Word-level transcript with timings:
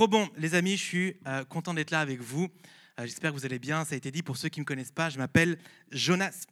Trop 0.00 0.08
bon, 0.08 0.30
les 0.38 0.54
amis, 0.54 0.78
je 0.78 0.82
suis 0.82 1.16
euh, 1.26 1.44
content 1.44 1.74
d'être 1.74 1.90
là 1.90 2.00
avec 2.00 2.22
vous. 2.22 2.48
Euh, 2.98 3.02
J'espère 3.04 3.32
que 3.32 3.36
vous 3.36 3.44
allez 3.44 3.58
bien. 3.58 3.84
Ça 3.84 3.94
a 3.94 3.98
été 3.98 4.10
dit 4.10 4.22
pour 4.22 4.38
ceux 4.38 4.48
qui 4.48 4.58
ne 4.58 4.62
me 4.62 4.66
connaissent 4.66 4.90
pas, 4.92 5.10
je 5.10 5.18
m'appelle 5.18 5.58
Jonas. 5.92 6.46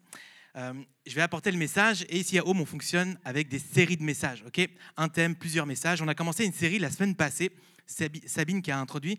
Euh, 0.57 0.74
je 1.07 1.15
vais 1.15 1.23
apporter 1.23 1.51
le 1.51 1.57
message 1.57 2.05
et 2.11 2.19
ici 2.19 2.38
à 2.38 2.47
Home, 2.47 2.61
on 2.61 2.66
fonctionne 2.66 3.19
avec 3.24 3.48
des 3.48 3.59
séries 3.59 3.97
de 3.97 4.02
messages. 4.02 4.45
ok? 4.47 4.69
Un 4.98 5.09
thème, 5.09 5.34
plusieurs 5.34 5.65
messages. 5.65 6.02
On 6.02 6.09
a 6.09 6.15
commencé 6.15 6.45
une 6.45 6.52
série 6.52 6.79
la 6.79 6.91
semaine 6.91 7.15
passée. 7.15 7.51
Sabi- 7.87 8.21
Sabine 8.29 8.61
qui 8.61 8.71
a 8.71 8.79
introduit 8.79 9.16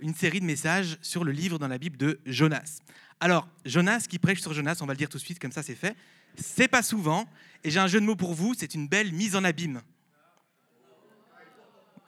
une 0.00 0.14
série 0.14 0.40
de 0.40 0.46
messages 0.46 0.96
sur 1.02 1.22
le 1.22 1.30
livre 1.32 1.58
dans 1.58 1.68
la 1.68 1.76
Bible 1.76 1.98
de 1.98 2.18
Jonas. 2.24 2.78
Alors, 3.20 3.46
Jonas 3.66 4.06
qui 4.08 4.18
prêche 4.18 4.40
sur 4.40 4.54
Jonas, 4.54 4.78
on 4.80 4.86
va 4.86 4.94
le 4.94 4.96
dire 4.96 5.10
tout 5.10 5.18
de 5.18 5.22
suite, 5.22 5.38
comme 5.38 5.52
ça 5.52 5.62
c'est 5.62 5.74
fait. 5.74 5.94
C'est 6.34 6.68
pas 6.68 6.82
souvent. 6.82 7.28
Et 7.62 7.70
j'ai 7.70 7.78
un 7.78 7.88
jeu 7.88 8.00
de 8.00 8.06
mots 8.06 8.16
pour 8.16 8.32
vous, 8.32 8.54
c'est 8.56 8.72
une 8.72 8.88
belle 8.88 9.12
mise 9.12 9.36
en 9.36 9.44
abîme. 9.44 9.82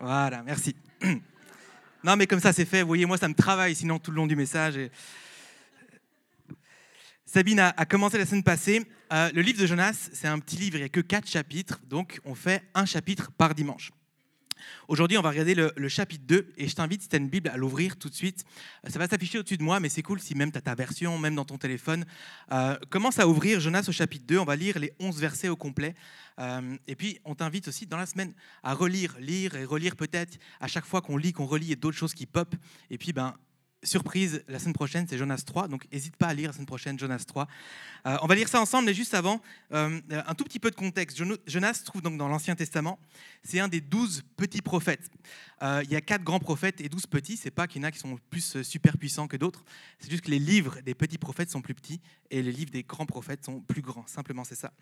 Voilà, 0.00 0.42
merci. 0.44 0.74
Non, 2.04 2.16
mais 2.16 2.26
comme 2.26 2.40
ça, 2.40 2.52
c'est 2.52 2.64
fait. 2.64 2.82
Vous 2.82 2.88
voyez, 2.88 3.06
moi, 3.06 3.18
ça 3.18 3.28
me 3.28 3.34
travaille 3.34 3.74
sinon 3.74 3.98
tout 3.98 4.10
le 4.10 4.16
long 4.16 4.26
du 4.26 4.36
message. 4.36 4.78
Sabine 7.24 7.60
a, 7.60 7.68
a 7.76 7.86
commencé 7.86 8.18
la 8.18 8.26
semaine 8.26 8.42
passée. 8.42 8.84
Euh, 9.12 9.30
le 9.34 9.42
livre 9.42 9.60
de 9.60 9.66
Jonas, 9.66 10.10
c'est 10.12 10.26
un 10.26 10.38
petit 10.38 10.56
livre, 10.56 10.76
il 10.76 10.80
n'y 10.80 10.86
a 10.86 10.88
que 10.88 11.00
quatre 11.00 11.28
chapitres, 11.28 11.80
donc 11.84 12.20
on 12.24 12.34
fait 12.34 12.62
un 12.74 12.86
chapitre 12.86 13.30
par 13.30 13.54
dimanche. 13.54 13.90
Aujourd'hui, 14.88 15.18
on 15.18 15.22
va 15.22 15.30
regarder 15.30 15.54
le, 15.54 15.88
chapitre 15.88 16.24
2 16.26 16.52
et 16.56 16.68
je 16.68 16.74
t'invite, 16.74 17.02
si 17.02 17.08
tu 17.08 17.16
as 17.16 17.18
une 17.18 17.28
Bible, 17.28 17.48
à 17.48 17.56
l'ouvrir 17.56 17.96
tout 17.96 18.08
de 18.08 18.14
suite. 18.14 18.44
Ça 18.88 18.98
va 18.98 19.06
s'afficher 19.06 19.38
au-dessus 19.38 19.56
de 19.56 19.62
moi, 19.62 19.80
mais 19.80 19.88
c'est 19.88 20.02
cool 20.02 20.20
si 20.20 20.34
même 20.34 20.52
tu 20.52 20.58
as 20.58 20.60
ta 20.60 20.74
version, 20.74 21.18
même 21.18 21.34
dans 21.34 21.44
ton 21.44 21.58
téléphone. 21.58 22.04
Euh, 22.52 22.76
commence 22.90 23.18
à 23.18 23.28
ouvrir 23.28 23.60
Jonas 23.60 23.84
au 23.88 23.92
chapitre 23.92 24.24
2, 24.26 24.38
on 24.38 24.44
va 24.44 24.56
lire 24.56 24.78
les 24.78 24.92
11 25.00 25.18
versets 25.20 25.48
au 25.48 25.56
complet. 25.56 25.94
Euh, 26.38 26.76
et 26.86 26.96
puis, 26.96 27.20
on 27.24 27.34
t'invite 27.34 27.68
aussi 27.68 27.86
dans 27.86 27.96
la 27.98 28.06
semaine 28.06 28.32
à 28.62 28.74
relire, 28.74 29.16
lire 29.18 29.54
et 29.56 29.64
relire 29.64 29.96
peut-être. 29.96 30.38
À 30.60 30.66
chaque 30.66 30.86
fois 30.86 31.02
qu'on 31.02 31.16
lit, 31.16 31.32
qu'on 31.32 31.46
relit, 31.46 31.72
a 31.72 31.76
d'autres 31.76 31.96
choses 31.96 32.14
qui 32.14 32.26
pop. 32.26 32.54
Et 32.90 32.98
puis, 32.98 33.12
ben, 33.12 33.34
surprise, 33.82 34.42
la 34.48 34.58
semaine 34.58 34.74
prochaine, 34.74 35.06
c'est 35.08 35.18
Jonas 35.18 35.42
3. 35.46 35.68
Donc, 35.68 35.86
n'hésite 35.92 36.16
pas 36.16 36.28
à 36.28 36.34
lire 36.34 36.48
la 36.48 36.52
semaine 36.52 36.66
prochaine 36.66 36.98
Jonas 36.98 37.24
3. 37.26 37.46
Euh, 38.06 38.16
on 38.22 38.26
va 38.26 38.34
lire 38.34 38.48
ça 38.48 38.60
ensemble, 38.60 38.86
mais 38.86 38.94
juste 38.94 39.14
avant, 39.14 39.40
euh, 39.72 40.00
un 40.10 40.34
tout 40.34 40.44
petit 40.44 40.58
peu 40.58 40.70
de 40.70 40.76
contexte. 40.76 41.20
Jonas 41.46 41.74
se 41.74 41.84
trouve 41.84 42.02
donc 42.02 42.16
dans 42.18 42.28
l'Ancien 42.28 42.54
Testament. 42.54 42.98
C'est 43.42 43.60
un 43.60 43.68
des 43.68 43.80
douze 43.80 44.22
petits 44.36 44.62
prophètes. 44.62 45.10
Euh, 45.62 45.82
il 45.84 45.90
y 45.90 45.96
a 45.96 46.00
quatre 46.00 46.24
grands 46.24 46.40
prophètes 46.40 46.80
et 46.80 46.88
douze 46.88 47.06
petits. 47.06 47.36
C'est 47.36 47.50
pas 47.50 47.66
qu'il 47.66 47.80
y 47.80 47.84
en 47.84 47.88
a 47.88 47.92
qui 47.92 47.98
sont 47.98 48.18
plus 48.30 48.56
euh, 48.56 48.62
super 48.62 48.98
puissants 48.98 49.28
que 49.28 49.36
d'autres. 49.36 49.64
C'est 49.98 50.10
juste 50.10 50.24
que 50.24 50.30
les 50.30 50.38
livres 50.38 50.80
des 50.84 50.94
petits 50.94 51.18
prophètes 51.18 51.50
sont 51.50 51.60
plus 51.60 51.74
petits 51.74 52.00
et 52.32 52.42
les 52.42 52.50
livres 52.50 52.70
des 52.70 52.82
grands 52.82 53.06
prophètes 53.06 53.44
sont 53.44 53.60
plus 53.60 53.82
grands. 53.82 54.06
Simplement, 54.06 54.42
c'est 54.42 54.56
ça. 54.56 54.72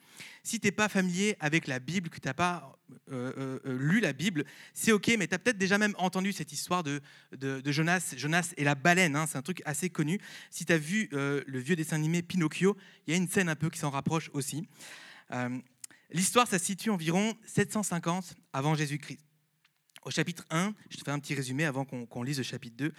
Si 0.43 0.61
tu 0.61 0.67
n'es 0.67 0.73
pas 0.73 0.89
familier 0.89 1.37
avec 1.41 1.67
la 1.67 1.81
Bible, 1.81 2.09
que 2.09 2.19
tu 2.19 2.29
n'as 2.29 2.35
pas 2.35 2.79
euh, 3.13 3.33
euh, 3.37 3.59
euh, 3.67 3.79
lu 3.79 4.01
la 4.01 4.13
Bible, 4.13 4.45
c'est 4.73 4.93
OK, 4.93 5.11
mais 5.19 5.27
tu 5.27 5.35
as 5.35 5.39
peut-être 5.39 5.59
déjà 5.59 5.79
même 5.79 5.95
entendu 5.99 6.33
cette 6.33 6.53
histoire 6.53 6.83
de, 6.83 7.01
Jonas, 7.67 8.15
Jonas 8.17 8.53
et 8.57 8.65
la 8.65 8.75
hein, 8.99 9.27
c'est 9.27 9.39
un 9.39 9.43
truc 9.43 9.63
assez 9.65 9.91
connu. 9.91 10.21
Si 10.51 10.65
tu 10.65 10.73
as 10.73 10.79
vu 10.79 11.09
euh, 11.13 11.43
le 11.47 11.59
vieux 11.59 11.77
dessin 11.77 11.97
animé 11.97 12.23
Pinocchio, 12.23 12.77
il 13.07 13.13
y 13.13 13.15
a 13.15 13.17
une 13.17 13.29
scène 13.29 13.49
un 13.49 13.57
peu 13.57 13.71
qui 13.71 13.79
s'en 13.79 13.91
rapproche 13.91 14.31
aussi. 14.33 14.69
Euh, 15.33 15.59
L'histoire, 16.13 16.49
ça 16.49 16.59
se 16.59 16.65
situe 16.65 16.91
environ 16.91 17.35
750 17.47 18.35
avant 18.53 18.75
Jésus-Christ. 18.75 19.21
Au 20.03 20.11
chapitre 20.11 20.47
1, 20.49 20.73
je 20.89 20.97
te 20.97 21.05
fais 21.05 21.11
un 21.11 21.19
petit 21.19 21.35
résumé 21.35 21.67
avant 21.67 21.85
qu'on 21.85 22.23
lise 22.23 22.39
le 22.39 22.43
chapitre 22.43 22.75
2. 22.79 22.93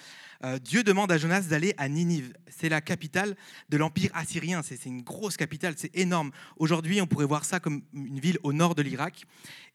Euh, 0.44 0.60
Dieu 0.60 0.84
demande 0.84 1.12
à 1.12 1.18
Jonas 1.18 1.42
d'aller 1.42 1.74
à 1.78 1.90
Ninive. 1.90 2.32
C'est 2.48 2.70
la 2.70 2.80
capitale 2.80 3.36
de 3.70 3.78
l'Empire 3.78 4.12
assyrien. 4.14 4.62
C'est 4.62 4.78
c'est 4.78 4.90
une 4.90 5.02
grosse 5.02 5.36
capitale, 5.36 5.74
c'est 5.78 5.96
énorme. 5.98 6.30
Aujourd'hui, 6.58 7.02
on 7.02 7.08
pourrait 7.08 7.26
voir 7.26 7.44
ça 7.44 7.60
comme 7.60 7.82
une 7.94 8.20
ville 8.20 8.38
au 8.44 8.54
nord 8.54 8.76
de 8.76 8.84
l'Irak. 8.84 9.26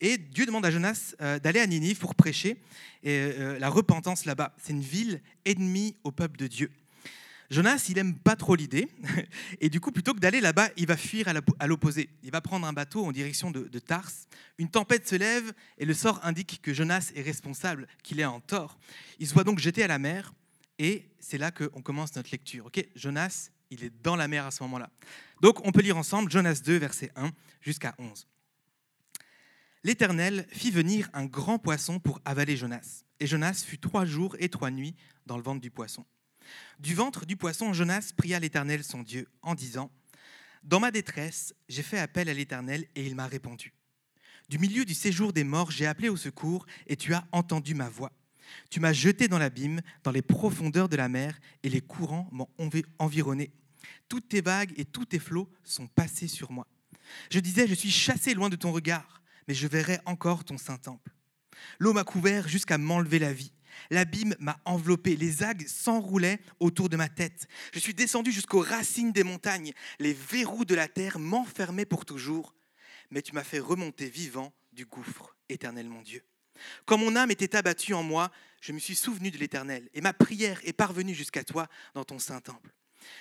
Et 0.01 0.19
Dieu 0.19 0.47
demande 0.47 0.65
à 0.67 0.71
Jonas 0.71 1.17
euh, 1.21 1.41
d'aller 1.41 1.59
à 1.59 1.67
Ninive 1.67 1.99
pour 1.99 2.15
prêcher 2.15 2.63
et, 3.03 3.11
euh, 3.11 3.59
la 3.59 3.71
repentance 3.71 4.25
là-bas. 4.25 4.55
C'est 4.63 4.73
une 4.73 4.81
ville 4.81 5.21
ennemie 5.45 5.97
au 6.05 6.13
peuple 6.13 6.39
de 6.39 6.47
Dieu. 6.47 6.71
Jonas, 7.51 7.87
il 7.89 7.99
aime 7.99 8.19
pas 8.19 8.34
trop 8.34 8.57
l'idée, 8.57 8.89
et 9.61 9.69
du 9.69 9.81
coup, 9.81 9.93
plutôt 9.93 10.15
que 10.15 10.19
d'aller 10.19 10.41
là-bas, 10.41 10.69
il 10.77 10.87
va 10.87 10.97
fuir 10.97 11.29
à 11.29 11.67
l'opposé. 11.67 12.09
Il 12.23 12.31
va 12.31 12.41
prendre 12.41 12.67
un 12.67 12.73
bateau 12.73 13.05
en 13.05 13.12
direction 13.12 13.51
de, 13.51 13.79
Tars. 13.79 14.11
Une 14.59 14.69
tempête 14.69 15.07
se 15.07 15.15
lève, 15.15 15.53
et 15.79 15.84
le 15.84 15.95
sort 15.95 16.21
indique 16.25 16.61
que 16.62 16.75
Jonas 16.75 17.12
est 17.15 17.23
responsable, 17.23 17.87
qu'il 18.03 18.21
est 18.21 18.25
en 18.25 18.41
tort. 18.41 18.79
Il 19.19 19.27
se 19.27 19.34
voit 19.34 19.45
donc 19.45 19.59
jeté 19.59 19.83
à 19.83 19.87
la 19.87 19.99
mer, 19.99 20.33
et 20.79 21.09
c'est 21.21 21.39
là 21.39 21.51
qu'on 21.51 21.83
commence 21.83 22.15
notre 22.17 22.31
lecture. 22.33 22.71
Jonas, 22.97 23.51
il 23.71 23.84
est 23.84 23.93
dans 24.03 24.17
la 24.17 24.28
mer 24.28 24.47
à 24.47 24.51
ce 24.51 24.63
moment-là. 24.65 24.91
Donc, 25.41 25.65
on 25.67 25.73
peut 25.73 25.83
lire 25.83 25.97
ensemble 25.97 26.31
Jonas 26.31 26.61
2, 26.65 26.77
verset 26.77 27.13
1 27.17 27.31
jusqu'à 27.61 27.95
11. 27.99 28.27
L'Éternel 29.84 30.47
fit 30.51 30.73
venir 30.73 31.09
un 31.13 31.27
grand 31.27 31.61
poisson 31.61 32.01
pour 32.01 32.21
avaler 32.25 32.57
Jonas. 32.57 33.05
Et 33.21 33.27
Jonas 33.27 33.63
fut 33.65 33.78
trois 33.78 34.05
jours 34.05 34.34
et 34.41 34.49
trois 34.49 34.71
nuits 34.73 34.97
dans 35.27 35.37
le 35.37 35.43
ventre 35.43 35.61
du 35.61 35.71
poisson. 35.71 36.05
Du 36.79 36.95
ventre 36.95 37.27
du 37.27 37.37
poisson, 37.37 37.73
Jonas 37.73 38.12
pria 38.17 38.39
l'Éternel 38.39 38.84
son 38.84 39.03
Dieu 39.03 39.29
en 39.43 39.55
disant 39.55 39.91
Dans 40.62 40.81
ma 40.81 40.91
détresse, 40.91 41.55
j'ai 41.69 41.83
fait 41.83 41.99
appel 41.99 42.29
à 42.29 42.34
l'Éternel 42.34 42.87
et 42.95 43.07
il 43.07 43.15
m'a 43.15 43.27
répondu. 43.27 43.73
Du 44.49 44.59
milieu 44.59 44.84
du 44.84 44.95
séjour 44.95 45.33
des 45.33 45.45
morts, 45.45 45.71
j'ai 45.71 45.87
appelé 45.87 46.09
au 46.09 46.17
secours 46.17 46.67
et 46.87 46.97
tu 46.97 47.15
as 47.15 47.27
entendu 47.33 47.75
ma 47.75 47.89
voix. 47.89 48.12
Tu 48.71 48.79
m'as 48.79 48.93
jeté 48.93 49.27
dans 49.27 49.39
l'abîme, 49.39 49.81
dans 50.05 50.12
les 50.12 50.23
profondeurs 50.23 50.89
de 50.89 50.97
la 50.97 51.09
mer 51.09 51.41
et 51.65 51.69
les 51.69 51.81
courants 51.81 52.29
m'ont 52.31 52.49
envi- 52.59 52.84
environné. 53.01 53.51
Toutes 54.09 54.28
tes 54.28 54.41
vagues 54.41 54.73
et 54.77 54.84
tous 54.84 55.07
tes 55.07 55.19
flots 55.19 55.51
sont 55.65 55.89
passés 55.89 56.28
sur 56.28 56.53
moi. 56.53 56.69
Je 57.31 57.41
disais, 57.41 57.67
je 57.67 57.75
suis 57.75 57.91
chassé 57.91 58.34
loin 58.34 58.49
de 58.49 58.57
ton 58.57 58.71
regard, 58.71 59.21
mais 59.49 59.55
je 59.55 59.67
verrai 59.67 59.99
encore 60.07 60.45
ton 60.45 60.59
saint 60.59 60.78
temple. 60.78 61.11
L'eau 61.81 61.93
m'a 61.93 62.05
couvert 62.05 62.47
jusqu'à 62.47 62.78
m'enlever 62.78 63.19
la 63.19 63.33
vie. 63.33 63.53
L'abîme 63.91 64.35
m'a 64.39 64.59
enveloppé, 64.65 65.17
les 65.17 65.43
algues 65.43 65.67
s'enroulaient 65.67 66.41
autour 66.61 66.89
de 66.89 66.97
ma 66.97 67.09
tête. 67.09 67.47
Je 67.73 67.79
suis 67.79 67.95
descendu 67.95 68.33
jusqu'aux 68.33 68.61
racines 68.61 69.13
des 69.13 69.25
montagnes. 69.25 69.73
Les 69.99 70.13
verrous 70.13 70.65
de 70.65 70.75
la 70.75 70.89
terre 70.89 71.19
m'enfermaient 71.19 71.85
pour 71.85 72.05
toujours. 72.05 72.55
Mais 73.11 73.23
tu 73.23 73.33
m'as 73.33 73.45
fait 73.45 73.61
remonter 73.61 74.09
vivant 74.09 74.53
du 74.73 74.87
gouffre, 74.87 75.37
éternel 75.49 75.89
mon 75.89 76.03
Dieu. 76.03 76.23
Quand 76.85 76.99
mon 76.99 77.17
âme 77.17 77.31
était 77.31 77.57
abattue 77.57 77.95
en 77.95 78.03
moi, 78.03 78.31
je 78.61 78.73
me 78.73 78.79
suis 78.79 78.97
souvenu 78.97 79.31
de 79.31 79.39
l'éternel, 79.39 79.89
et 79.95 80.01
ma 80.01 80.13
prière 80.13 80.61
est 80.65 80.73
parvenue 80.73 81.15
jusqu'à 81.15 81.45
toi 81.45 81.69
dans 81.95 82.05
ton 82.05 82.19
saint 82.19 82.41
temple. 82.41 82.73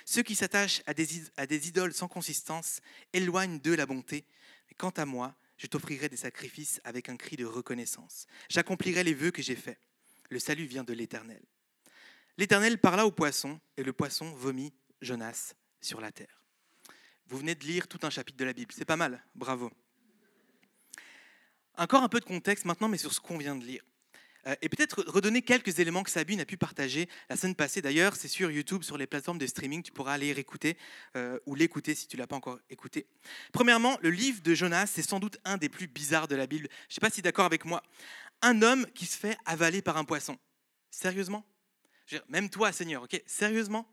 Ceux 0.06 0.24
qui 0.24 0.36
s'attachent 0.36 0.82
à 0.88 0.94
des, 0.94 1.68
idoles 1.68 1.94
sans 1.94 2.08
consistance 2.08 2.80
éloignent 3.14 3.60
d'eux 3.60 3.76
la 3.76 3.86
bonté. 3.86 4.26
Mais 4.68 4.76
quant 4.78 4.92
à 4.92 5.06
moi, 5.06 5.36
je 5.58 5.68
t'offrirai 5.68 6.10
des 6.10 6.18
sacrifices 6.18 6.82
avec 6.84 7.10
un 7.10 7.18
cri 7.18 7.36
de 7.36 7.46
reconnaissance. 7.46 8.26
J'accomplirai 8.50 9.04
les 9.04 9.14
vœux 9.14 9.32
que 9.32 9.42
j'ai 9.42 9.56
faits. 9.56 9.80
Le 10.30 10.40
salut 10.40 10.66
vient 10.66 10.84
de 10.84 10.94
l'Éternel. 10.94 11.42
L'Éternel 12.38 12.80
parla 12.80 13.06
au 13.06 13.12
poisson, 13.12 13.60
et 13.78 13.84
le 13.84 13.94
poisson 13.94 14.32
vomit 14.34 14.74
Jonas 15.02 15.54
sur 15.82 16.02
la 16.02 16.12
terre. 16.12 16.42
Vous 17.28 17.38
venez 17.38 17.56
de 17.56 17.64
lire 17.64 17.88
tout 17.88 18.00
un 18.04 18.10
chapitre 18.10 18.38
de 18.38 18.46
la 18.46 18.54
Bible. 18.54 18.74
C'est 18.76 18.86
pas 18.86 18.98
mal, 18.98 19.24
bravo. 19.36 19.72
Encore 21.78 22.04
un 22.04 22.10
peu 22.10 22.20
de 22.20 22.26
contexte 22.26 22.66
maintenant, 22.66 22.88
mais 22.88 22.98
sur 22.98 23.14
ce 23.14 23.20
qu'on 23.20 23.38
vient 23.38 23.56
de 23.56 23.66
lire. 23.66 23.84
Euh, 24.48 24.56
Et 24.62 24.70
peut-être 24.70 25.04
redonner 25.08 25.42
quelques 25.42 25.80
éléments 25.80 26.04
que 26.04 26.12
Sabine 26.12 26.40
a 26.40 26.46
pu 26.46 26.56
partager 26.56 27.10
la 27.30 27.36
semaine 27.36 27.56
passée. 27.56 27.82
D'ailleurs, 27.82 28.16
c'est 28.16 28.28
sur 28.28 28.52
YouTube, 28.52 28.84
sur 28.84 28.98
les 28.98 29.08
plateformes 29.08 29.40
de 29.40 29.48
streaming, 29.48 29.82
tu 29.82 29.92
pourras 29.92 30.14
aller 30.14 30.32
réécouter 30.34 30.78
euh, 31.16 31.40
ou 31.46 31.56
l'écouter 31.56 31.96
si 31.96 32.08
tu 32.08 32.16
ne 32.16 32.22
l'as 32.22 32.28
pas 32.28 32.36
encore 32.36 32.60
écouté. 32.70 33.08
Premièrement, 33.52 33.98
le 34.02 34.12
livre 34.12 34.42
de 34.42 34.54
Jonas, 34.54 34.88
c'est 34.88 35.02
sans 35.02 35.20
doute 35.20 35.40
un 35.46 35.58
des 35.58 35.70
plus 35.70 35.88
bizarres 35.88 36.28
de 36.28 36.36
la 36.36 36.46
Bible. 36.48 36.68
Je 36.72 36.92
ne 36.92 36.94
sais 36.94 37.02
pas 37.02 37.10
si 37.10 37.22
d'accord 37.22 37.46
avec 37.46 37.66
moi. 37.66 37.82
Un 38.46 38.62
homme 38.62 38.86
qui 38.94 39.08
se 39.08 39.18
fait 39.18 39.40
avaler 39.46 39.82
par 39.82 39.98
un 39.98 40.04
poisson. 40.04 40.38
Sérieusement? 40.92 41.44
Même 42.30 42.52
toi, 42.52 42.72
Seigneur, 42.72 43.02
ok? 43.02 43.20
Sérieusement? 43.26 43.92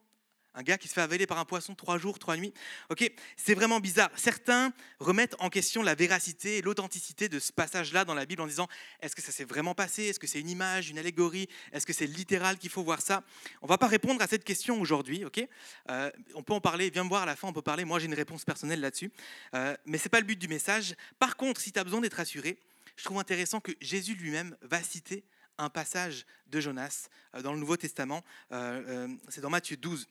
Un 0.53 0.63
gars 0.63 0.77
qui 0.77 0.89
se 0.89 0.93
fait 0.93 1.01
avaler 1.01 1.27
par 1.27 1.39
un 1.39 1.47
poisson 1.47 1.75
trois 1.75 1.97
jours, 1.97 2.19
trois 2.19 2.37
nuits? 2.37 2.53
Ok, 2.91 3.11
c'est 3.39 3.55
vraiment 3.55 3.81
bizarre. 3.81 4.11
Certains 4.15 4.75
remettent 5.01 5.37
en 5.39 5.49
question 5.49 5.83
la 5.83 5.95
véracité 5.95 6.59
et 6.59 6.61
l'authenticité 6.61 7.31
de 7.31 7.39
ce 7.39 7.51
passage-là 7.51 8.05
dans 8.05 8.13
la 8.13 8.27
Bible 8.27 8.43
en 8.43 8.47
disant 8.47 8.69
est-ce 9.01 9.17
que 9.17 9.23
ça 9.23 9.33
s'est 9.33 9.47
vraiment 9.47 9.75
passé? 9.75 10.03
Est-ce 10.03 10.21
que 10.21 10.27
c'est 10.27 10.41
une 10.41 10.51
image, 10.51 10.91
une 10.91 10.99
allégorie? 10.99 11.49
Est-ce 11.73 11.87
que 11.87 11.95
c'est 11.95 12.07
littéral 12.07 12.59
qu'il 12.59 12.69
faut 12.69 12.83
voir 12.83 13.01
ça? 13.01 13.25
On 13.63 13.67
va 13.67 13.79
pas 13.79 13.87
répondre 13.87 14.21
à 14.21 14.27
cette 14.27 14.45
question 14.45 14.79
aujourd'hui, 14.79 15.25
ok? 15.25 15.49
Euh, 15.89 16.11
On 16.35 16.43
peut 16.43 16.53
en 16.53 16.61
parler. 16.61 16.91
Viens 16.91 17.05
me 17.05 17.09
voir 17.09 17.23
à 17.23 17.27
la 17.27 17.37
fin. 17.37 17.49
On 17.49 17.55
peut 17.55 17.63
parler. 17.63 17.87
Moi, 17.87 17.99
j'ai 18.01 18.07
une 18.07 18.13
réponse 18.13 18.45
personnelle 18.45 18.81
là-dessus, 18.81 19.11
Euh, 19.55 19.75
mais 19.87 19.97
c'est 19.97 20.11
pas 20.11 20.21
le 20.21 20.27
but 20.27 20.39
du 20.39 20.49
message. 20.49 20.95
Par 21.19 21.39
contre, 21.39 21.59
si 21.59 21.73
tu 21.73 21.79
as 21.79 21.85
besoin 21.85 22.03
d'être 22.03 22.21
assuré, 22.21 22.61
je 22.97 23.05
trouve 23.05 23.19
intéressant 23.19 23.61
que 23.61 23.73
Jésus 23.81 24.15
lui-même 24.15 24.57
va 24.63 24.83
citer 24.83 25.25
un 25.59 25.71
passage 25.71 26.27
de 26.47 26.61
Jonas 26.61 27.09
euh, 27.35 27.43
dans 27.43 27.53
le 27.53 27.59
Nouveau 27.59 27.77
Testament. 27.77 28.25
Euh, 28.53 28.83
euh, 28.89 29.09
c'est 29.29 29.41
dans 29.41 29.51
Matthieu 29.51 29.77
12. 29.77 30.07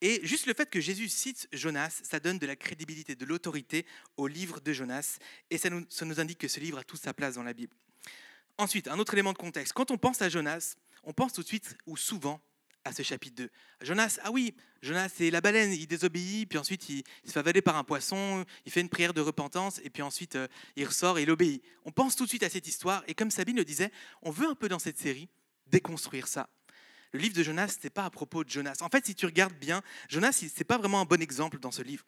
Et 0.00 0.24
juste 0.26 0.46
le 0.46 0.54
fait 0.54 0.68
que 0.70 0.80
Jésus 0.80 1.08
cite 1.08 1.48
Jonas, 1.52 2.00
ça 2.02 2.20
donne 2.20 2.38
de 2.38 2.46
la 2.46 2.56
crédibilité, 2.56 3.14
de 3.14 3.24
l'autorité 3.24 3.86
au 4.16 4.26
livre 4.26 4.60
de 4.60 4.72
Jonas. 4.72 5.18
Et 5.50 5.58
ça 5.58 5.70
nous, 5.70 5.84
ça 5.88 6.04
nous 6.04 6.20
indique 6.20 6.38
que 6.38 6.48
ce 6.48 6.60
livre 6.60 6.78
a 6.78 6.84
toute 6.84 7.00
sa 7.00 7.14
place 7.14 7.34
dans 7.34 7.42
la 7.42 7.52
Bible. 7.52 7.74
Ensuite, 8.58 8.88
un 8.88 8.98
autre 8.98 9.14
élément 9.14 9.32
de 9.32 9.38
contexte. 9.38 9.72
Quand 9.72 9.90
on 9.90 9.98
pense 9.98 10.22
à 10.22 10.28
Jonas, 10.28 10.76
on 11.02 11.12
pense 11.12 11.32
tout 11.32 11.42
de 11.42 11.46
suite 11.46 11.76
ou 11.86 11.96
souvent 11.96 12.40
à 12.84 12.92
ce 12.92 13.02
chapitre 13.02 13.36
2. 13.36 13.50
Jonas, 13.82 14.18
ah 14.22 14.30
oui, 14.30 14.54
Jonas, 14.82 15.08
c'est 15.14 15.30
la 15.30 15.40
baleine, 15.40 15.72
il 15.72 15.86
désobéit, 15.86 16.48
puis 16.48 16.58
ensuite 16.58 16.88
il, 16.88 17.02
se 17.24 17.32
fait 17.32 17.38
avaler 17.38 17.62
par 17.62 17.76
un 17.76 17.84
poisson, 17.84 18.44
il 18.66 18.72
fait 18.72 18.80
une 18.80 18.88
prière 18.88 19.14
de 19.14 19.20
repentance, 19.20 19.80
et 19.84 19.90
puis 19.90 20.02
ensuite 20.02 20.36
euh, 20.36 20.48
il 20.76 20.86
ressort 20.86 21.18
et 21.18 21.22
il 21.22 21.30
obéit. 21.30 21.62
On 21.84 21.92
pense 21.92 22.16
tout 22.16 22.24
de 22.24 22.28
suite 22.28 22.42
à 22.42 22.50
cette 22.50 22.68
histoire, 22.68 23.02
et 23.06 23.14
comme 23.14 23.30
Sabine 23.30 23.56
le 23.56 23.64
disait, 23.64 23.90
on 24.22 24.30
veut 24.30 24.46
un 24.46 24.54
peu 24.54 24.68
dans 24.68 24.78
cette 24.78 24.98
série 24.98 25.28
déconstruire 25.66 26.28
ça. 26.28 26.48
Le 27.12 27.20
livre 27.20 27.34
de 27.34 27.42
Jonas, 27.42 27.68
ce 27.68 27.84
n'est 27.84 27.90
pas 27.90 28.04
à 28.04 28.10
propos 28.10 28.44
de 28.44 28.50
Jonas. 28.50 28.78
En 28.80 28.88
fait, 28.88 29.06
si 29.06 29.14
tu 29.14 29.24
regardes 29.24 29.54
bien, 29.54 29.82
Jonas, 30.08 30.32
ce 30.32 30.44
n'est 30.44 30.64
pas 30.64 30.78
vraiment 30.78 31.00
un 31.00 31.04
bon 31.04 31.22
exemple 31.22 31.58
dans 31.60 31.70
ce 31.70 31.82
livre. 31.82 32.04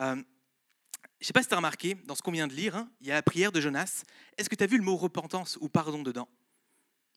Euh, 0.00 0.14
je 1.20 1.24
ne 1.24 1.26
sais 1.26 1.32
pas 1.32 1.42
si 1.42 1.48
tu 1.48 1.54
as 1.54 1.58
remarqué, 1.58 1.94
dans 2.06 2.14
ce 2.14 2.22
qu'on 2.22 2.32
vient 2.32 2.46
de 2.46 2.54
lire, 2.54 2.76
hein, 2.76 2.90
il 3.00 3.08
y 3.08 3.10
a 3.10 3.14
la 3.14 3.22
prière 3.22 3.50
de 3.52 3.60
Jonas. 3.60 4.04
Est-ce 4.38 4.48
que 4.48 4.54
tu 4.54 4.64
as 4.64 4.66
vu 4.66 4.78
le 4.78 4.84
mot 4.84 4.96
repentance 4.96 5.58
ou 5.60 5.68
pardon 5.68 6.02
dedans? 6.02 6.28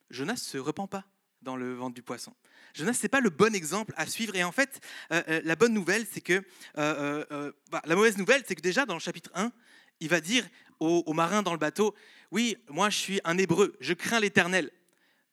Jonas 0.10 0.34
ne 0.34 0.38
se 0.38 0.58
repent 0.58 0.88
pas 0.88 1.06
dans 1.42 1.56
le 1.56 1.74
ventre 1.74 1.96
du 1.96 2.04
poisson. 2.04 2.34
Jonas, 2.74 2.94
ce 2.94 3.04
n'est 3.04 3.10
pas 3.10 3.22
le 3.22 3.30
bon 3.30 3.56
exemple 3.56 3.94
à 3.98 4.06
suivre. 4.06 4.36
Et 4.36 4.44
en 4.44 4.52
fait, 4.52 4.80
euh, 5.12 5.24
euh, 5.30 5.42
la 5.44 5.56
bonne 5.56 5.74
nouvelle, 5.74 6.06
c'est 6.12 6.22
que. 6.22 6.44
Euh, 6.78 7.52
bah, 7.72 7.82
la 7.86 7.96
mauvaise 7.96 8.18
nouvelle, 8.18 8.44
c'est 8.48 8.56
que 8.56 8.62
déjà, 8.62 8.86
dans 8.86 8.94
le 8.94 9.00
chapitre 9.00 9.32
1, 9.34 9.52
il 10.00 10.10
va 10.10 10.22
dire 10.22 10.48
aux, 10.80 11.14
marins 11.14 11.42
dans 11.42 11.54
le 11.54 11.60
bateau 11.60 11.96
Oui, 12.32 12.56
moi, 12.70 12.90
je 12.90 12.98
suis 12.98 13.22
un 13.24 13.38
hébreu, 13.38 13.76
je 13.80 13.94
crains 13.94 14.20
l'éternel. 14.20 14.72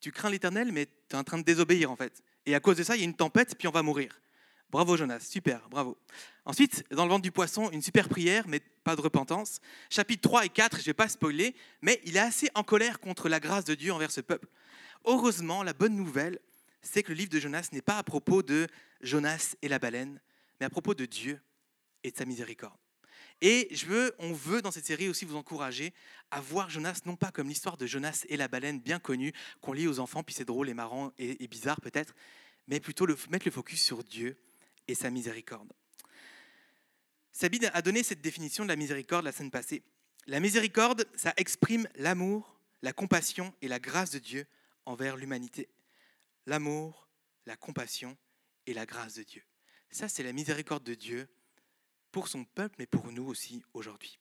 Tu 0.00 0.10
crains 0.10 0.30
l'éternel, 0.30 0.72
mais 0.72 0.86
tu 0.86 1.16
es 1.16 1.18
en 1.18 1.24
train 1.24 1.38
de 1.38 1.44
désobéir, 1.44 1.90
en 1.90 1.96
fait. 1.96 2.22
Et 2.46 2.54
à 2.54 2.60
cause 2.60 2.76
de 2.76 2.82
ça, 2.82 2.96
il 2.96 3.00
y 3.00 3.02
a 3.02 3.04
une 3.04 3.14
tempête, 3.14 3.56
puis 3.58 3.68
on 3.68 3.72
va 3.72 3.82
mourir. 3.82 4.20
Bravo, 4.70 4.96
Jonas, 4.96 5.20
super, 5.20 5.68
bravo. 5.68 5.96
Ensuite, 6.46 6.84
dans 6.90 7.04
le 7.04 7.10
ventre 7.10 7.22
du 7.22 7.30
poisson, 7.30 7.70
une 7.70 7.80
super 7.80 8.08
prière, 8.08 8.44
mais 8.48 8.60
pas 8.82 8.96
de 8.96 9.00
repentance. 9.00 9.60
Chapitre 9.88 10.22
3 10.22 10.46
et 10.46 10.48
4, 10.48 10.76
je 10.76 10.80
ne 10.80 10.86
vais 10.86 10.94
pas 10.94 11.08
spoiler, 11.08 11.54
mais 11.80 12.00
il 12.04 12.16
est 12.16 12.20
assez 12.20 12.50
en 12.54 12.64
colère 12.64 13.00
contre 13.00 13.28
la 13.28 13.38
grâce 13.38 13.64
de 13.64 13.74
Dieu 13.74 13.92
envers 13.92 14.10
ce 14.10 14.20
peuple. 14.20 14.48
Heureusement, 15.04 15.62
la 15.62 15.72
bonne 15.72 15.94
nouvelle, 15.94 16.38
c'est 16.82 17.02
que 17.02 17.12
le 17.12 17.18
livre 17.18 17.30
de 17.30 17.40
Jonas 17.40 17.68
n'est 17.72 17.82
pas 17.82 17.98
à 17.98 18.02
propos 18.02 18.42
de 18.42 18.66
Jonas 19.00 19.54
et 19.62 19.68
la 19.68 19.78
baleine, 19.78 20.20
mais 20.60 20.66
à 20.66 20.70
propos 20.70 20.94
de 20.94 21.06
Dieu 21.06 21.40
et 22.02 22.10
de 22.10 22.16
sa 22.16 22.24
miséricorde. 22.24 22.78
Et 23.40 23.68
je 23.70 23.86
veux, 23.86 24.14
on 24.18 24.32
veut 24.32 24.62
dans 24.62 24.70
cette 24.70 24.86
série 24.86 25.08
aussi 25.08 25.24
vous 25.24 25.36
encourager 25.36 25.92
à 26.30 26.40
voir 26.40 26.70
Jonas 26.70 27.00
non 27.04 27.16
pas 27.16 27.30
comme 27.30 27.48
l'histoire 27.48 27.76
de 27.76 27.86
Jonas 27.86 28.24
et 28.28 28.36
la 28.36 28.48
baleine 28.48 28.80
bien 28.80 28.98
connue 28.98 29.32
qu'on 29.60 29.72
lit 29.72 29.88
aux 29.88 29.98
enfants, 29.98 30.22
puis 30.22 30.34
c'est 30.34 30.44
drôle 30.44 30.68
et 30.68 30.74
marrant 30.74 31.12
et, 31.18 31.46
bizarre 31.48 31.80
peut-être, 31.80 32.14
mais 32.68 32.80
plutôt 32.80 33.06
mettre 33.28 33.46
le 33.46 33.50
focus 33.50 33.82
sur 33.82 34.04
Dieu 34.04 34.36
et 34.88 34.94
sa 34.94 35.10
miséricorde. 35.10 35.72
Sabine 37.32 37.70
a 37.74 37.82
donné 37.82 38.02
cette 38.02 38.20
définition 38.20 38.64
de 38.64 38.68
la 38.68 38.76
miséricorde 38.76 39.24
la 39.24 39.32
semaine 39.32 39.50
passée. 39.50 39.82
La 40.26 40.40
miséricorde, 40.40 41.06
ça 41.16 41.34
exprime 41.36 41.88
l'amour, 41.96 42.58
la 42.82 42.92
compassion 42.92 43.52
et 43.60 43.68
la 43.68 43.80
grâce 43.80 44.10
de 44.10 44.18
Dieu 44.18 44.46
envers 44.86 45.16
l'humanité. 45.16 45.68
L'amour, 46.46 47.08
la 47.46 47.56
compassion 47.56 48.16
et 48.66 48.74
la 48.74 48.86
grâce 48.86 49.14
de 49.14 49.22
Dieu. 49.22 49.42
Ça, 49.90 50.08
c'est 50.08 50.22
la 50.22 50.32
miséricorde 50.32 50.84
de 50.84 50.94
Dieu 50.94 51.28
pour 52.10 52.28
son 52.28 52.44
peuple, 52.44 52.76
mais 52.78 52.86
pour 52.86 53.12
nous 53.12 53.26
aussi 53.26 53.62
aujourd'hui. 53.74 54.18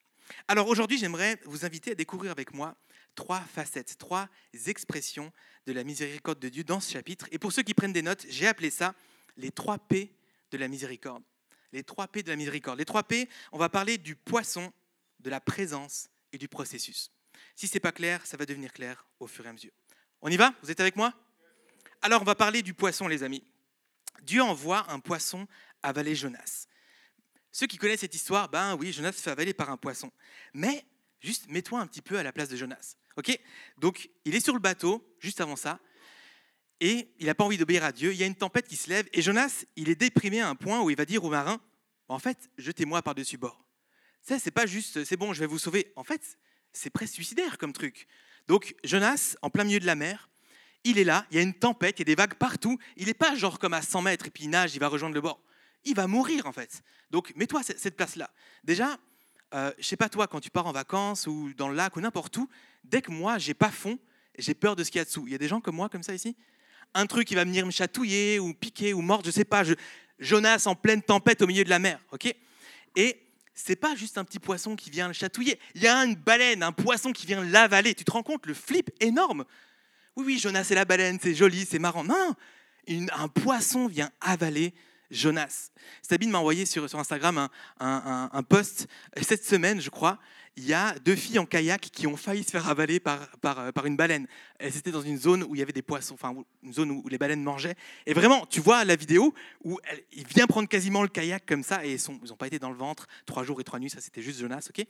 Alors 0.48 0.68
aujourd'hui, 0.68 0.98
j'aimerais 0.98 1.40
vous 1.46 1.66
inviter 1.66 1.92
à 1.92 1.96
découvrir 1.96 2.32
avec 2.32 2.54
moi 2.54 2.78
trois 3.16 3.42
facettes, 3.42 3.98
trois 3.98 4.30
expressions 4.68 5.32
de 5.66 5.74
la 5.74 5.84
miséricorde 5.84 6.40
de 6.40 6.50
Dieu 6.50 6.64
dans 6.64 6.80
ce 6.80 6.92
chapitre. 6.92 7.28
Et 7.32 7.40
pour 7.40 7.52
ceux 7.52 7.64
qui 7.64 7.74
prennent 7.74 7.94
des 7.94 8.02
notes, 8.02 8.26
j'ai 8.30 8.48
appelé 8.48 8.70
ça 8.70 8.96
les 9.38 9.52
trois 9.52 9.78
P 9.78 10.16
de 10.52 10.58
la 10.58 10.68
miséricorde. 10.68 11.24
Les 11.72 11.84
trois 11.84 12.08
P 12.08 12.24
de 12.24 12.30
la 12.30 12.36
miséricorde. 12.36 12.80
Les 12.80 12.86
trois 12.86 13.04
P, 13.04 13.28
on 13.52 13.58
va 13.58 13.70
parler 13.70 13.98
du 13.98 14.16
poisson, 14.16 14.72
de 15.20 15.30
la 15.30 15.42
présence 15.42 16.10
et 16.32 16.38
du 16.38 16.48
processus. 16.48 17.12
Si 17.56 17.68
ce 17.68 17.76
n'est 17.76 17.80
pas 17.80 17.92
clair, 17.92 18.26
ça 18.26 18.38
va 18.38 18.46
devenir 18.46 18.72
clair 18.74 19.06
au 19.20 19.28
fur 19.28 19.46
et 19.46 19.50
à 19.50 19.54
mesure. 19.54 19.72
On 20.26 20.30
y 20.30 20.38
va? 20.38 20.54
Vous 20.62 20.72
êtes 20.72 20.80
avec 20.80 20.96
moi? 20.96 21.14
Alors, 22.02 22.22
on 22.22 22.24
va 22.24 22.34
parler 22.34 22.62
du 22.62 22.74
poisson, 22.74 23.10
les 23.10 23.24
amis. 23.24 23.44
Dieu 24.22 24.42
envoie 24.42 24.90
un 24.90 25.02
poisson 25.02 25.46
avaler 25.82 26.16
Jonas. 26.16 26.68
Ceux 27.52 27.68
qui 27.68 27.78
connaissent 27.78 28.00
cette 28.00 28.16
histoire, 28.16 28.48
ben 28.48 28.78
oui, 28.78 28.94
Jonas 28.94 29.12
se 29.12 29.22
fait 29.22 29.32
avaler 29.32 29.54
par 29.54 29.70
un 29.70 29.76
poisson. 29.76 30.10
Mais 30.54 30.86
juste 31.20 31.50
mets-toi 31.50 31.82
un 31.82 31.88
petit 31.88 32.02
peu 32.02 32.18
à 32.18 32.24
la 32.24 32.32
place 32.32 32.48
de 32.48 32.56
Jonas. 32.56 32.96
Ok? 33.18 33.38
Donc, 33.78 34.10
il 34.24 34.34
est 34.34 34.40
sur 34.40 34.54
le 34.54 34.62
bateau, 34.62 35.06
juste 35.20 35.42
avant 35.42 35.58
ça, 35.58 35.82
et 36.80 37.14
il 37.20 37.26
n'a 37.26 37.36
pas 37.36 37.44
envie 37.44 37.58
d'obéir 37.58 37.84
à 37.84 37.92
Dieu. 37.92 38.14
Il 38.14 38.18
y 38.18 38.24
a 38.24 38.26
une 38.26 38.34
tempête 38.34 38.70
qui 38.70 38.78
se 38.78 38.90
lève, 38.90 39.10
et 39.12 39.22
Jonas, 39.22 39.66
il 39.76 39.90
est 39.90 39.96
déprimé 39.96 40.40
à 40.40 40.48
un 40.48 40.56
point 40.56 40.80
où 40.82 40.90
il 40.90 40.96
va 40.96 41.04
dire 41.04 41.26
aux 41.26 41.30
marins 41.30 41.60
En 42.08 42.18
fait, 42.18 42.50
jetez-moi 42.58 43.02
par-dessus 43.02 43.38
bord. 43.38 43.68
Ça, 44.22 44.40
c'est 44.40 44.52
pas 44.52 44.68
juste, 44.68 45.04
c'est 45.04 45.18
bon, 45.18 45.34
je 45.34 45.42
vais 45.42 45.48
vous 45.48 45.60
sauver. 45.60 45.92
En 45.98 46.06
fait, 46.06 46.38
c'est 46.74 46.90
presque 46.90 47.14
suicidaire 47.14 47.58
comme 47.58 47.74
truc. 47.74 48.08
Donc 48.48 48.76
Jonas, 48.84 49.36
en 49.42 49.50
plein 49.50 49.64
milieu 49.64 49.80
de 49.80 49.86
la 49.86 49.96
mer, 49.96 50.30
il 50.84 50.98
est 50.98 51.04
là, 51.04 51.26
il 51.32 51.38
y 51.38 51.40
a 51.40 51.44
une 51.44 51.54
tempête, 51.54 52.00
il 52.00 52.02
y 52.02 52.04
a 52.04 52.06
des 52.06 52.16
vagues 52.16 52.34
partout. 52.34 52.78
Il 52.98 53.06
n'est 53.06 53.14
pas 53.14 53.36
genre 53.36 53.58
comme 53.58 53.74
à 53.74 53.82
100 53.82 54.02
mètres 54.02 54.28
et 54.28 54.30
puis 54.30 54.46
il 54.46 54.50
nage, 54.50 54.76
il 54.76 54.80
va 54.80 54.88
rejoindre 54.88 55.16
le 55.16 55.22
bord. 55.22 55.42
Il 55.86 55.96
va 55.96 56.08
mourir 56.08 56.46
en 56.46 56.52
fait. 56.52 56.82
Donc 57.10 57.34
mets-toi 57.36 57.62
cette 57.64 57.96
place-là. 57.96 58.30
Déjà, 58.64 58.98
euh, 59.54 59.72
je 59.78 59.86
sais 59.86 59.96
pas 59.96 60.10
toi, 60.10 60.28
quand 60.28 60.40
tu 60.40 60.50
pars 60.50 60.68
en 60.68 60.72
vacances 60.72 61.28
ou 61.28 61.54
dans 61.56 61.70
le 61.70 61.76
lac 61.76 61.96
ou 61.96 62.02
n'importe 62.02 62.36
où, 62.38 62.50
dès 62.84 63.02
que 63.02 63.12
moi 63.12 63.38
j'ai 63.38 63.54
pas 63.54 63.72
fond, 63.72 63.98
j'ai 64.38 64.54
peur 64.54 64.76
de 64.76 64.84
ce 64.84 64.92
qu'il 64.92 65.00
y 65.00 65.02
a 65.02 65.06
dessous. 65.06 65.26
Il 65.28 65.32
y 65.32 65.36
a 65.36 65.38
des 65.38 65.48
gens 65.48 65.62
comme 65.62 65.76
moi 65.76 65.90
comme 65.90 66.04
ça 66.04 66.14
ici? 66.14 66.36
Un 66.94 67.06
truc 67.06 67.28
qui 67.28 67.36
va 67.36 67.44
venir 67.44 67.66
me 67.66 67.72
chatouiller 67.72 68.40
ou 68.40 68.54
piquer 68.54 68.94
ou 68.94 69.02
mordre, 69.02 69.26
je 69.26 69.32
sais 69.32 69.46
pas. 69.46 69.64
Jonas 70.20 70.64
en 70.66 70.76
pleine 70.76 71.02
tempête 71.02 71.42
au 71.42 71.48
milieu 71.48 71.64
de 71.64 71.70
la 71.70 71.80
mer, 71.80 72.00
ok? 72.12 72.34
Et 72.96 73.23
c'est 73.54 73.76
pas 73.76 73.96
juste 73.96 74.18
un 74.18 74.24
petit 74.24 74.40
poisson 74.40 74.76
qui 74.76 74.90
vient 74.90 75.08
le 75.08 75.14
chatouiller. 75.14 75.60
Il 75.76 75.82
y 75.82 75.88
a 75.88 76.04
une 76.06 76.16
baleine, 76.16 76.64
un 76.64 76.72
poisson 76.72 77.12
qui 77.12 77.26
vient 77.26 77.44
l'avaler. 77.44 77.94
Tu 77.94 78.04
te 78.04 78.12
rends 78.12 78.24
compte 78.24 78.46
le 78.46 78.54
flip 78.54 78.90
énorme 79.00 79.46
Oui, 80.16 80.24
oui, 80.26 80.40
Jonas 80.40 80.64
c'est 80.66 80.76
la 80.76 80.86
baleine, 80.86 81.20
c'est 81.22 81.36
joli, 81.36 81.66
c'est 81.66 81.80
marrant. 81.80 82.04
Non, 82.04 82.36
un 82.88 83.28
poisson 83.28 83.88
vient 83.88 84.10
avaler 84.22 84.74
Jonas. 85.12 85.70
Sabine 86.02 86.32
m'a 86.32 86.40
envoyé 86.40 86.66
sur, 86.66 86.84
Instagram 86.96 87.48
un, 87.80 88.44
post 88.44 88.88
cette 89.22 89.46
semaine, 89.46 89.80
je 89.80 89.90
crois, 89.90 90.20
il 90.56 90.66
y 90.66 90.74
a 90.74 90.98
deux 91.00 91.16
filles 91.16 91.40
en 91.40 91.46
kayak 91.46 91.82
qui 91.82 92.06
ont 92.06 92.16
failli 92.16 92.44
se 92.44 92.52
faire 92.52 92.70
avaler 92.70 93.00
par, 93.00 93.28
euh, 93.44 93.72
par 93.72 93.86
une 93.86 93.98
baleine. 93.98 94.28
Elles 94.60 94.78
étaient 94.78 94.92
dans 94.92 95.02
une 95.02 95.18
zone 95.18 95.44
où 95.44 95.56
il 95.56 95.60
y 95.60 95.62
avait 95.62 95.74
des 95.74 95.82
poissons, 95.82 96.14
enfin 96.14 96.36
une 96.62 96.74
zone 96.74 96.92
où 96.92 97.08
les 97.08 97.18
baleines 97.18 97.44
mangeaient. 97.44 97.76
Et 98.06 98.14
vraiment, 98.14 98.46
tu 98.46 98.60
vois 98.60 98.86
la 98.86 98.96
vidéo 98.96 99.34
où 99.64 99.80
il 100.12 100.28
vient 100.28 100.46
prendre 100.46 100.70
quasiment 100.70 101.02
le 101.02 101.08
kayak 101.08 101.46
comme 101.46 101.64
ça 101.64 101.86
et 101.86 101.96
ils 101.96 102.12
n'ont 102.12 102.36
pas 102.38 102.48
été 102.48 102.60
dans 102.60 102.70
le 102.70 102.78
ventre 102.78 103.08
trois 103.26 103.44
jours 103.44 103.60
et 103.62 103.64
trois 103.64 103.80
nuits, 103.80 103.90
ça 103.90 104.02
c'était 104.02 104.22
juste 104.22 104.40
Jonas, 104.40 104.68
ok? 104.70 104.86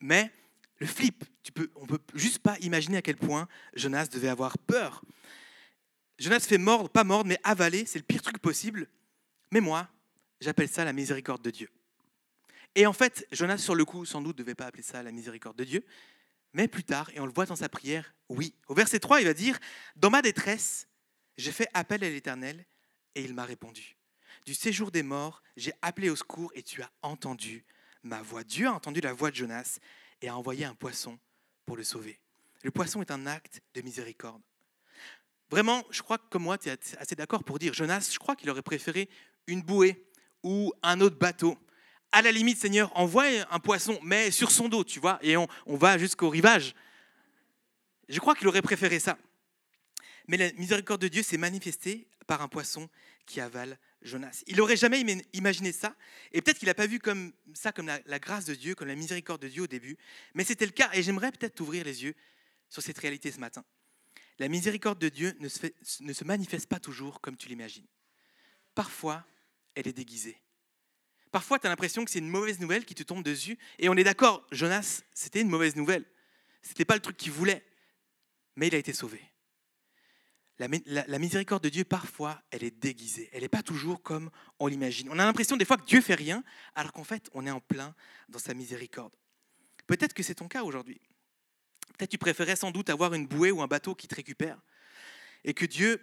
Mais 0.00 0.30
le 0.78 0.86
flip, 0.86 1.24
tu 1.42 1.52
peux, 1.52 1.70
on 1.76 1.86
peut 1.86 2.00
juste 2.14 2.40
pas 2.40 2.58
imaginer 2.60 2.98
à 2.98 3.02
quel 3.02 3.16
point 3.16 3.48
Jonas 3.74 4.08
devait 4.08 4.28
avoir 4.28 4.58
peur. 4.58 5.02
Jonas 6.18 6.40
fait 6.40 6.58
mordre, 6.58 6.88
pas 6.90 7.04
mordre, 7.04 7.28
mais 7.28 7.38
avaler, 7.44 7.86
c'est 7.86 7.98
le 7.98 8.04
pire 8.04 8.22
truc 8.22 8.38
possible. 8.38 8.88
Mais 9.52 9.60
moi, 9.60 9.88
j'appelle 10.40 10.68
ça 10.68 10.84
la 10.84 10.92
miséricorde 10.92 11.42
de 11.42 11.50
Dieu. 11.50 11.70
Et 12.76 12.84
en 12.84 12.92
fait, 12.92 13.26
Jonas, 13.32 13.56
sur 13.58 13.74
le 13.74 13.86
coup, 13.86 14.04
sans 14.04 14.20
doute, 14.20 14.36
ne 14.36 14.42
devait 14.42 14.54
pas 14.54 14.66
appeler 14.66 14.82
ça 14.82 15.02
la 15.02 15.10
miséricorde 15.10 15.56
de 15.56 15.64
Dieu. 15.64 15.84
Mais 16.52 16.68
plus 16.68 16.84
tard, 16.84 17.10
et 17.14 17.20
on 17.20 17.26
le 17.26 17.32
voit 17.32 17.46
dans 17.46 17.56
sa 17.56 17.70
prière, 17.70 18.14
oui. 18.28 18.54
Au 18.68 18.74
verset 18.74 19.00
3, 19.00 19.22
il 19.22 19.26
va 19.26 19.32
dire, 19.32 19.58
Dans 19.96 20.10
ma 20.10 20.20
détresse, 20.20 20.86
j'ai 21.38 21.52
fait 21.52 21.68
appel 21.72 22.04
à 22.04 22.10
l'Éternel 22.10 22.66
et 23.14 23.22
il 23.22 23.32
m'a 23.32 23.46
répondu. 23.46 23.96
Du 24.44 24.52
séjour 24.52 24.90
des 24.90 25.02
morts, 25.02 25.42
j'ai 25.56 25.72
appelé 25.80 26.10
au 26.10 26.16
secours 26.16 26.52
et 26.54 26.62
tu 26.62 26.82
as 26.82 26.90
entendu 27.00 27.64
ma 28.02 28.20
voix. 28.20 28.44
Dieu 28.44 28.66
a 28.66 28.74
entendu 28.74 29.00
la 29.00 29.14
voix 29.14 29.30
de 29.30 29.36
Jonas 29.36 29.78
et 30.20 30.28
a 30.28 30.36
envoyé 30.36 30.66
un 30.66 30.74
poisson 30.74 31.18
pour 31.64 31.78
le 31.78 31.82
sauver. 31.82 32.20
Le 32.62 32.70
poisson 32.70 33.00
est 33.00 33.10
un 33.10 33.26
acte 33.26 33.62
de 33.72 33.80
miséricorde. 33.80 34.42
Vraiment, 35.50 35.82
je 35.90 36.02
crois 36.02 36.18
que 36.18 36.28
comme 36.28 36.42
moi, 36.42 36.58
tu 36.58 36.68
es 36.68 36.78
assez 36.98 37.14
d'accord 37.14 37.42
pour 37.42 37.58
dire, 37.58 37.72
Jonas, 37.72 38.10
je 38.12 38.18
crois 38.18 38.36
qu'il 38.36 38.50
aurait 38.50 38.60
préféré 38.60 39.08
une 39.46 39.62
bouée 39.62 40.06
ou 40.42 40.74
un 40.82 41.00
autre 41.00 41.16
bateau 41.16 41.56
à 42.12 42.22
la 42.22 42.32
limite, 42.32 42.58
Seigneur, 42.58 42.96
envoie 42.96 43.24
un 43.50 43.58
poisson, 43.58 43.98
mais 44.02 44.30
sur 44.30 44.50
son 44.50 44.68
dos, 44.68 44.84
tu 44.84 45.00
vois, 45.00 45.18
et 45.22 45.36
on, 45.36 45.48
va 45.66 45.98
jusqu'au 45.98 46.30
rivage. 46.30 46.74
Je 48.08 48.18
crois 48.20 48.34
qu'il 48.34 48.48
aurait 48.48 48.62
préféré 48.62 48.98
ça. 48.98 49.18
Mais 50.28 50.36
la 50.36 50.52
miséricorde 50.52 51.00
de 51.00 51.08
Dieu 51.08 51.22
s'est 51.22 51.36
manifestée 51.36 52.08
par 52.26 52.42
un 52.42 52.48
poisson 52.48 52.88
qui 53.26 53.40
avale 53.40 53.78
Jonas. 54.02 54.42
Il 54.46 54.56
n'aurait 54.56 54.76
jamais 54.76 55.04
imaginé 55.32 55.72
ça, 55.72 55.94
et 56.32 56.40
peut-être 56.40 56.58
qu'il 56.58 56.68
n'a 56.68 56.74
pas 56.74 56.86
vu 56.86 56.98
comme 56.98 57.32
ça 57.54 57.72
comme 57.72 57.86
la, 57.86 58.18
grâce 58.18 58.44
de 58.44 58.54
Dieu, 58.54 58.74
comme 58.74 58.88
la 58.88 58.94
miséricorde 58.94 59.42
de 59.42 59.48
Dieu 59.48 59.62
au 59.62 59.66
début, 59.66 59.96
mais 60.34 60.44
c'était 60.44 60.66
le 60.66 60.72
cas, 60.72 60.90
et 60.92 61.02
j'aimerais 61.02 61.32
peut-être 61.32 61.60
ouvrir 61.60 61.84
les 61.84 62.04
yeux 62.04 62.14
sur 62.68 62.82
cette 62.82 62.98
réalité 62.98 63.30
ce 63.30 63.38
matin. 63.38 63.64
La 64.38 64.48
miséricorde 64.48 64.98
de 64.98 65.08
Dieu 65.08 65.36
ne 65.40 65.48
se 66.12 66.24
manifeste 66.24 66.68
pas 66.68 66.78
toujours 66.78 67.20
comme 67.20 67.36
tu 67.36 67.48
l'imagines. 67.48 67.86
Parfois, 68.74 69.24
elle 69.74 69.88
est 69.88 69.92
déguisée. 69.92 70.36
Parfois, 71.36 71.58
tu 71.58 71.66
as 71.66 71.68
l'impression 71.68 72.02
que 72.02 72.10
c'est 72.10 72.20
une 72.20 72.30
mauvaise 72.30 72.60
nouvelle 72.60 72.86
qui 72.86 72.94
te 72.94 73.02
tombe 73.02 73.22
dessus. 73.22 73.58
Et 73.78 73.90
on 73.90 73.94
est 73.94 74.04
d'accord, 74.04 74.46
Jonas, 74.52 75.02
c'était 75.12 75.42
une 75.42 75.50
mauvaise 75.50 75.76
nouvelle. 75.76 76.06
Ce 76.62 76.70
n'était 76.70 76.86
pas 76.86 76.94
le 76.94 77.02
truc 77.02 77.18
qu'il 77.18 77.30
voulait. 77.30 77.62
Mais 78.54 78.68
il 78.68 78.74
a 78.74 78.78
été 78.78 78.94
sauvé. 78.94 79.20
la, 80.56 81.18
miséricorde 81.18 81.62
de 81.62 81.68
Dieu, 81.68 81.84
parfois, 81.84 82.42
elle 82.50 82.64
est 82.64 82.70
déguisée. 82.70 83.28
Elle 83.34 83.42
n'est 83.42 83.50
pas 83.50 83.62
toujours 83.62 84.02
comme 84.02 84.30
on 84.58 84.66
l'imagine. 84.66 85.10
On 85.10 85.18
a 85.18 85.26
l'impression 85.26 85.58
des 85.58 85.66
fois 85.66 85.76
que 85.76 85.84
Dieu 85.84 86.00
fait 86.00 86.14
rien, 86.14 86.42
alors 86.74 86.94
qu'en 86.94 87.04
fait, 87.04 87.28
on 87.34 87.44
est 87.44 87.50
en 87.50 87.60
plein 87.60 87.94
dans 88.30 88.38
sa 88.38 88.54
miséricorde. 88.54 89.12
Peut-être 89.86 90.14
que 90.14 90.22
c'est 90.22 90.36
ton 90.36 90.48
cas 90.48 90.62
aujourd'hui. 90.62 91.02
Peut-être 91.98 92.12
tu 92.12 92.16
préférais 92.16 92.56
sans 92.56 92.70
doute 92.70 92.88
avoir 92.88 93.12
une 93.12 93.26
bouée 93.26 93.50
ou 93.50 93.60
un 93.60 93.66
bateau 93.66 93.94
qui 93.94 94.08
te 94.08 94.14
récupère 94.14 94.58
et 95.44 95.52
que 95.52 95.66
Dieu 95.66 96.00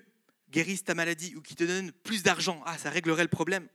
guérisse 0.51 0.83
ta 0.83 0.93
maladie 0.93 1.35
ou 1.35 1.41
qui 1.41 1.55
te 1.55 1.63
donne 1.63 1.91
plus 1.91 2.21
d'argent. 2.21 2.61
Ah, 2.67 2.77
ça 2.77 2.91
réglerait 2.91 3.23
le 3.23 3.29
problème. 3.29 3.67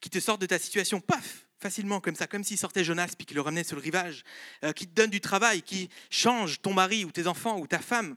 Qui 0.00 0.10
te 0.10 0.20
sorte 0.20 0.40
de 0.40 0.46
ta 0.46 0.58
situation, 0.58 1.00
paf, 1.00 1.46
facilement 1.58 2.00
comme 2.00 2.14
ça, 2.14 2.26
comme 2.26 2.44
s'il 2.44 2.58
sortait 2.58 2.84
Jonas 2.84 3.14
puis 3.16 3.26
qu'il 3.26 3.36
le 3.36 3.40
ramenait 3.40 3.64
sur 3.64 3.76
le 3.76 3.82
rivage. 3.82 4.24
Euh, 4.64 4.72
qui 4.72 4.86
te 4.86 4.94
donne 4.94 5.10
du 5.10 5.20
travail, 5.20 5.62
qui 5.62 5.88
change 6.10 6.60
ton 6.60 6.74
mari 6.74 7.04
ou 7.04 7.10
tes 7.10 7.26
enfants 7.26 7.58
ou 7.58 7.66
ta 7.66 7.78
femme. 7.78 8.16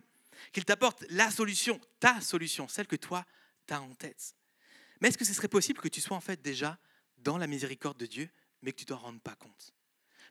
Qu'il 0.51 0.65
t'apporte 0.65 1.05
la 1.10 1.31
solution, 1.31 1.79
ta 2.00 2.22
solution, 2.22 2.67
celle 2.67 2.88
que 2.88 2.96
toi, 2.96 3.25
tu 3.67 3.74
as 3.74 3.81
en 3.81 3.93
tête. 3.96 4.36
Mais 5.01 5.10
est-ce 5.10 5.17
que 5.17 5.25
ce 5.25 5.34
serait 5.34 5.48
possible 5.48 5.79
que 5.79 5.88
tu 5.88 6.01
sois 6.01 6.17
en 6.17 6.22
fait 6.22 6.41
déjà 6.41 6.77
dans 7.17 7.38
la 7.38 7.48
miséricorde 7.48 7.98
de 7.98 8.05
Dieu, 8.05 8.29
mais 8.62 8.72
que 8.72 8.77
tu 8.77 8.86
t'en 8.86 8.98
rendes 8.98 9.22
pas 9.22 9.36
compte? 9.36 9.74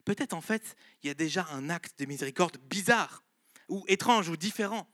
Peut-être 0.05 0.33
en 0.33 0.41
fait, 0.41 0.75
il 1.03 1.07
y 1.07 1.09
a 1.09 1.13
déjà 1.13 1.47
un 1.51 1.69
acte 1.69 1.99
de 1.99 2.05
miséricorde 2.05 2.57
bizarre, 2.69 3.23
ou 3.67 3.83
étrange, 3.87 4.29
ou 4.29 4.37
différent, 4.37 4.87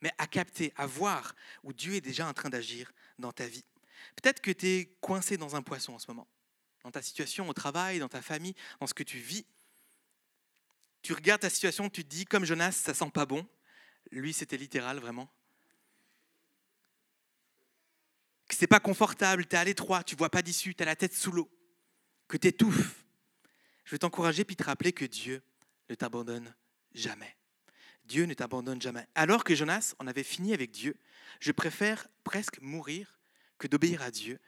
mais 0.00 0.10
à 0.18 0.26
capter, 0.26 0.72
à 0.76 0.86
voir, 0.86 1.34
où 1.62 1.72
Dieu 1.72 1.94
est 1.94 2.00
déjà 2.00 2.26
en 2.26 2.34
train 2.34 2.50
d'agir 2.50 2.92
dans 3.18 3.32
ta 3.32 3.46
vie. 3.46 3.64
Peut-être 4.14 4.40
que 4.40 4.50
tu 4.50 4.66
es 4.66 4.96
coincé 5.00 5.36
dans 5.36 5.56
un 5.56 5.62
poisson 5.62 5.94
en 5.94 5.98
ce 5.98 6.06
moment, 6.08 6.28
dans 6.84 6.90
ta 6.90 7.02
situation 7.02 7.48
au 7.48 7.52
travail, 7.52 7.98
dans 7.98 8.08
ta 8.08 8.22
famille, 8.22 8.54
dans 8.80 8.86
ce 8.86 8.94
que 8.94 9.02
tu 9.02 9.18
vis. 9.18 9.44
Tu 11.02 11.12
regardes 11.12 11.42
ta 11.42 11.50
situation, 11.50 11.88
tu 11.88 12.04
te 12.04 12.08
dis, 12.08 12.24
comme 12.24 12.44
Jonas, 12.44 12.72
ça 12.72 12.94
sent 12.94 13.10
pas 13.12 13.26
bon. 13.26 13.46
Lui, 14.10 14.32
c'était 14.32 14.56
littéral, 14.56 14.98
vraiment. 14.98 15.30
Que 18.48 18.54
c'est 18.54 18.66
pas 18.66 18.80
confortable, 18.80 19.46
tu 19.46 19.56
es 19.56 19.58
à 19.58 19.64
l'étroit, 19.64 20.04
tu 20.04 20.14
vois 20.14 20.30
pas 20.30 20.42
d'issue, 20.42 20.74
tu 20.74 20.82
as 20.82 20.86
la 20.86 20.96
tête 20.96 21.14
sous 21.14 21.32
l'eau, 21.32 21.50
que 22.28 22.36
tu 22.36 22.48
étouffes, 22.48 23.04
je 23.84 23.92
vais 23.92 23.98
t'encourager 23.98 24.44
puis 24.44 24.56
te 24.56 24.64
rappeler 24.64 24.92
que 24.92 25.04
Dieu 25.04 25.42
ne 25.88 25.94
t'abandonne 25.94 26.54
jamais. 26.92 27.36
Dieu 28.04 28.24
ne 28.24 28.34
t'abandonne 28.34 28.80
jamais. 28.80 29.06
Alors 29.14 29.44
que 29.44 29.54
Jonas 29.54 29.94
en 29.98 30.06
avait 30.06 30.22
fini 30.22 30.52
avec 30.52 30.70
Dieu, 30.70 30.96
je 31.40 31.52
préfère 31.52 32.08
presque 32.24 32.60
mourir 32.60 33.15
que 33.58 33.66
d'obéir 33.66 34.02
à 34.02 34.10
Dieu. 34.10 34.38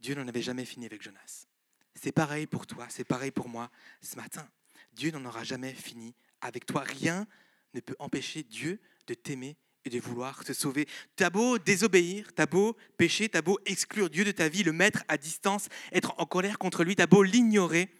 Dieu 0.00 0.14
n'en 0.14 0.26
avait 0.26 0.42
jamais 0.42 0.64
fini 0.64 0.86
avec 0.86 1.02
Jonas. 1.02 1.46
C'est 1.94 2.12
pareil 2.12 2.46
pour 2.46 2.66
toi, 2.66 2.86
c'est 2.88 3.04
pareil 3.04 3.30
pour 3.30 3.48
moi 3.48 3.70
ce 4.00 4.16
matin. 4.16 4.48
Dieu 4.92 5.10
n'en 5.10 5.24
aura 5.24 5.44
jamais 5.44 5.72
fini 5.72 6.14
avec 6.40 6.66
toi. 6.66 6.82
Rien 6.82 7.26
ne 7.74 7.80
peut 7.80 7.96
empêcher 7.98 8.42
Dieu 8.42 8.80
de 9.06 9.14
t'aimer 9.14 9.56
et 9.84 9.90
de 9.90 9.98
vouloir 9.98 10.44
te 10.44 10.52
sauver. 10.52 10.88
T'as 11.16 11.30
beau 11.30 11.58
désobéir, 11.58 12.32
t'as 12.34 12.46
beau 12.46 12.76
pécher, 12.96 13.28
t'as 13.28 13.42
beau 13.42 13.58
exclure 13.66 14.10
Dieu 14.10 14.24
de 14.24 14.30
ta 14.30 14.48
vie, 14.48 14.62
le 14.62 14.72
mettre 14.72 15.02
à 15.08 15.16
distance, 15.16 15.68
être 15.92 16.14
en 16.18 16.26
colère 16.26 16.58
contre 16.58 16.84
lui, 16.84 16.94
t'as 16.94 17.06
beau 17.06 17.22
l'ignorer, 17.22 17.90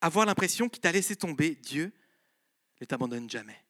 avoir 0.00 0.26
l'impression 0.26 0.68
qu'il 0.68 0.80
t'a 0.80 0.92
laissé 0.92 1.16
tomber, 1.16 1.54
Dieu 1.54 1.92
ne 2.80 2.86
t'abandonne 2.86 3.30
jamais. 3.30 3.64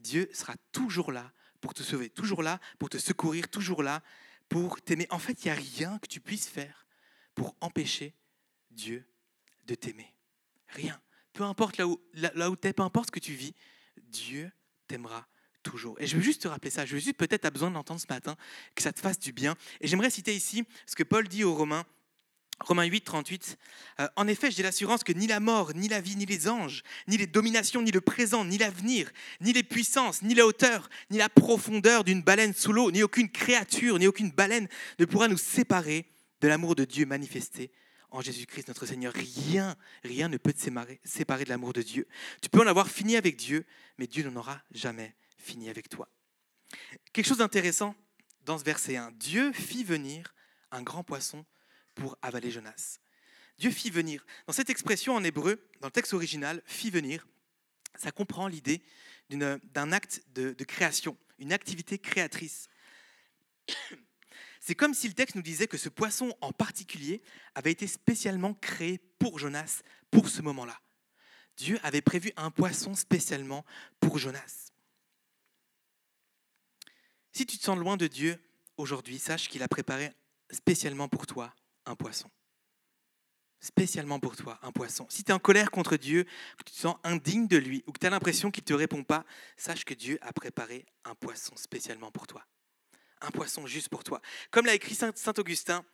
Dieu 0.00 0.28
sera 0.32 0.54
toujours 0.72 1.12
là 1.12 1.32
pour 1.60 1.74
te 1.74 1.82
sauver, 1.82 2.10
toujours 2.10 2.42
là 2.42 2.60
pour 2.78 2.90
te 2.90 2.98
secourir, 2.98 3.48
toujours 3.48 3.82
là 3.82 4.02
pour 4.48 4.80
t'aimer. 4.80 5.06
En 5.10 5.18
fait, 5.18 5.44
il 5.44 5.48
n'y 5.48 5.52
a 5.52 5.54
rien 5.54 5.98
que 5.98 6.06
tu 6.06 6.20
puisses 6.20 6.48
faire 6.48 6.86
pour 7.34 7.56
empêcher 7.60 8.14
Dieu 8.70 9.06
de 9.66 9.74
t'aimer. 9.74 10.12
Rien. 10.68 11.00
Peu 11.32 11.44
importe 11.44 11.76
là 11.76 11.86
où, 11.86 12.00
là, 12.14 12.50
où 12.50 12.56
tu 12.56 12.68
es, 12.68 12.72
peu 12.72 12.82
importe 12.82 13.06
ce 13.06 13.12
que 13.12 13.20
tu 13.20 13.34
vis, 13.34 13.54
Dieu 13.96 14.50
t'aimera 14.86 15.26
toujours. 15.62 16.00
Et 16.00 16.06
je 16.06 16.16
veux 16.16 16.22
juste 16.22 16.42
te 16.42 16.48
rappeler 16.48 16.70
ça, 16.70 16.86
je 16.86 16.94
veux 16.94 17.00
juste 17.00 17.16
peut-être 17.16 17.42
tu 17.42 17.50
besoin 17.50 17.70
d'entendre 17.70 18.00
ce 18.00 18.06
matin, 18.08 18.36
que 18.74 18.82
ça 18.82 18.92
te 18.92 19.00
fasse 19.00 19.18
du 19.18 19.32
bien. 19.32 19.56
Et 19.80 19.88
j'aimerais 19.88 20.10
citer 20.10 20.34
ici 20.34 20.64
ce 20.86 20.94
que 20.94 21.02
Paul 21.02 21.28
dit 21.28 21.44
aux 21.44 21.54
Romains 21.54 21.84
Romains 22.60 22.84
8, 22.84 23.02
38. 23.02 23.58
Euh, 24.00 24.08
en 24.16 24.26
effet, 24.28 24.50
j'ai 24.50 24.62
l'assurance 24.62 25.04
que 25.04 25.12
ni 25.12 25.26
la 25.26 25.40
mort, 25.40 25.72
ni 25.74 25.88
la 25.88 26.00
vie, 26.00 26.16
ni 26.16 26.24
les 26.24 26.48
anges, 26.48 26.82
ni 27.06 27.16
les 27.16 27.26
dominations, 27.26 27.82
ni 27.82 27.90
le 27.90 28.00
présent, 28.00 28.44
ni 28.44 28.56
l'avenir, 28.56 29.10
ni 29.40 29.52
les 29.52 29.62
puissances, 29.62 30.22
ni 30.22 30.34
la 30.34 30.46
hauteur, 30.46 30.88
ni 31.10 31.18
la 31.18 31.28
profondeur 31.28 32.02
d'une 32.02 32.22
baleine 32.22 32.54
sous 32.54 32.72
l'eau, 32.72 32.90
ni 32.90 33.02
aucune 33.02 33.30
créature, 33.30 33.98
ni 33.98 34.06
aucune 34.06 34.30
baleine 34.30 34.68
ne 34.98 35.04
pourra 35.04 35.28
nous 35.28 35.36
séparer 35.36 36.06
de 36.40 36.48
l'amour 36.48 36.74
de 36.74 36.84
Dieu 36.84 37.04
manifesté 37.04 37.70
en 38.10 38.22
Jésus-Christ 38.22 38.68
notre 38.68 38.86
Seigneur. 38.86 39.12
Rien, 39.12 39.76
rien 40.02 40.28
ne 40.28 40.38
peut 40.38 40.52
te 40.52 40.60
séparer 41.04 41.44
de 41.44 41.48
l'amour 41.50 41.74
de 41.74 41.82
Dieu. 41.82 42.08
Tu 42.40 42.48
peux 42.48 42.60
en 42.60 42.66
avoir 42.66 42.88
fini 42.88 43.16
avec 43.16 43.36
Dieu, 43.36 43.66
mais 43.98 44.06
Dieu 44.06 44.24
n'en 44.24 44.36
aura 44.36 44.62
jamais 44.70 45.14
fini 45.36 45.68
avec 45.68 45.90
toi. 45.90 46.08
Quelque 47.12 47.26
chose 47.26 47.38
d'intéressant 47.38 47.94
dans 48.44 48.58
ce 48.58 48.64
verset 48.64 48.96
1. 48.96 49.12
Dieu 49.12 49.52
fit 49.52 49.84
venir 49.84 50.34
un 50.70 50.82
grand 50.82 51.04
poisson 51.04 51.44
pour 51.96 52.16
avaler 52.22 52.52
Jonas. 52.52 53.00
Dieu 53.58 53.70
fit 53.70 53.90
venir. 53.90 54.24
Dans 54.46 54.52
cette 54.52 54.70
expression 54.70 55.16
en 55.16 55.24
hébreu, 55.24 55.68
dans 55.80 55.88
le 55.88 55.92
texte 55.92 56.14
original, 56.14 56.62
fit 56.66 56.90
venir, 56.90 57.26
ça 57.96 58.12
comprend 58.12 58.46
l'idée 58.46 58.82
d'un 59.30 59.92
acte 59.92 60.22
de, 60.34 60.52
création, 60.64 61.16
une 61.38 61.52
activité 61.52 61.98
créatrice. 61.98 62.68
C'est 64.60 64.74
comme 64.74 64.94
si 64.94 65.08
le 65.08 65.14
texte 65.14 65.36
nous 65.36 65.42
disait 65.42 65.68
que 65.68 65.78
ce 65.78 65.88
poisson 65.88 66.36
en 66.40 66.52
particulier 66.52 67.22
avait 67.54 67.72
été 67.72 67.86
spécialement 67.86 68.54
créé 68.54 68.98
pour 69.18 69.38
Jonas, 69.38 69.82
pour 70.10 70.28
ce 70.28 70.42
moment-là. 70.42 70.80
Dieu 71.56 71.78
avait 71.82 72.02
prévu 72.02 72.32
un 72.36 72.50
poisson 72.50 72.94
spécialement 72.94 73.64
pour 74.00 74.18
Jonas. 74.18 74.72
Si 77.32 77.46
tu 77.46 77.58
te 77.58 77.64
sens 77.64 77.78
loin 77.78 77.96
de 77.96 78.06
Dieu 78.06 78.38
aujourd'hui, 78.76 79.18
sache 79.18 79.48
qu'il 79.48 79.62
a 79.62 79.68
préparé 79.68 80.12
spécialement 80.50 81.08
pour 81.08 81.26
toi 81.26 81.54
un 81.86 81.96
poisson. 81.96 82.30
Spécialement 83.60 84.20
pour 84.20 84.36
toi, 84.36 84.58
un 84.62 84.70
poisson. 84.70 85.06
Si 85.08 85.24
tu 85.24 85.30
es 85.30 85.34
en 85.34 85.38
colère 85.38 85.70
contre 85.70 85.96
Dieu, 85.96 86.24
que 86.58 86.64
tu 86.64 86.72
te 86.72 86.78
sens 86.78 86.96
indigne 87.02 87.48
de 87.48 87.56
lui 87.56 87.82
ou 87.86 87.92
que 87.92 87.98
tu 87.98 88.06
as 88.06 88.10
l'impression 88.10 88.50
qu'il 88.50 88.62
ne 88.62 88.66
te 88.66 88.74
répond 88.74 89.02
pas, 89.02 89.24
sache 89.56 89.84
que 89.84 89.94
Dieu 89.94 90.18
a 90.20 90.32
préparé 90.32 90.84
un 91.04 91.14
poisson 91.14 91.56
spécialement 91.56 92.10
pour 92.10 92.26
toi. 92.26 92.46
Un 93.22 93.30
poisson 93.30 93.66
juste 93.66 93.88
pour 93.88 94.04
toi. 94.04 94.20
Comme 94.50 94.66
l'a 94.66 94.74
écrit 94.74 94.94
Saint 94.94 95.12
Augustin, 95.38 95.84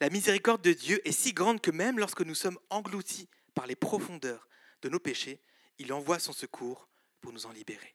la 0.00 0.10
miséricorde 0.10 0.62
de 0.62 0.72
Dieu 0.72 1.00
est 1.06 1.12
si 1.12 1.32
grande 1.32 1.60
que 1.60 1.70
même 1.70 1.98
lorsque 1.98 2.22
nous 2.22 2.34
sommes 2.34 2.58
engloutis 2.70 3.28
par 3.54 3.66
les 3.66 3.76
profondeurs 3.76 4.48
de 4.82 4.88
nos 4.88 4.98
péchés, 4.98 5.40
il 5.78 5.92
envoie 5.92 6.18
son 6.18 6.32
secours 6.32 6.88
pour 7.20 7.32
nous 7.32 7.46
en 7.46 7.52
libérer. 7.52 7.94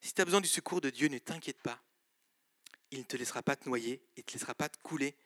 Si 0.00 0.12
tu 0.12 0.20
as 0.20 0.24
besoin 0.24 0.40
du 0.40 0.48
secours 0.48 0.80
de 0.80 0.90
Dieu, 0.90 1.08
ne 1.08 1.18
t'inquiète 1.18 1.62
pas. 1.62 1.80
Il 2.90 2.98
ne 2.98 3.04
te 3.04 3.16
laissera 3.16 3.42
pas 3.42 3.56
te 3.56 3.68
noyer, 3.68 4.02
il 4.16 4.20
ne 4.20 4.24
te 4.24 4.32
laissera 4.32 4.54
pas 4.54 4.68
te 4.68 4.76
couler, 4.78 5.16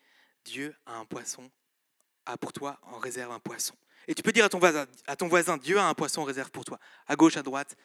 Dieu 0.49 0.75
a 0.87 0.95
un 0.95 1.05
poisson, 1.05 1.50
a 2.25 2.38
pour 2.38 2.55
toi 2.55 2.78
en 2.83 2.99
réserve 2.99 3.31
un 3.33 3.38
poisson. 3.38 3.75
Et 4.07 4.14
tu 4.14 4.23
peux 4.23 4.33
dire 4.33 4.47
à 4.47 4.49
ton 4.49 4.59
voisin, 4.59 4.87
à 5.07 5.14
ton 5.14 5.28
voisin 5.28 5.59
Dieu 5.59 5.78
a 5.78 5.85
un 5.85 5.93
poisson 5.93 6.23
en 6.23 6.25
réserve 6.25 6.50
pour 6.50 6.64
toi, 6.64 6.78
à 7.07 7.17
gauche, 7.17 7.37
à 7.37 7.43
droite. 7.43 7.76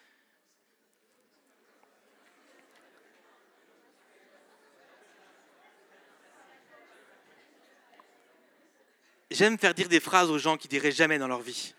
J'aime 9.30 9.58
faire 9.58 9.74
dire 9.74 9.90
des 9.90 10.00
phrases 10.00 10.30
aux 10.30 10.38
gens 10.38 10.58
qui 10.58 10.70
diraient 10.70 10.92
jamais 10.92 11.18
dans 11.18 11.28
leur 11.28 11.42
vie. 11.42 11.74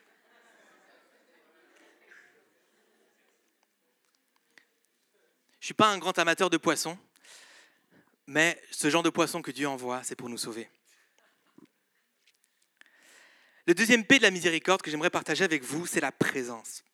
Je 5.61 5.67
ne 5.67 5.67
suis 5.69 5.75
pas 5.75 5.89
un 5.89 5.97
grand 5.97 6.19
amateur 6.19 6.51
de 6.51 6.59
poissons, 6.59 6.99
mais 8.27 8.61
ce 8.71 8.91
genre 8.91 9.03
de 9.03 9.11
poisson 9.11 9.43
que 9.43 9.51
Dieu 9.51 9.69
envoie, 9.69 10.03
c'est 10.03 10.17
pour 10.17 10.29
nous 10.29 10.39
sauver. 10.39 10.69
Le 13.67 13.75
deuxième 13.75 14.05
P 14.05 14.19
de 14.19 14.23
la 14.23 14.31
miséricorde 14.31 14.83
que 14.83 14.91
j'aimerais 14.91 15.11
partager 15.11 15.45
avec 15.45 15.63
vous, 15.63 15.87
c'est 15.87 16.01
la 16.01 16.13
présence. 16.13 16.85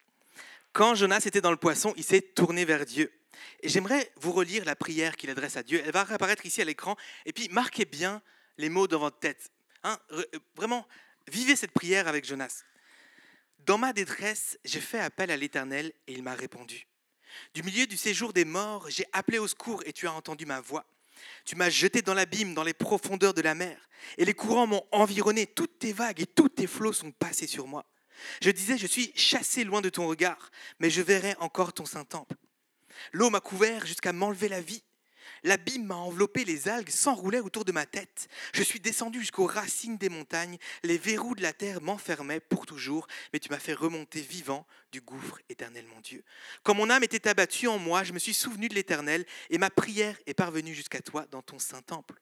Quand 0.73 0.95
Jonas 0.95 1.23
était 1.25 1.41
dans 1.41 1.51
le 1.51 1.57
poisson, 1.57 1.93
il 1.97 2.05
s'est 2.05 2.23
tourné 2.23 2.65
vers 2.65 2.87
Dieu. 2.87 3.13
Et 3.63 3.69
j'aimerais 3.69 4.13
vous 4.17 4.33
relire 4.33 4.65
la 4.65 4.77
prière 4.77 5.17
qu'il 5.17 5.31
adresse 5.31 5.57
à 5.57 5.63
Dieu. 5.63 5.83
Elle 5.85 5.93
va 5.93 6.03
apparaître 6.03 6.47
ici 6.47 6.63
à 6.63 6.65
l'écran. 6.65 6.97
Et 7.27 7.33
puis, 7.33 7.49
marquez 7.49 7.85
bien 7.85 8.23
les 8.57 8.69
mots 8.69 8.87
dans 8.87 9.01
votre 9.01 9.19
tête. 9.19 9.51
Hein, 9.83 9.99
vraiment, 10.55 10.87
vivez 11.27 11.57
cette 11.57 11.73
prière 11.73 12.07
avec 12.07 12.25
Jonas. 12.25 12.63
Dans 13.67 13.79
ma 13.79 13.93
détresse, 13.93 14.59
j'ai 14.65 14.81
fait 14.81 15.01
appel 15.01 15.31
à 15.31 15.37
l'Éternel 15.37 15.93
et 16.07 16.13
il 16.13 16.23
m'a 16.23 16.35
répondu. 16.35 16.87
Du 17.55 17.63
milieu 17.63 17.87
du 17.87 17.97
séjour 17.97 18.33
des 18.33 18.45
morts, 18.45 18.89
j'ai 18.91 19.07
appelé 19.13 19.39
au 19.39 19.49
secours 19.49 19.83
et 19.87 19.93
tu 19.93 20.07
as 20.07 20.13
entendu 20.13 20.47
ma 20.47 20.61
voix. 20.61 20.85
Tu 21.45 21.57
m'as 21.57 21.71
jeté 21.71 22.03
dans 22.03 22.15
l'abîme, 22.15 22.55
dans 22.55 22.63
les 22.63 22.75
profondeurs 22.75 23.35
de 23.35 23.43
la 23.43 23.55
mer, 23.55 23.89
et 24.19 24.25
les 24.25 24.35
courants 24.35 24.67
m'ont 24.67 24.87
environné, 24.93 25.47
toutes 25.47 25.79
tes 25.79 25.93
vagues 25.93 26.21
et 26.21 26.27
tous 26.27 26.49
tes 26.49 26.67
flots 26.67 26.93
sont 26.93 27.13
passés 27.13 27.47
sur 27.47 27.67
moi. 27.67 27.85
Je 28.43 28.51
disais, 28.51 28.79
je 28.79 28.87
suis 28.87 29.13
chassé 29.17 29.65
loin 29.65 29.81
de 29.81 29.89
ton 29.89 30.07
regard, 30.07 30.51
mais 30.79 30.91
je 30.91 31.03
verrai 31.03 31.35
encore 31.41 31.73
ton 31.73 31.87
saint 31.87 32.05
temple. 32.05 32.37
L'eau 33.13 33.31
m'a 33.31 33.41
couvert 33.41 33.87
jusqu'à 33.87 34.13
m'enlever 34.13 34.49
la 34.49 34.61
vie. 34.61 34.83
L'abîme 35.43 35.87
m'a 35.87 35.97
enveloppé, 35.97 36.45
les 36.45 36.69
algues 36.69 36.91
s'enroulaient 36.91 37.41
autour 37.41 37.65
de 37.65 37.73
ma 37.73 37.87
tête. 37.87 38.29
Je 38.53 38.63
suis 38.63 38.81
descendu 38.81 39.21
jusqu'aux 39.21 39.47
racines 39.47 39.97
des 39.97 40.09
montagnes, 40.09 40.59
les 40.83 40.99
verrous 40.99 41.35
de 41.35 41.43
la 41.43 41.53
terre 41.53 41.81
m'enfermaient 41.81 42.41
pour 42.41 42.67
toujours, 42.67 43.07
mais 43.33 43.39
tu 43.39 43.51
m'as 43.51 43.59
fait 43.59 43.75
remonter 43.75 44.21
vivant 44.21 44.67
du 44.93 45.01
gouffre 45.01 45.39
éternel, 45.49 45.87
mon 45.95 46.01
Dieu. 46.01 46.25
Quand 46.63 46.75
mon 46.75 46.91
âme 46.91 47.05
était 47.05 47.29
abattue 47.29 47.69
en 47.69 47.79
moi, 47.79 48.05
je 48.05 48.13
me 48.13 48.19
suis 48.19 48.35
souvenu 48.35 48.69
de 48.69 48.75
l'Éternel, 48.75 49.25
et 49.51 49.59
ma 49.59 49.71
prière 49.71 50.17
est 50.27 50.35
parvenue 50.35 50.75
jusqu'à 50.75 51.01
toi 51.01 51.27
dans 51.31 51.43
ton 51.43 51.59
saint 51.59 51.83
temple. 51.83 52.21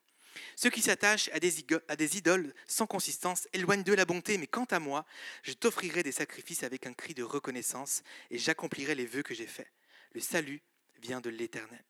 Ceux 0.57 0.71
qui 0.71 0.83
s'attachent 0.83 1.31
à 1.33 1.41
des, 1.41 2.17
idoles 2.17 2.55
sans 2.67 2.87
consistance 2.87 3.49
éloignent 3.53 3.83
de 3.83 3.95
la 3.95 4.05
bonté, 4.05 4.39
mais 4.39 4.47
quant 4.47 4.67
à 4.71 4.79
moi, 4.79 5.05
je 5.43 5.53
t'offrirai 5.53 6.03
des 6.03 6.13
sacrifices 6.13 6.63
avec 6.63 6.87
un 6.87 6.93
cri 6.93 7.15
de 7.15 7.23
reconnaissance, 7.23 8.03
et 8.31 8.39
j'accomplirai 8.39 8.95
les 8.95 9.07
vœux 9.07 9.23
que 9.23 9.35
j'ai 9.35 9.47
faits. 9.47 9.71
Le 10.13 10.21
salut 10.21 10.63
vient 11.01 11.21
de 11.21 11.31
l'Éternel. 11.31 11.85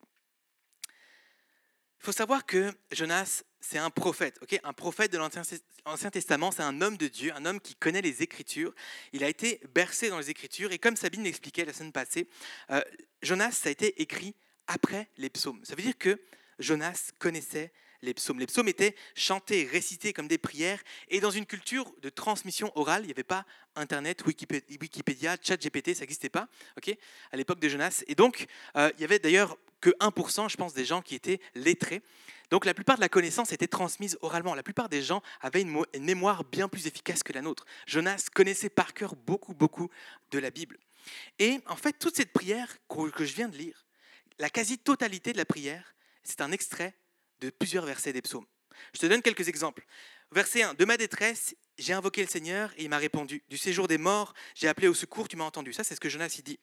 Il 2.01 2.05
faut 2.05 2.13
savoir 2.13 2.47
que 2.47 2.73
Jonas, 2.93 3.43
c'est 3.61 3.79
un 3.79 3.91
prophète, 3.91 4.39
un 4.63 4.73
prophète 4.73 5.13
de 5.13 5.19
l'Ancien 5.19 6.11
Testament, 6.11 6.53
c'est 6.53 6.63
un 6.63 6.81
homme 6.81 6.97
de 6.97 7.09
Dieu, 7.09 7.33
un 7.35 7.45
homme 7.45 7.61
qui 7.61 7.75
connaît 7.75 8.03
les 8.03 8.23
Écritures. 8.23 8.73
Il 9.13 9.25
a 9.25 9.29
été 9.29 9.61
bercé 9.75 10.09
dans 10.09 10.19
les 10.19 10.31
Écritures, 10.31 10.71
et 10.71 10.79
comme 10.79 10.97
Sabine 10.97 11.25
l'expliquait 11.25 11.65
la 11.65 11.73
semaine 11.73 11.93
passée, 11.93 12.29
euh, 12.71 12.81
Jonas, 13.23 13.53
ça 13.53 13.69
a 13.69 13.73
été 13.73 14.01
écrit 14.01 14.37
après 14.69 15.11
les 15.17 15.29
psaumes. 15.29 15.61
Ça 15.65 15.75
veut 15.75 15.83
dire 15.83 15.99
que 15.99 16.21
Jonas 16.61 17.11
connaissait 17.19 17.73
les 18.03 18.15
psaumes. 18.15 18.39
Les 18.39 18.47
psaumes 18.47 18.69
étaient 18.69 18.95
chantés, 19.17 19.65
récités 19.65 20.13
comme 20.13 20.29
des 20.29 20.39
prières, 20.39 20.81
et 21.09 21.19
dans 21.19 21.33
une 21.33 21.47
culture 21.47 21.93
de 22.01 22.11
transmission 22.11 22.71
orale, 22.77 23.03
il 23.03 23.07
n'y 23.07 23.13
avait 23.13 23.25
pas 23.25 23.45
Internet, 23.75 24.25
Wikipédia, 24.25 25.37
ChatGPT, 25.43 25.95
ça 25.95 26.01
n'existait 26.01 26.29
pas, 26.29 26.49
à 27.33 27.37
l'époque 27.37 27.59
de 27.59 27.69
Jonas. 27.69 28.05
Et 28.07 28.15
donc, 28.15 28.47
euh, 28.77 28.91
il 28.97 29.01
y 29.01 29.05
avait 29.05 29.19
d'ailleurs 29.19 29.57
que 29.81 29.91
1%, 30.01 30.49
je 30.51 30.57
pense, 30.57 30.75
des 30.75 30.85
gens 30.85 31.03
qui 31.03 31.15
étaient 31.15 31.41
lettrés. 31.55 32.03
Donc 32.51 32.65
la 32.65 32.75
plupart 32.75 32.97
de 32.97 33.01
la 33.01 33.09
connaissance 33.09 33.53
était 33.53 33.69
transmise 33.69 34.19
oralement. 34.23 34.55
La 34.55 34.63
plupart 34.63 34.89
des 34.89 35.03
gens 35.03 35.23
avaient 35.41 35.63
une, 35.63 35.85
mémoire 36.01 36.45
bien 36.45 36.69
plus 36.69 36.87
efficace 36.87 37.23
que 37.23 37.33
la 37.33 37.43
nôtre. 37.43 37.65
Jonas 37.87 38.27
connaissait 38.33 38.71
par 38.71 38.95
cœur 38.95 39.17
beaucoup, 39.17 39.55
beaucoup 39.55 39.91
de 40.31 40.39
la 40.39 40.51
Bible. 40.51 40.79
Et 41.39 41.61
en 41.67 41.77
fait, 41.77 41.93
toute 41.93 42.17
cette 42.17 42.33
prière 42.33 42.77
que 42.89 43.25
je 43.25 43.35
viens 43.35 43.49
de 43.49 43.57
lire, 43.57 43.87
la 44.39 44.51
quasi-totalité 44.51 45.33
de 45.33 45.39
la 45.39 45.45
prière, 45.45 45.95
c'est 46.23 46.41
un 46.41 46.53
extrait 46.53 46.95
de 47.41 47.51
plusieurs 47.51 47.85
versets 47.85 48.13
des 48.13 48.23
psaumes. 48.23 48.47
Je 48.95 49.01
te 49.01 49.07
donne 49.07 49.23
quelques 49.23 49.49
exemples. 49.49 49.85
Verset 50.31 50.63
1, 50.63 50.75
de 50.75 50.85
ma 50.85 50.97
détresse, 50.97 51.57
j'ai 51.79 51.93
invoqué 51.93 52.23
le 52.23 52.29
Seigneur 52.29 52.73
et 52.77 52.85
il 52.85 52.91
m'a 52.91 52.99
répondu. 52.99 53.43
Du 53.49 53.57
séjour 53.57 53.89
des 53.89 53.99
morts, 53.99 54.35
j'ai 54.55 54.69
appelé 54.69 54.89
au 54.89 54.95
secours, 54.95 55.27
tu 55.27 55.37
m'as 55.37 55.45
entendu. 55.45 55.73
Ça, 55.73 55.85
c'est 55.85 55.95
ce 55.95 56.01
que 56.01 56.09
Jonas 56.09 56.37
y 56.39 56.43
dit. 56.43 56.59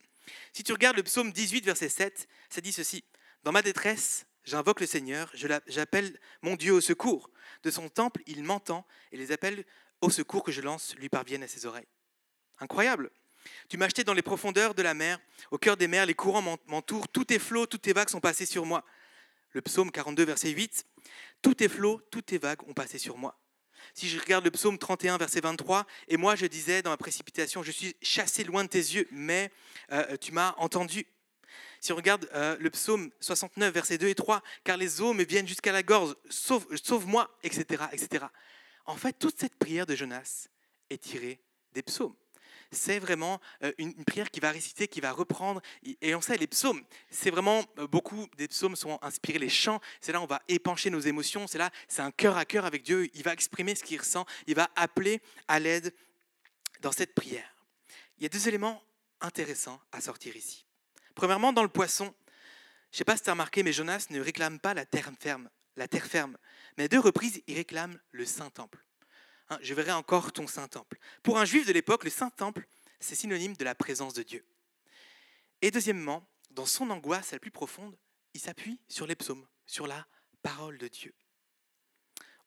Si 0.54 0.64
tu 0.64 0.72
regardes 0.72 0.98
le 0.98 1.04
psaume 1.04 1.32
18, 1.32 1.66
verset 1.66 1.90
7, 1.90 2.28
ça 2.50 2.62
dit 2.62 2.72
ceci. 2.72 3.04
Dans 3.44 3.52
ma 3.52 3.62
détresse, 3.62 4.26
j'invoque 4.44 4.80
le 4.80 4.88
Seigneur, 4.88 5.32
j'appelle 5.68 6.20
mon 6.42 6.56
Dieu 6.56 6.74
au 6.74 6.82
secours. 6.82 7.30
De 7.64 7.72
son 7.72 7.90
temple, 7.90 8.22
il 8.26 8.44
m'entend 8.44 8.86
et 9.12 9.18
les 9.18 9.32
appels 9.32 9.66
au 10.02 10.10
secours 10.10 10.44
que 10.44 10.52
je 10.52 10.62
lance 10.62 10.96
lui 10.96 11.10
parviennent 11.10 11.44
à 11.44 11.48
ses 11.48 11.66
oreilles. 11.66 11.88
Incroyable. 12.60 13.12
Tu 13.70 13.78
m'as 13.78 13.86
acheté 13.86 14.04
dans 14.04 14.14
les 14.14 14.22
profondeurs 14.22 14.74
de 14.74 14.82
la 14.82 14.94
mer, 14.94 15.20
au 15.52 15.58
cœur 15.58 15.78
des 15.78 15.88
mers, 15.88 16.06
les 16.06 16.16
courants 16.16 16.58
m'entourent, 16.68 17.08
tous 17.08 17.26
tes 17.26 17.40
flots, 17.40 17.68
toutes 17.68 17.84
tes 17.84 17.94
vagues 17.94 18.10
sont 18.10 18.20
passées 18.20 18.46
sur 18.46 18.66
moi. 18.66 18.84
Le 19.52 19.62
psaume 19.62 19.92
42, 19.92 20.26
verset 20.26 20.50
8, 20.50 20.86
tous 21.42 21.54
tes 21.54 21.70
flots, 21.70 22.02
toutes 22.12 22.26
tes 22.26 22.38
vagues 22.38 22.68
ont 22.68 22.74
passé 22.74 22.98
sur 22.98 23.18
moi. 23.18 23.40
Si 23.94 24.10
je 24.10 24.20
regarde 24.20 24.44
le 24.44 24.52
psaume 24.52 24.78
31, 24.78 25.18
verset 25.18 25.42
23, 25.42 25.86
et 26.08 26.18
moi 26.18 26.36
je 26.36 26.46
disais 26.46 26.82
dans 26.82 26.90
ma 26.90 26.98
précipitation, 26.98 27.64
je 27.64 27.72
suis 27.72 27.96
chassé 28.02 28.44
loin 28.44 28.64
de 28.64 28.70
tes 28.70 28.80
yeux, 28.80 29.08
mais 29.12 29.52
euh, 29.92 30.18
tu 30.18 30.32
m'as 30.32 30.54
entendu. 30.58 31.06
Si 31.80 31.92
on 31.92 31.96
regarde 31.96 32.28
euh, 32.34 32.58
le 32.60 32.70
psaume 32.70 33.12
69, 33.20 33.74
verset 33.74 33.98
2 33.98 34.08
et 34.08 34.16
3, 34.16 34.42
car 34.64 34.78
les 34.78 35.02
eaux 35.02 35.14
me 35.14 35.24
viennent 35.24 35.48
jusqu'à 35.48 35.72
la 35.72 35.84
gorge, 35.84 36.16
sauve, 36.30 36.66
sauve-moi, 36.76 37.30
etc., 37.44 37.84
etc. 37.92 38.26
En 38.86 38.96
fait, 38.96 39.14
toute 39.14 39.40
cette 39.40 39.56
prière 39.56 39.86
de 39.86 39.96
Jonas 39.96 40.48
est 40.90 41.02
tirée 41.02 41.40
des 41.74 41.84
psaumes 41.84 42.16
c'est 42.72 43.00
vraiment 43.00 43.40
euh, 43.64 43.72
une, 43.78 43.94
prière 44.06 44.30
qui 44.32 44.40
va 44.40 44.52
réciter, 44.52 44.88
qui 44.88 45.02
va 45.02 45.12
reprendre. 45.12 45.62
Et 46.02 46.16
on 46.16 46.22
sait, 46.22 46.38
les 46.38 46.48
psaumes, 46.48 46.84
c'est 47.10 47.32
vraiment, 47.32 47.64
euh, 47.80 47.88
beaucoup 47.88 48.28
des 48.38 48.48
psaumes 48.48 48.76
sont 48.76 49.00
inspirés, 49.02 49.40
les 49.40 49.50
chants, 49.50 49.80
c'est 50.02 50.12
là 50.12 50.20
où 50.20 50.24
on 50.24 50.28
va 50.28 50.42
épancher 50.48 50.90
nos 50.90 51.00
émotions, 51.00 51.48
c'est 51.48 51.58
là, 51.58 51.72
c'est 51.88 52.02
un 52.02 52.12
cœur 52.12 52.38
à 52.38 52.46
cœur 52.46 52.66
avec 52.66 52.84
Dieu, 52.84 53.10
il 53.14 53.24
va 53.24 53.34
exprimer 53.34 53.76
ce 53.76 53.84
qu'il 53.84 54.00
ressent, 54.00 54.26
il 54.48 54.56
va 54.56 54.70
appeler 54.76 55.22
à 55.48 55.60
l'aide 55.60 55.94
dans 56.82 56.92
cette 56.92 57.14
prière. 57.14 57.56
Il 58.18 58.24
y 58.24 58.26
a 58.26 58.30
deux 58.30 58.48
éléments 58.48 58.82
intéressants 59.22 59.80
à 59.92 60.02
sortir 60.02 60.36
ici. 60.36 60.66
Premièrement, 61.16 61.54
dans 61.54 61.64
le 61.64 61.70
poisson, 61.70 62.14
je 62.92 62.96
ne 62.96 62.98
sais 63.00 63.06
pas 63.06 63.18
si 63.18 63.24
tu 63.24 63.30
as 63.30 63.34
remarqué, 63.34 63.64
mais 63.64 63.74
Jonas 63.74 64.08
ne 64.10 64.20
réclame 64.20 64.60
pas 64.60 64.74
la 64.74 64.86
terre 64.86 65.12
ferme, 65.20 65.50
la 65.76 65.88
terre 65.88 66.06
ferme, 66.06 66.38
mais 66.78 66.86
à 66.86 66.88
deux 66.88 67.00
reprises, 67.00 67.42
il 67.48 67.56
réclame 67.56 68.00
le 68.12 68.26
Saint-Temple. 68.26 68.85
Hein, 69.50 69.60
je 69.62 69.74
verrai 69.74 69.92
encore 69.92 70.32
ton 70.32 70.48
Saint-Temple. 70.48 70.98
Pour 71.22 71.38
un 71.38 71.46
juif 71.46 71.68
de 71.68 71.74
l'époque, 71.74 72.04
le 72.04 72.10
Saint-Temple, 72.10 72.68
c'est 73.00 73.16
synonyme 73.16 73.56
de 73.56 73.64
la 73.64 73.76
présence 73.76 74.14
de 74.14 74.24
Dieu. 74.24 74.44
Et 75.62 75.72
deuxièmement, 75.72 76.28
dans 76.52 76.66
son 76.66 76.90
angoisse 76.90 77.32
la 77.32 77.40
plus 77.40 77.52
profonde, 77.52 77.96
il 78.34 78.40
s'appuie 78.40 78.80
sur 78.88 79.08
les 79.08 79.16
psaumes, 79.16 79.46
sur 79.66 79.88
la 79.88 80.08
parole 80.42 80.78
de 80.78 80.88
Dieu. 80.88 81.14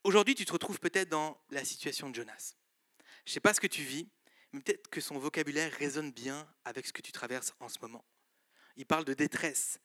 Aujourd'hui, 0.04 0.34
tu 0.34 0.44
te 0.44 0.52
retrouves 0.52 0.80
peut-être 0.80 1.08
dans 1.08 1.40
la 1.50 1.64
situation 1.64 2.10
de 2.10 2.14
Jonas. 2.14 2.54
Je 3.24 3.30
ne 3.30 3.34
sais 3.34 3.40
pas 3.40 3.54
ce 3.54 3.60
que 3.60 3.66
tu 3.66 3.82
vis, 3.82 4.08
mais 4.52 4.60
peut-être 4.60 4.88
que 4.88 5.00
son 5.00 5.18
vocabulaire 5.18 5.72
résonne 5.72 6.12
bien 6.12 6.48
avec 6.64 6.86
ce 6.86 6.92
que 6.92 7.02
tu 7.02 7.12
traverses 7.12 7.54
en 7.60 7.68
ce 7.68 7.78
moment. 7.80 8.04
Il 8.76 8.86
parle 8.86 9.04
de 9.04 9.14
détresse, 9.14 9.80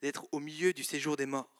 d'être 0.00 0.26
au 0.32 0.40
milieu 0.40 0.72
du 0.72 0.84
séjour 0.84 1.16
des 1.16 1.26
morts 1.26 1.57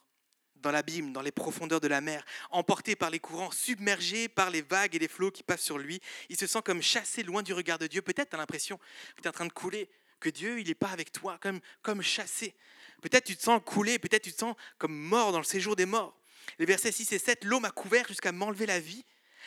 dans 0.63 0.71
l'abîme, 0.71 1.13
dans 1.13 1.23
les 1.23 1.33
profondeurs 1.33 1.81
de 1.81 1.89
la 1.89 2.01
mer, 2.01 2.25
emporté 2.51 2.97
par 2.97 3.11
les 3.11 3.19
courants, 3.19 3.51
submergé 3.51 4.29
par 4.29 4.51
les 4.51 4.63
vagues 4.63 4.95
et 4.95 4.99
les 4.99 5.09
flots 5.09 5.31
qui 5.31 5.43
passent 5.43 5.63
sur 5.63 5.79
lui. 5.79 6.01
Il 6.29 6.37
se 6.37 6.47
sent 6.47 6.61
comme 6.65 6.83
chassé 6.83 7.23
loin 7.23 7.43
du 7.43 7.53
regard 7.53 7.79
de 7.79 7.87
Dieu. 7.87 8.03
Peut-être 8.03 8.31
tu 8.31 8.37
as 8.37 8.39
l'impression 8.39 8.79
que 9.17 9.23
tu 9.23 9.25
es 9.25 9.29
en 9.29 9.33
train 9.33 9.47
de 9.47 9.53
couler, 9.53 9.89
que 10.21 10.29
Dieu, 10.29 10.61
il 10.61 10.69
n'est 10.69 10.75
pas 10.75 10.91
avec 10.91 11.13
toi, 11.13 11.39
comme, 11.41 11.61
comme 11.83 12.03
chassé. 12.03 12.55
Peut-être 13.03 13.25
tu 13.25 13.37
te 13.37 13.43
sens 13.43 13.61
couler, 13.65 13.99
peut-être 13.99 14.25
tu 14.25 14.33
te 14.33 14.39
sens 14.39 14.55
comme 14.79 14.95
mort 14.95 15.33
dans 15.33 15.39
le 15.39 15.45
séjour 15.45 15.77
des 15.77 15.87
morts. 15.87 16.17
Les 16.59 16.67
versets 16.67 16.93
6 16.93 17.13
et 17.13 17.19
7, 17.19 17.45
l'eau 17.45 17.61
m'a 17.61 17.71
couvert 17.71 18.07
jusqu'à 18.09 18.33
m'enlever 18.33 18.67
la 18.67 18.81
vie. 18.81 19.05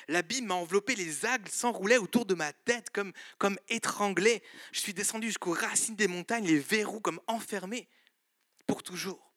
L'abîme 0.08 0.46
m'a 0.46 0.56
enveloppé, 0.56 0.96
les 0.96 1.26
algues 1.26 1.50
s'enroulaient 1.50 1.98
autour 1.98 2.26
de 2.26 2.34
ma 2.34 2.54
tête 2.54 2.90
comme, 2.90 3.12
comme 3.38 3.58
étranglé. 3.70 4.42
Je 4.72 4.80
suis 4.80 4.94
descendu 4.94 5.28
jusqu'aux 5.28 5.54
racines 5.54 5.96
des 5.96 6.08
montagnes, 6.08 6.46
les 6.46 6.60
verrous 6.60 7.02
comme 7.02 7.20
enfermés 7.28 7.88
pour 8.66 8.84
toujours. 8.84 9.31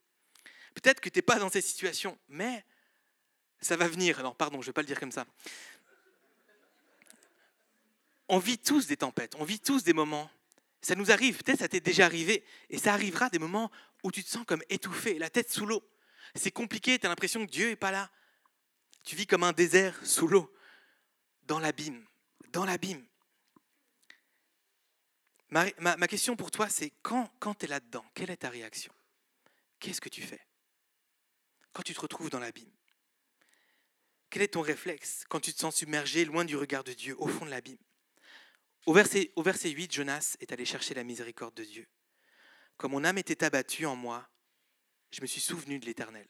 Peut-être 0.74 1.00
que 1.00 1.08
tu 1.08 1.18
n'es 1.18 1.22
pas 1.22 1.38
dans 1.38 1.48
cette 1.48 1.64
situation, 1.64 2.18
mais 2.28 2.64
ça 3.60 3.76
va 3.76 3.88
venir. 3.88 4.22
Non, 4.22 4.34
pardon, 4.34 4.60
je 4.60 4.66
ne 4.66 4.70
vais 4.70 4.72
pas 4.72 4.82
le 4.82 4.86
dire 4.86 5.00
comme 5.00 5.12
ça. 5.12 5.26
On 8.28 8.38
vit 8.38 8.58
tous 8.58 8.86
des 8.86 8.96
tempêtes, 8.96 9.34
on 9.38 9.44
vit 9.44 9.60
tous 9.60 9.84
des 9.84 9.92
moments. 9.92 10.30
Ça 10.82 10.94
nous 10.94 11.10
arrive, 11.10 11.42
peut-être 11.42 11.60
ça 11.60 11.68
t'est 11.68 11.80
déjà 11.80 12.04
arrivé, 12.04 12.44
et 12.68 12.78
ça 12.78 12.92
arrivera 12.92 13.30
des 13.30 13.38
moments 13.38 13.70
où 14.02 14.12
tu 14.12 14.22
te 14.22 14.28
sens 14.28 14.44
comme 14.44 14.62
étouffé, 14.68 15.18
la 15.18 15.30
tête 15.30 15.50
sous 15.50 15.64
l'eau. 15.64 15.82
C'est 16.34 16.50
compliqué, 16.50 16.98
tu 16.98 17.06
as 17.06 17.08
l'impression 17.08 17.46
que 17.46 17.50
Dieu 17.50 17.68
n'est 17.68 17.76
pas 17.76 17.90
là. 17.90 18.10
Tu 19.02 19.16
vis 19.16 19.26
comme 19.26 19.44
un 19.44 19.52
désert 19.52 19.98
sous 20.04 20.26
l'eau, 20.26 20.52
dans 21.44 21.58
l'abîme, 21.58 22.04
dans 22.48 22.64
l'abîme. 22.64 23.04
Ma, 25.50 25.66
ma, 25.78 26.08
question 26.08 26.34
pour 26.34 26.50
toi, 26.50 26.68
c'est 26.68 26.90
quand, 27.02 27.30
quand 27.38 27.54
tu 27.54 27.66
es 27.66 27.68
là-dedans, 27.68 28.04
quelle 28.12 28.30
est 28.30 28.38
ta 28.38 28.50
réaction? 28.50 28.92
Qu'est-ce 29.78 30.00
que 30.00 30.08
tu 30.08 30.22
fais? 30.22 30.40
Quand 31.74 31.82
tu 31.82 31.92
te 31.92 32.00
retrouves 32.00 32.30
dans 32.30 32.38
l'abîme? 32.38 32.72
Quel 34.30 34.42
est 34.42 34.54
ton 34.54 34.62
réflexe 34.62 35.24
quand 35.28 35.40
tu 35.40 35.52
te 35.52 35.60
sens 35.60 35.76
submergé 35.76 36.24
loin 36.24 36.46
du 36.46 36.56
regard 36.56 36.84
de 36.84 36.94
Dieu, 36.94 37.14
au 37.18 37.28
fond 37.28 37.44
de 37.44 37.50
l'abîme? 37.50 37.78
Au 38.86 38.94
verset, 38.94 39.32
au 39.36 39.42
verset 39.42 39.70
8, 39.70 39.92
Jonas 39.92 40.36
est 40.40 40.52
allé 40.52 40.64
chercher 40.64 40.94
la 40.94 41.04
miséricorde 41.04 41.54
de 41.54 41.64
Dieu. 41.64 41.86
Comme 42.76 42.92
mon 42.92 43.04
âme 43.04 43.18
était 43.18 43.44
abattue 43.44 43.86
en 43.86 43.96
moi, 43.96 44.28
je 45.10 45.20
me 45.20 45.26
suis 45.26 45.40
souvenu 45.40 45.78
de 45.78 45.86
l'Éternel. 45.86 46.26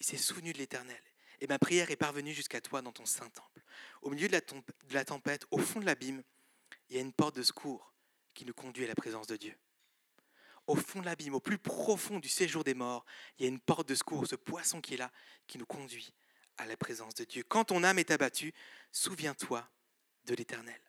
Il 0.00 0.06
s'est 0.06 0.16
souvenu 0.16 0.52
de 0.52 0.58
l'Éternel. 0.58 1.02
Et 1.40 1.46
ma 1.46 1.58
prière 1.58 1.90
est 1.90 1.96
parvenue 1.96 2.34
jusqu'à 2.34 2.60
toi 2.60 2.82
dans 2.82 2.92
ton 2.92 3.06
saint 3.06 3.30
temple. 3.30 3.62
Au 4.02 4.10
milieu 4.10 4.28
de 4.28 4.94
la 4.94 5.04
tempête, 5.04 5.46
au 5.50 5.58
fond 5.58 5.78
de 5.78 5.86
l'abîme, 5.86 6.22
il 6.88 6.96
y 6.96 6.98
a 6.98 7.02
une 7.02 7.12
porte 7.12 7.36
de 7.36 7.42
secours 7.42 7.94
qui 8.34 8.44
nous 8.44 8.54
conduit 8.54 8.84
à 8.84 8.88
la 8.88 8.94
présence 8.94 9.26
de 9.26 9.36
Dieu 9.36 9.56
au 10.68 10.76
fond 10.76 11.00
de 11.00 11.06
l'abîme, 11.06 11.34
au 11.34 11.40
plus 11.40 11.58
profond 11.58 12.18
du 12.18 12.28
séjour 12.28 12.62
des 12.62 12.74
morts, 12.74 13.04
il 13.38 13.42
y 13.42 13.46
a 13.46 13.48
une 13.48 13.58
porte 13.58 13.88
de 13.88 13.94
secours, 13.94 14.26
ce 14.26 14.36
poisson 14.36 14.80
qui 14.80 14.94
est 14.94 14.98
là, 14.98 15.10
qui 15.46 15.58
nous 15.58 15.66
conduit 15.66 16.14
à 16.58 16.66
la 16.66 16.76
présence 16.76 17.14
de 17.14 17.24
Dieu. 17.24 17.42
Quand 17.42 17.64
ton 17.64 17.82
âme 17.82 17.98
est 17.98 18.10
abattue, 18.10 18.52
souviens-toi 18.92 19.66
de 20.26 20.34
l'Éternel. 20.34 20.80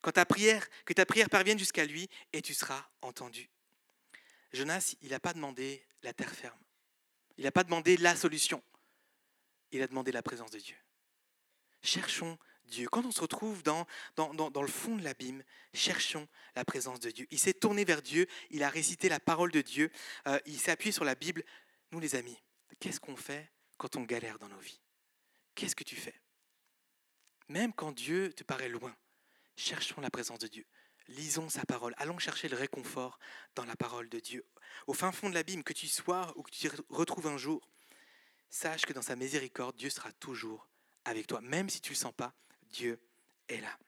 Quand 0.00 0.12
ta 0.12 0.24
prière, 0.24 0.66
que 0.84 0.92
ta 0.92 1.04
prière 1.04 1.28
parvienne 1.28 1.58
jusqu'à 1.58 1.84
lui 1.84 2.08
et 2.32 2.40
tu 2.40 2.54
seras 2.54 2.88
entendu. 3.02 3.50
Jonas, 4.52 4.94
il 5.02 5.10
n'a 5.10 5.20
pas 5.20 5.34
demandé 5.34 5.84
la 6.02 6.12
terre 6.12 6.32
ferme. 6.32 6.58
Il 7.36 7.44
n'a 7.44 7.52
pas 7.52 7.64
demandé 7.64 7.96
la 7.96 8.14
solution. 8.14 8.62
Il 9.72 9.82
a 9.82 9.88
demandé 9.88 10.12
la 10.12 10.22
présence 10.22 10.52
de 10.52 10.60
Dieu. 10.60 10.76
Cherchons 11.82 12.38
Dieu. 12.66 12.88
Quand 12.88 13.04
on 13.04 13.10
se 13.10 13.20
retrouve 13.20 13.62
dans, 13.62 13.86
le 14.16 14.66
fond 14.66 14.96
de 14.96 15.02
l'abîme, 15.02 15.42
cherchons 15.74 16.26
la 16.54 16.64
présence 16.64 17.00
de 17.00 17.10
Dieu. 17.10 17.26
Il 17.30 17.38
s'est 17.38 17.54
tourné 17.54 17.84
vers 17.84 18.02
Dieu, 18.02 18.26
il 18.50 18.62
a 18.62 18.68
récité 18.68 19.08
la 19.08 19.20
parole 19.20 19.50
de 19.50 19.62
Dieu, 19.62 19.90
euh, 20.26 20.38
il 20.46 20.58
s'est 20.58 20.70
appuyé 20.70 20.92
sur 20.92 21.04
la 21.04 21.14
Bible. 21.14 21.44
Nous 21.92 22.00
les 22.00 22.14
amis, 22.14 22.38
qu'est-ce 22.80 23.00
qu'on 23.00 23.16
fait 23.16 23.50
quand 23.78 23.96
on 23.96 24.02
galère 24.02 24.38
dans 24.38 24.48
nos 24.48 24.58
vies? 24.58 24.80
Qu'est-ce 25.54 25.76
que 25.76 25.84
tu 25.84 25.96
fais? 25.96 26.20
Même 27.48 27.72
quand 27.72 27.92
Dieu 27.92 28.32
te 28.32 28.42
paraît 28.42 28.68
loin, 28.68 28.94
cherchons 29.56 30.00
la 30.00 30.10
présence 30.10 30.40
de 30.40 30.48
Dieu. 30.48 30.66
Lisons 31.08 31.48
sa 31.48 31.64
parole. 31.64 31.94
Allons 31.98 32.18
chercher 32.18 32.48
le 32.48 32.56
réconfort 32.56 33.18
dans 33.54 33.64
la 33.64 33.76
parole 33.76 34.08
de 34.08 34.18
Dieu. 34.18 34.44
Au 34.88 34.92
fin 34.92 35.12
fond 35.12 35.30
de 35.30 35.34
l'abîme, 35.34 35.62
que 35.62 35.72
tu 35.72 35.86
sois 35.86 36.32
ou 36.36 36.42
que 36.42 36.50
tu 36.50 36.68
te 36.68 36.82
retrouves 36.90 37.28
un 37.28 37.36
jour, 37.36 37.68
sache 38.50 38.82
que 38.82 38.92
dans 38.92 39.02
sa 39.02 39.14
miséricorde, 39.14 39.76
Dieu 39.76 39.90
sera 39.90 40.10
toujours 40.12 40.68
avec 41.04 41.26
toi. 41.28 41.40
Même 41.40 41.70
si 41.70 41.80
tu 41.80 41.90
ne 41.90 41.94
le 41.94 42.00
sens 42.00 42.12
pas, 42.12 42.34
Dieu 42.70 43.00
est 43.48 43.60
là. 43.60 43.78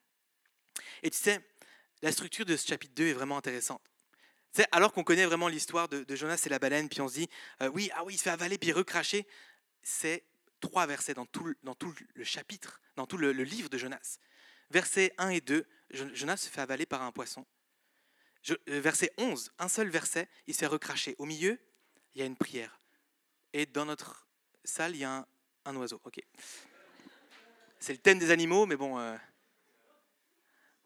Et 1.02 1.10
tu 1.10 1.18
sais, 1.18 1.40
la 2.02 2.12
structure 2.12 2.44
de 2.44 2.56
ce 2.56 2.66
chapitre 2.66 2.94
2 2.94 3.08
est 3.08 3.12
vraiment 3.12 3.36
intéressante. 3.36 3.82
C'est 4.52 4.66
alors 4.72 4.92
qu'on 4.92 5.04
connaît 5.04 5.26
vraiment 5.26 5.48
l'histoire 5.48 5.88
de, 5.88 6.04
Jonas 6.16 6.42
et 6.46 6.48
la 6.48 6.58
baleine, 6.58 6.88
puis 6.88 7.00
on 7.00 7.08
se 7.08 7.14
dit, 7.14 7.28
euh, 7.62 7.68
oui, 7.68 7.90
ah 7.94 8.04
oui, 8.04 8.14
il 8.14 8.18
se 8.18 8.22
fait 8.22 8.30
avaler 8.30 8.58
puis 8.58 8.72
recracher. 8.72 9.26
C'est 9.82 10.24
trois 10.60 10.86
versets 10.86 11.14
dans 11.14 11.26
tout, 11.26 11.44
le 11.44 12.24
chapitre, 12.24 12.80
dans 12.96 13.06
tout 13.06 13.18
le, 13.18 13.30
livre 13.30 13.68
de 13.68 13.78
Jonas. 13.78 14.18
Versets 14.70 15.14
1 15.18 15.30
et 15.30 15.40
2, 15.40 15.66
Jonas 15.90 16.38
se 16.38 16.48
fait 16.48 16.60
avaler 16.60 16.86
par 16.86 17.02
un 17.02 17.12
poisson. 17.12 17.46
Euh, 18.50 18.80
verset 18.80 19.12
11, 19.18 19.52
un 19.58 19.68
seul 19.68 19.88
verset, 19.88 20.28
il 20.46 20.54
se 20.54 20.60
fait 20.60 20.66
recracher. 20.66 21.14
Au 21.18 21.26
milieu, 21.26 21.58
il 22.14 22.20
y 22.20 22.22
a 22.22 22.26
une 22.26 22.36
prière. 22.36 22.80
Et 23.52 23.66
dans 23.66 23.84
notre 23.84 24.26
salle, 24.64 24.94
il 24.94 25.00
y 25.00 25.04
a 25.04 25.18
un, 25.18 25.26
un 25.64 25.76
oiseau. 25.76 26.00
Ok. 26.04 26.20
C'est 27.80 27.92
le 27.92 27.98
thème 27.98 28.18
des 28.18 28.30
animaux, 28.30 28.66
mais 28.66 28.76
bon. 28.76 28.98
Euh, 28.98 29.16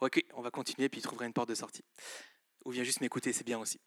ok, 0.01 0.23
on 0.35 0.43
va 0.43 0.51
continuer, 0.51 0.89
puis 0.89 1.01
il 1.01 1.03
trouvera 1.03 1.27
une 1.27 1.33
porte 1.33 1.49
de 1.49 1.55
sortie. 1.55 1.85
Ou 2.65 2.71
vient 2.71 2.85
juste 2.85 3.01
m'écouter, 3.01 3.33
c'est 3.33 3.45
bien 3.45 3.59
aussi. 3.59 3.81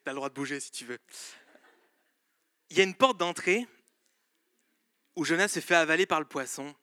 T'as 0.04 0.12
le 0.12 0.16
droit 0.16 0.28
de 0.28 0.34
bouger 0.34 0.60
si 0.60 0.70
tu 0.70 0.84
veux. 0.84 0.98
Il 2.70 2.78
y 2.78 2.80
a 2.80 2.84
une 2.84 2.94
porte 2.94 3.18
d'entrée 3.18 3.66
où 5.16 5.24
Jonas 5.24 5.48
se 5.48 5.60
fait 5.60 5.74
avaler 5.74 6.06
par 6.06 6.20
le 6.20 6.26
poisson, 6.26 6.74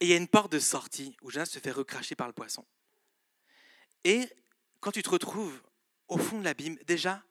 et 0.00 0.06
il 0.06 0.08
y 0.08 0.12
a 0.12 0.16
une 0.16 0.28
porte 0.28 0.50
de 0.52 0.58
sortie 0.58 1.16
où 1.22 1.30
Jonas 1.30 1.46
se 1.46 1.58
fait 1.58 1.70
recracher 1.70 2.14
par 2.16 2.26
le 2.26 2.32
poisson. 2.32 2.64
Et 4.04 4.28
quand 4.80 4.90
tu 4.90 5.02
te 5.02 5.10
retrouves 5.10 5.60
au 6.08 6.18
fond 6.18 6.38
de 6.38 6.44
l'abîme, 6.44 6.76
déjà, 6.86 7.22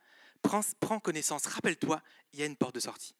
prends, 0.41 0.99
connaissance, 0.99 1.45
rappelle-toi, 1.45 2.01
il 2.33 2.39
y 2.39 2.43
a 2.43 2.45
une 2.45 2.57
porte 2.57 2.75
de 2.75 2.79
sortie. 2.79 3.15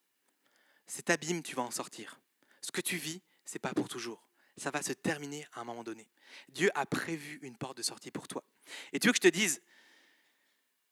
Cet 0.86 1.10
abîme, 1.10 1.42
tu 1.42 1.56
vas 1.56 1.62
en 1.62 1.70
sortir. 1.70 2.20
Ce 2.60 2.70
que 2.70 2.80
tu 2.80 2.96
vis, 2.96 3.20
c'est 3.44 3.58
pas 3.58 3.72
pour 3.72 3.88
toujours. 3.88 4.26
Ça 4.56 4.70
va 4.70 4.82
se 4.82 4.92
terminer 4.92 5.46
à 5.52 5.60
un 5.60 5.64
moment 5.64 5.84
donné. 5.84 6.08
Dieu 6.48 6.70
a 6.74 6.86
prévu 6.86 7.38
une 7.42 7.56
porte 7.56 7.76
de 7.76 7.82
sortie 7.82 8.10
pour 8.10 8.26
toi. 8.26 8.42
Et 8.92 8.98
tu 8.98 9.06
veux 9.06 9.12
que 9.12 9.18
je 9.18 9.28
te 9.28 9.34
dise, 9.34 9.60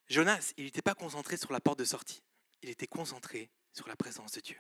Jonas, 0.08 0.52
il 0.56 0.64
n'était 0.64 0.82
pas 0.82 0.94
concentré 0.94 1.36
sur 1.36 1.52
la 1.52 1.60
porte 1.60 1.78
de 1.78 1.84
sortie. 1.84 2.22
Il 2.62 2.68
était 2.68 2.86
concentré 2.86 3.50
sur 3.72 3.88
la 3.88 3.96
présence 3.96 4.32
de 4.32 4.40
Dieu. 4.40 4.58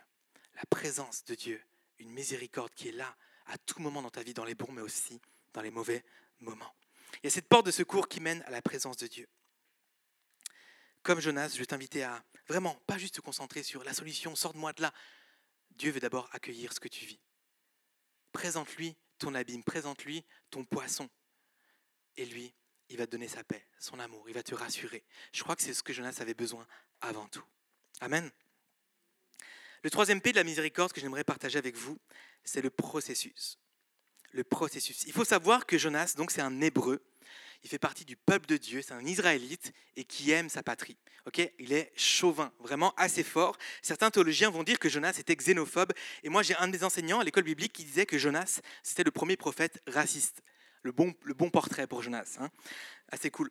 La 0.54 0.64
présence 0.70 1.24
de 1.24 1.34
Dieu, 1.34 1.62
une 1.98 2.10
miséricorde 2.10 2.72
qui 2.74 2.88
est 2.88 2.92
là 2.92 3.14
à 3.46 3.58
tout 3.58 3.80
moment 3.80 4.00
dans 4.00 4.10
ta 4.10 4.22
vie, 4.22 4.32
dans 4.32 4.44
les 4.44 4.54
bons, 4.54 4.72
mais 4.72 4.80
aussi 4.80 5.20
dans 5.52 5.60
les 5.60 5.70
mauvais 5.70 6.04
moments. 6.40 6.74
Il 7.22 7.24
y 7.24 7.26
a 7.26 7.30
cette 7.30 7.48
porte 7.48 7.66
de 7.66 7.70
secours 7.70 8.08
qui 8.08 8.20
mène 8.20 8.42
à 8.46 8.50
la 8.50 8.62
présence 8.62 8.96
de 8.96 9.06
Dieu. 9.06 9.28
Comme 11.04 11.20
Jonas, 11.20 11.50
je 11.52 11.58
vais 11.58 11.66
t'inviter 11.66 12.02
à 12.02 12.24
vraiment 12.48 12.74
pas 12.86 12.96
juste 12.96 13.16
te 13.16 13.20
concentrer 13.20 13.62
sur 13.62 13.84
la 13.84 13.92
solution, 13.92 14.34
sors-moi 14.34 14.72
de 14.72 14.80
là. 14.80 14.94
Dieu 15.72 15.90
veut 15.92 16.00
d'abord 16.00 16.30
accueillir 16.32 16.72
ce 16.72 16.80
que 16.80 16.88
tu 16.88 17.04
vis. 17.04 17.20
Présente-lui 18.32 18.96
ton 19.18 19.34
abîme, 19.34 19.62
présente-lui 19.62 20.24
ton 20.50 20.64
poisson. 20.64 21.10
Et 22.16 22.24
lui, 22.24 22.54
il 22.88 22.96
va 22.96 23.06
te 23.06 23.12
donner 23.12 23.28
sa 23.28 23.44
paix, 23.44 23.66
son 23.78 24.00
amour, 24.00 24.24
il 24.30 24.34
va 24.34 24.42
te 24.42 24.54
rassurer. 24.54 25.04
Je 25.32 25.42
crois 25.42 25.54
que 25.56 25.62
c'est 25.62 25.74
ce 25.74 25.82
que 25.82 25.92
Jonas 25.92 26.16
avait 26.20 26.32
besoin 26.32 26.66
avant 27.02 27.28
tout. 27.28 27.44
Amen. 28.00 28.30
Le 29.82 29.90
troisième 29.90 30.22
P 30.22 30.32
de 30.32 30.36
la 30.36 30.44
miséricorde 30.44 30.94
que 30.94 31.02
j'aimerais 31.02 31.24
partager 31.24 31.58
avec 31.58 31.76
vous, 31.76 31.98
c'est 32.44 32.62
le 32.62 32.70
processus. 32.70 33.58
Le 34.32 34.42
processus. 34.42 35.04
Il 35.04 35.12
faut 35.12 35.26
savoir 35.26 35.66
que 35.66 35.76
Jonas, 35.76 36.14
donc 36.16 36.30
c'est 36.30 36.40
un 36.40 36.62
hébreu, 36.62 37.04
il 37.64 37.70
fait 37.70 37.78
partie 37.78 38.04
du 38.04 38.14
peuple 38.14 38.46
de 38.46 38.58
Dieu, 38.58 38.82
c'est 38.82 38.92
un 38.92 39.04
Israélite 39.04 39.72
et 39.96 40.04
qui 40.04 40.30
aime 40.30 40.50
sa 40.50 40.62
patrie. 40.62 40.98
Ok, 41.26 41.40
il 41.58 41.72
est 41.72 41.90
chauvin, 41.96 42.52
vraiment 42.60 42.92
assez 42.98 43.22
fort. 43.22 43.56
Certains 43.80 44.10
théologiens 44.10 44.50
vont 44.50 44.62
dire 44.62 44.78
que 44.78 44.90
Jonas 44.90 45.16
était 45.18 45.34
xénophobe. 45.34 45.92
Et 46.22 46.28
moi, 46.28 46.42
j'ai 46.42 46.54
un 46.56 46.68
des 46.68 46.84
enseignants 46.84 47.20
à 47.20 47.24
l'école 47.24 47.44
biblique 47.44 47.72
qui 47.72 47.84
disait 47.84 48.04
que 48.04 48.18
Jonas, 48.18 48.60
c'était 48.82 49.02
le 49.02 49.10
premier 49.10 49.38
prophète 49.38 49.80
raciste. 49.86 50.42
Le 50.82 50.92
bon, 50.92 51.14
le 51.22 51.32
bon 51.32 51.48
portrait 51.48 51.86
pour 51.86 52.02
Jonas. 52.02 52.36
Hein. 52.38 52.50
Assez 53.08 53.30
cool. 53.30 53.48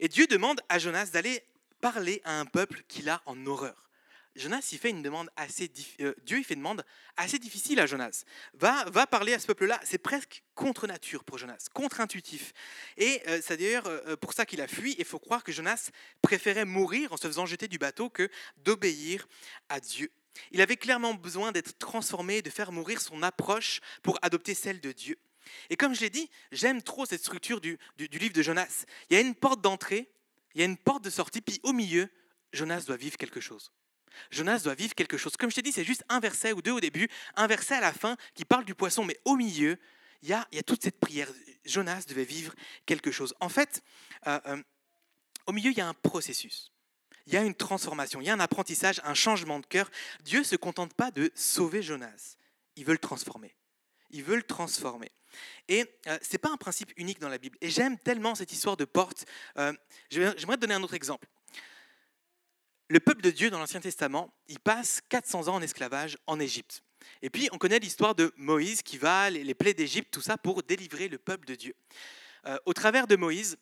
Et 0.00 0.08
Dieu 0.08 0.26
demande 0.26 0.60
à 0.68 0.80
Jonas 0.80 1.10
d'aller 1.12 1.44
parler 1.80 2.20
à 2.24 2.40
un 2.40 2.44
peuple 2.46 2.82
qu'il 2.88 3.08
a 3.08 3.22
en 3.26 3.46
horreur. 3.46 3.88
Jonas, 4.34 4.68
il 4.72 4.78
fait 4.78 4.90
une 4.90 5.02
demande 5.02 5.30
assez 5.36 5.70
euh, 6.00 6.14
Dieu 6.24 6.38
il 6.38 6.44
fait 6.44 6.54
une 6.54 6.60
demande 6.60 6.84
assez 7.16 7.38
difficile 7.38 7.80
à 7.80 7.86
Jonas. 7.86 8.24
Va, 8.54 8.84
va 8.90 9.06
parler 9.06 9.34
à 9.34 9.38
ce 9.38 9.46
peuple-là. 9.46 9.78
C'est 9.84 9.98
presque 9.98 10.42
contre 10.54 10.86
nature 10.86 11.24
pour 11.24 11.38
Jonas, 11.38 11.66
contre-intuitif. 11.74 12.52
Et 12.96 13.22
euh, 13.28 13.40
c'est 13.42 13.58
d'ailleurs 13.58 13.86
euh, 13.86 14.16
pour 14.16 14.32
ça 14.32 14.46
qu'il 14.46 14.60
a 14.60 14.68
fui. 14.68 14.94
Il 14.98 15.04
faut 15.04 15.18
croire 15.18 15.44
que 15.44 15.52
Jonas 15.52 15.90
préférait 16.22 16.64
mourir 16.64 17.12
en 17.12 17.16
se 17.16 17.26
faisant 17.26 17.44
jeter 17.44 17.68
du 17.68 17.78
bateau 17.78 18.08
que 18.08 18.30
d'obéir 18.56 19.28
à 19.68 19.80
Dieu. 19.80 20.10
Il 20.50 20.62
avait 20.62 20.78
clairement 20.78 21.12
besoin 21.12 21.52
d'être 21.52 21.78
transformé, 21.78 22.40
de 22.40 22.48
faire 22.48 22.72
mourir 22.72 23.02
son 23.02 23.22
approche 23.22 23.80
pour 24.02 24.18
adopter 24.22 24.54
celle 24.54 24.80
de 24.80 24.92
Dieu. 24.92 25.18
Et 25.68 25.76
comme 25.76 25.94
je 25.94 26.00
l'ai 26.00 26.10
dit, 26.10 26.30
j'aime 26.52 26.82
trop 26.82 27.04
cette 27.04 27.20
structure 27.20 27.60
du 27.60 27.78
livre 27.98 28.32
de 28.32 28.42
Jonas. 28.42 28.86
Il 29.10 29.14
y 29.14 29.16
a 29.16 29.20
une 29.20 29.34
porte 29.34 29.60
d'entrée, 29.60 30.10
il 30.54 30.60
y 30.60 30.62
a 30.62 30.66
une 30.66 30.78
porte 30.78 31.04
de 31.04 31.10
sortie, 31.10 31.42
puis 31.42 31.60
au 31.64 31.72
milieu, 31.72 32.08
Jonas 32.52 32.84
doit 32.86 32.96
vivre 32.96 33.16
quelque 33.18 33.40
chose. 33.40 33.72
Jonas 34.30 34.60
doit 34.60 34.74
vivre 34.74 34.94
quelque 34.94 35.16
chose. 35.16 35.36
Comme 35.36 35.50
je 35.50 35.56
t'ai 35.56 35.62
dit, 35.62 35.72
c'est 35.72 35.84
juste 35.84 36.04
un 36.08 36.20
verset 36.20 36.52
ou 36.52 36.62
deux 36.62 36.72
au 36.72 36.80
début, 36.80 37.08
un 37.36 37.46
verset 37.46 37.74
à 37.74 37.80
la 37.80 37.92
fin 37.92 38.16
qui 38.34 38.44
parle 38.44 38.64
du 38.64 38.74
poisson, 38.74 39.04
mais 39.04 39.18
au 39.24 39.36
milieu, 39.36 39.78
il 40.22 40.28
y 40.28 40.32
a, 40.32 40.46
toute 40.64 40.82
cette 40.82 41.00
prière. 41.00 41.28
Jonas 41.64 42.04
devait 42.08 42.24
vivre 42.24 42.54
quelque 42.86 43.10
chose. 43.10 43.34
En 43.40 43.48
fait, 43.48 43.82
euh, 44.26 44.40
euh, 44.46 44.62
au 45.46 45.52
milieu, 45.52 45.70
il 45.70 45.76
y 45.76 45.80
a 45.80 45.88
un 45.88 45.94
processus. 45.94 46.72
Il 47.26 47.32
y 47.32 47.36
a 47.36 47.42
une 47.42 47.54
transformation, 47.54 48.20
il 48.20 48.26
y 48.26 48.30
a 48.30 48.34
un 48.34 48.40
apprentissage, 48.40 49.00
un 49.04 49.14
changement 49.14 49.60
de 49.60 49.66
cœur. 49.66 49.90
Dieu 50.24 50.40
ne 50.40 50.44
se 50.44 50.56
contente 50.56 50.92
pas 50.94 51.12
de 51.12 51.30
sauver 51.34 51.82
Jonas, 51.82 52.36
il 52.74 52.84
veut 52.84 52.92
le 52.92 52.98
transformer. 52.98 53.54
Il 54.10 54.24
veut 54.24 54.36
le 54.36 54.42
transformer. 54.42 55.10
Et 55.68 55.86
euh, 56.08 56.18
ce 56.20 56.32
n'est 56.32 56.38
pas 56.38 56.50
un 56.50 56.56
principe 56.56 56.92
unique 56.96 57.20
dans 57.20 57.28
la 57.28 57.38
Bible. 57.38 57.56
Et 57.60 57.70
j'aime 57.70 57.96
tellement 57.98 58.34
cette 58.34 58.52
histoire 58.52 58.76
de 58.76 58.84
porte. 58.84 59.24
J'aimerais 60.10 60.34
te 60.34 60.60
donner 60.60 60.74
un 60.74 60.82
autre 60.82 60.94
exemple 60.94 61.28
le 62.92 63.00
peuple 63.00 63.22
de 63.22 63.30
Dieu 63.30 63.48
dans 63.48 63.58
l'Ancien 63.58 63.80
Testament, 63.80 64.34
il 64.48 64.60
passe 64.60 65.00
400 65.08 65.48
ans 65.48 65.54
en 65.54 65.62
esclavage 65.62 66.18
en 66.26 66.38
Égypte. 66.38 66.82
Et 67.22 67.30
puis, 67.30 67.48
on 67.50 67.56
connaît 67.56 67.78
l'histoire 67.78 68.14
de 68.14 68.34
Moïse 68.36 68.82
qui 68.82 68.98
va, 68.98 69.30
les 69.30 69.54
plaies 69.54 69.72
d'Égypte, 69.72 70.12
tout 70.12 70.20
ça 70.20 70.36
pour 70.36 70.62
délivrer 70.62 71.08
le 71.08 71.16
peuple 71.16 71.46
de 71.46 71.54
Dieu. 71.54 71.74
Euh, 72.44 72.58
au 72.66 72.74
travers 72.74 73.06
de 73.06 73.16
Moïse, 73.16 73.56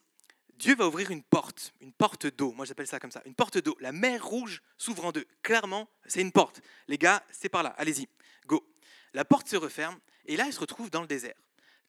Dieu 0.55 0.75
va 0.75 0.89
ouvrir 0.89 1.13
une 1.13 1.23
porte, 1.23 1.73
une 1.81 1.93
porte 1.93 2.27
d'eau. 2.27 2.51
Moi, 2.51 2.65
j'appelle 2.65 2.89
ça 2.89 2.99
comme 2.99 3.13
ça, 3.13 3.23
une 3.25 3.37
porte 3.37 3.59
d'eau. 3.59 3.77
La 3.79 3.93
mer 3.93 4.27
rouge 4.27 4.63
s'ouvre 4.77 5.05
en 5.05 5.13
deux. 5.13 5.27
Clairement, 5.45 5.89
c'est 6.09 6.23
une 6.23 6.33
porte. 6.33 6.61
Les 6.89 6.99
gars, 6.99 7.23
c'est 7.31 7.49
par 7.49 7.63
là. 7.63 7.73
Allez-y, 7.79 8.09
go. 8.47 8.69
La 9.15 9.25
porte 9.25 9.47
se 9.47 9.57
referme 9.57 10.01
et 10.27 10.37
là, 10.37 10.47
il 10.47 10.53
se 10.53 10.59
retrouve 10.59 10.91
dans 10.91 11.03
le 11.03 11.07
désert. 11.07 11.41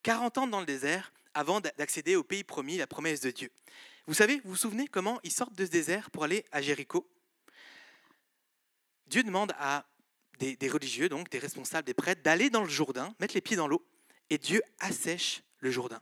40 0.04 0.38
ans 0.38 0.47
dans 0.47 0.60
le 0.60 0.67
désert 0.67 1.12
avant 1.34 1.60
d'accéder 1.60 2.15
au 2.15 2.23
pays 2.23 2.43
promis, 2.43 2.77
la 2.77 2.86
promesse 2.86 3.21
de 3.21 3.32
Dieu. 3.32 3.49
Vous 4.06 4.13
savez, 4.13 4.41
vous 4.43 4.51
vous 4.51 4.56
souvenez 4.56 4.88
comment 4.88 5.19
ils 5.23 5.32
sortent 5.32 5.56
de 5.56 5.65
ce 5.65 5.71
désert 5.71 6.12
pour 6.12 6.23
aller 6.23 6.45
à 6.51 6.62
Jéricho? 6.62 7.08
Dieu 9.12 9.24
demande 9.24 9.52
à 9.60 9.86
des, 10.39 10.69
religieux, 10.69 11.10
donc 11.10 11.30
des 11.30 11.38
responsables, 11.38 11.86
des 11.86 11.93
prêtres, 11.93 12.24
d'aller 12.24 12.50
dans 12.50 12.63
le 12.63 12.69
Jourdain, 12.69 13.13
mettre 13.19 13.36
les 13.36 13.41
pieds 13.41 13.58
dans 13.58 13.67
l'eau, 13.67 13.86
et 14.30 14.38
Dieu 14.38 14.63
assèche 14.80 15.43
le 15.60 15.69
Jourdain. 15.69 16.02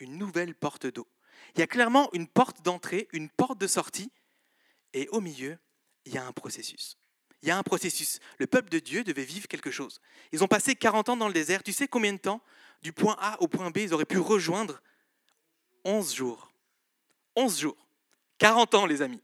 Une 0.00 0.16
nouvelle 0.16 0.54
porte 0.54 0.86
d'eau. 0.86 1.06
Il 1.54 1.60
y 1.60 1.62
a 1.62 1.66
clairement 1.66 2.10
une 2.14 2.26
porte 2.26 2.62
d'entrée, 2.62 3.06
une 3.12 3.28
porte 3.28 3.58
de 3.58 3.66
sortie, 3.66 4.10
et 4.94 5.08
au 5.10 5.20
milieu, 5.20 5.58
il 6.06 6.14
y 6.14 6.18
a 6.18 6.26
un 6.26 6.32
processus. 6.32 6.96
Il 7.42 7.48
y 7.48 7.52
a 7.52 7.58
un 7.58 7.62
processus. 7.62 8.18
Le 8.38 8.46
peuple 8.46 8.70
de 8.70 8.78
Dieu 8.78 9.04
devait 9.04 9.24
vivre 9.24 9.46
quelque 9.46 9.70
chose. 9.70 10.00
Ils 10.32 10.42
ont 10.42 10.48
passé 10.48 10.74
40 10.74 11.10
ans 11.10 11.16
dans 11.16 11.28
le 11.28 11.34
désert. 11.34 11.62
Tu 11.62 11.72
sais 11.72 11.86
combien 11.86 12.12
de 12.12 12.18
temps 12.18 12.42
Du 12.82 12.92
point 12.92 13.16
A 13.20 13.40
au 13.42 13.46
point 13.46 13.70
B, 13.70 13.78
ils 13.78 13.94
auraient 13.94 14.06
pu 14.06 14.18
rejoindre 14.18 14.82
11 15.84 16.14
jours. 16.14 16.50
11 17.36 17.60
jours. 17.60 17.88
40 18.38 18.74
ans, 18.74 18.86
les 18.86 19.02
amis. 19.02 19.22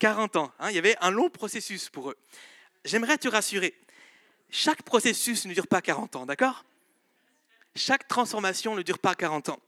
40 0.00 0.36
ans. 0.36 0.52
Hein, 0.58 0.70
il 0.70 0.74
y 0.74 0.78
avait 0.78 0.96
un 1.00 1.12
long 1.12 1.30
processus 1.30 1.88
pour 1.88 2.10
eux. 2.10 2.18
J'aimerais 2.84 3.18
te 3.18 3.28
rassurer. 3.28 3.78
Chaque 4.50 4.82
processus 4.82 5.46
ne 5.46 5.54
dure 5.54 5.68
pas 5.68 5.80
40 5.80 6.16
ans, 6.16 6.26
d'accord? 6.26 6.64
Chaque 7.76 8.08
transformation 8.08 8.74
ne 8.74 8.82
dure 8.82 8.98
pas 8.98 9.14
40 9.14 9.50
ans. 9.50 9.60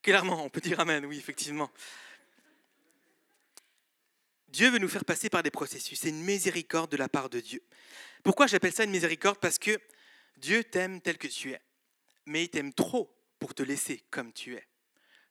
Clairement, 0.00 0.42
on 0.42 0.48
peut 0.48 0.62
dire 0.62 0.80
Amen, 0.80 1.04
oui, 1.04 1.18
effectivement. 1.18 1.70
Dieu 4.48 4.70
veut 4.70 4.78
nous 4.78 4.88
faire 4.88 5.04
passer 5.04 5.28
par 5.28 5.42
des 5.42 5.50
processus. 5.50 6.00
C'est 6.00 6.08
une 6.08 6.22
miséricorde 6.22 6.90
de 6.90 6.96
la 6.96 7.08
part 7.08 7.28
de 7.28 7.40
Dieu. 7.40 7.62
Pourquoi 8.22 8.46
j'appelle 8.46 8.72
ça 8.72 8.84
une 8.84 8.90
miséricorde? 8.90 9.38
Parce 9.38 9.58
que 9.58 9.78
Dieu 10.38 10.64
t'aime 10.64 11.00
tel 11.00 11.18
que 11.18 11.28
tu 11.28 11.52
es. 11.52 11.60
Mais 12.26 12.44
il 12.44 12.48
t'aime 12.48 12.72
trop 12.72 13.14
pour 13.38 13.54
te 13.54 13.62
laisser 13.62 14.02
comme 14.10 14.32
tu 14.32 14.54
es. 14.54 14.66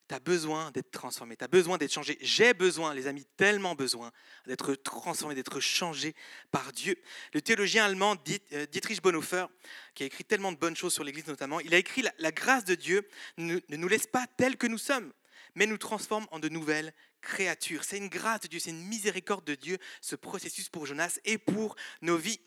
Tu 0.10 0.16
as 0.16 0.20
besoin 0.20 0.72
d'être 0.72 0.90
transformé, 0.90 1.38
tu 1.38 1.44
as 1.44 1.48
besoin 1.48 1.78
d'être 1.78 1.94
changé. 1.94 2.18
J'ai 2.20 2.56
besoin, 2.56 2.96
les 2.96 3.06
amis, 3.06 3.28
tellement 3.38 3.76
besoin 3.76 4.12
d'être 4.48 4.74
transformé, 4.74 5.36
d'être 5.36 5.60
changé 5.60 6.16
par 6.50 6.72
Dieu. 6.72 6.96
Le 7.34 7.42
théologien 7.42 7.86
allemand 7.86 8.16
euh, 8.54 8.66
Dietrich 8.66 9.04
Bonhoeffer, 9.04 9.46
qui 9.94 10.02
a 10.02 10.08
écrit 10.08 10.26
tellement 10.26 10.52
de 10.52 10.58
bonnes 10.58 10.76
choses 10.76 10.94
sur 10.94 11.04
l'Église 11.04 11.28
notamment, 11.28 11.60
il 11.60 11.76
a 11.76 11.78
écrit 11.78 12.04
la, 12.18 12.32
grâce 12.32 12.66
de 12.66 12.74
Dieu 12.74 13.08
ne, 13.38 13.60
ne 13.70 13.78
nous 13.78 13.88
laisse 13.88 14.08
pas 14.08 14.26
tels 14.36 14.58
que 14.58 14.66
nous 14.66 14.80
sommes, 14.80 15.14
mais 15.54 15.68
nous 15.68 15.78
transforme 15.78 16.26
en 16.32 16.40
de 16.40 16.50
nouvelles 16.50 16.92
créatures. 17.22 17.84
C'est 17.84 17.98
une 17.98 18.10
grâce 18.10 18.42
de 18.42 18.48
Dieu, 18.48 18.60
c'est 18.60 18.72
une 18.72 18.88
miséricorde 18.88 19.46
de 19.46 19.54
Dieu, 19.54 19.78
ce 20.02 20.16
processus 20.16 20.70
pour 20.70 20.88
Jonas 20.88 21.20
et 21.24 21.38
pour 21.38 21.76
nos 22.02 22.18
vies. 22.18 22.40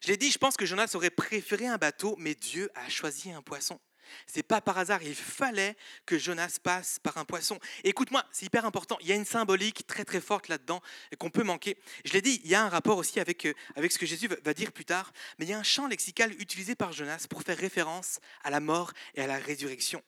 Je 0.00 0.08
l'ai 0.08 0.16
dit, 0.16 0.32
je 0.32 0.38
pense 0.38 0.56
que 0.56 0.66
Jonas 0.66 0.90
aurait 0.94 1.10
préféré 1.10 1.68
un 1.68 1.78
bateau, 1.78 2.16
mais 2.18 2.34
Dieu 2.34 2.70
a 2.74 2.88
choisi 2.88 3.30
un 3.30 3.42
poisson. 3.42 3.80
C'est 4.26 4.42
pas 4.42 4.60
par 4.60 4.78
hasard, 4.78 5.02
il 5.02 5.14
fallait 5.14 5.76
que 6.06 6.18
Jonas 6.18 6.58
passe 6.62 6.98
par 6.98 7.18
un 7.18 7.24
poisson. 7.24 7.58
Écoute-moi, 7.84 8.24
c'est 8.32 8.46
hyper 8.46 8.64
important. 8.64 8.96
Il 9.00 9.08
y 9.08 9.12
a 9.12 9.14
une 9.14 9.24
symbolique 9.24 9.86
très 9.86 10.04
très 10.04 10.20
forte 10.20 10.48
là-dedans 10.48 10.82
qu'on 11.18 11.30
peut 11.30 11.42
manquer. 11.42 11.76
Je 12.04 12.12
l'ai 12.12 12.22
dit, 12.22 12.40
il 12.44 12.50
y 12.50 12.54
a 12.54 12.62
un 12.62 12.68
rapport 12.68 12.98
aussi 12.98 13.20
avec, 13.20 13.46
euh, 13.46 13.54
avec 13.76 13.92
ce 13.92 13.98
que 13.98 14.06
Jésus 14.06 14.28
va 14.28 14.54
dire 14.54 14.72
plus 14.72 14.84
tard, 14.84 15.12
mais 15.38 15.46
il 15.46 15.48
y 15.50 15.54
a 15.54 15.58
un 15.58 15.62
champ 15.62 15.86
lexical 15.86 16.32
utilisé 16.40 16.74
par 16.74 16.92
Jonas 16.92 17.26
pour 17.28 17.42
faire 17.42 17.58
référence 17.58 18.20
à 18.42 18.50
la 18.50 18.60
mort 18.60 18.92
et 19.14 19.22
à 19.22 19.26
la 19.26 19.38
résurrection. 19.38 20.02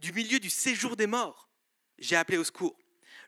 Du 0.00 0.12
milieu 0.12 0.38
du 0.40 0.50
séjour 0.50 0.96
des 0.96 1.06
morts, 1.06 1.48
j'ai 1.98 2.16
appelé 2.16 2.38
au 2.38 2.44
secours. 2.44 2.76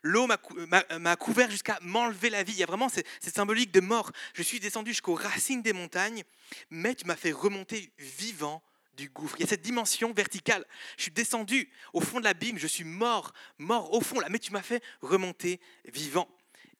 L'eau 0.01 0.27
m'a 0.27 1.15
couvert 1.17 1.51
jusqu'à 1.51 1.77
m'enlever 1.81 2.29
la 2.29 2.43
vie. 2.43 2.53
Il 2.53 2.59
y 2.59 2.63
a 2.63 2.67
vraiment 2.67 2.89
cette, 2.89 3.07
symbolique 3.21 3.71
de 3.71 3.81
mort. 3.81 4.11
Je 4.33 4.43
suis 4.43 4.59
descendu 4.59 4.91
jusqu'aux 4.91 5.15
racines 5.15 5.61
des 5.61 5.73
montagnes, 5.73 6.23
mais 6.69 6.95
tu 6.95 7.05
m'as 7.05 7.15
fait 7.15 7.31
remonter 7.31 7.91
vivant 7.97 8.63
gouffre. 9.07 9.35
Il 9.37 9.41
y 9.41 9.45
a 9.45 9.47
cette 9.47 9.61
dimension 9.61 10.11
verticale. 10.13 10.65
Je 10.97 11.03
suis 11.03 11.11
descendu 11.11 11.69
au 11.93 12.01
fond 12.01 12.19
de 12.19 12.25
l'abîme, 12.25 12.57
je 12.57 12.67
suis 12.67 12.83
mort, 12.83 13.33
mort 13.57 13.93
au 13.93 14.01
fond 14.01 14.19
là, 14.19 14.27
mais 14.29 14.39
tu 14.39 14.51
m'as 14.51 14.61
fait 14.61 14.83
remonter 15.01 15.59
vivant. 15.85 16.27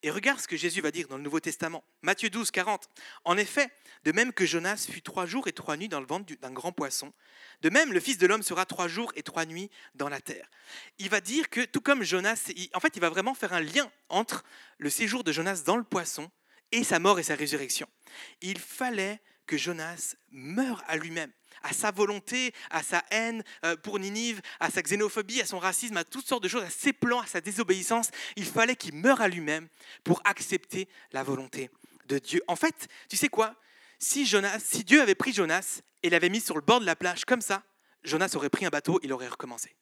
Et 0.01 0.11
regarde 0.11 0.39
ce 0.39 0.47
que 0.47 0.55
Jésus 0.55 0.79
va 0.79 0.91
dire 0.91 1.09
dans 1.09 1.17
le 1.17 1.23
Nouveau 1.23 1.41
Testament. 1.41 1.83
Matthieu 2.03 2.29
12, 2.29 2.51
40. 2.51 2.89
En 3.25 3.35
effet, 3.35 3.69
de 4.05 4.13
même 4.13 4.31
que 4.31 4.45
Jonas 4.45 4.87
fut 4.89 5.01
trois 5.01 5.25
jours 5.25 5.49
et 5.49 5.51
trois 5.51 5.75
nuits 5.75 5.89
dans 5.89 5.99
le 5.99 6.05
ventre 6.05 6.33
d'un 6.39 6.51
grand 6.51 6.71
poisson, 6.71 7.11
de 7.61 7.69
même 7.69 7.91
le 7.91 7.99
Fils 7.99 8.17
de 8.17 8.25
l'homme 8.25 8.41
sera 8.41 8.65
trois 8.65 8.87
jours 8.87 9.11
et 9.15 9.23
trois 9.23 9.45
nuits 9.45 9.69
dans 9.95 10.07
la 10.07 10.21
terre. 10.21 10.49
Il 10.99 11.09
va 11.09 11.19
dire 11.19 11.49
que 11.49 11.65
tout 11.65 11.81
comme 11.81 12.03
Jonas, 12.03 12.49
en 12.73 12.79
fait, 12.79 12.95
il 12.95 13.01
va 13.01 13.09
vraiment 13.09 13.33
faire 13.33 13.51
un 13.51 13.59
lien 13.59 13.91
entre 14.07 14.45
le 14.77 14.89
séjour 14.89 15.25
de 15.25 15.33
Jonas 15.33 15.63
dans 15.65 15.75
le 15.75 15.83
poisson 15.83 16.31
et 16.71 16.85
sa 16.85 16.99
mort 16.99 17.19
et 17.19 17.23
sa 17.23 17.35
résurrection. 17.35 17.89
Il 18.41 18.59
fallait 18.59 19.19
que 19.47 19.57
Jonas 19.57 20.15
meure 20.31 20.81
à 20.87 20.95
lui-même 20.95 21.31
à 21.63 21.73
sa 21.73 21.91
volonté, 21.91 22.53
à 22.69 22.83
sa 22.83 23.03
haine 23.11 23.43
euh, 23.65 23.75
pour 23.75 23.99
Ninive, 23.99 24.41
à 24.59 24.69
sa 24.69 24.81
xénophobie, 24.81 25.41
à 25.41 25.45
son 25.45 25.59
racisme, 25.59 25.97
à 25.97 26.03
toutes 26.03 26.27
sortes 26.27 26.43
de 26.43 26.47
choses, 26.47 26.63
à 26.63 26.69
ses 26.69 26.93
plans, 26.93 27.19
à 27.19 27.25
sa 27.25 27.41
désobéissance. 27.41 28.09
Il 28.35 28.45
fallait 28.45 28.75
qu'il 28.75 28.95
meure 28.95 29.21
à 29.21 29.27
lui-même 29.27 29.67
pour 30.03 30.21
accepter 30.25 30.87
la 31.11 31.23
volonté 31.23 31.69
de 32.07 32.19
Dieu. 32.19 32.41
En 32.47 32.55
fait, 32.55 32.87
tu 33.09 33.17
sais 33.17 33.29
quoi? 33.29 33.55
Si, 33.99 34.25
Jonas, 34.25 34.59
si 34.59 34.83
Dieu 34.83 35.01
avait 35.01 35.15
pris 35.15 35.33
Jonas 35.33 35.81
et 36.03 36.09
l'avait 36.09 36.29
mis 36.29 36.41
sur 36.41 36.55
le 36.55 36.61
bord 36.61 36.79
de 36.79 36.85
la 36.85 36.95
plage 36.95 37.25
comme 37.25 37.41
ça, 37.41 37.63
Jonas 38.03 38.31
aurait 38.35 38.49
pris 38.49 38.65
un 38.65 38.69
bateau, 38.69 38.99
il 39.03 39.11
aurait 39.11 39.27
recommencé. 39.27 39.75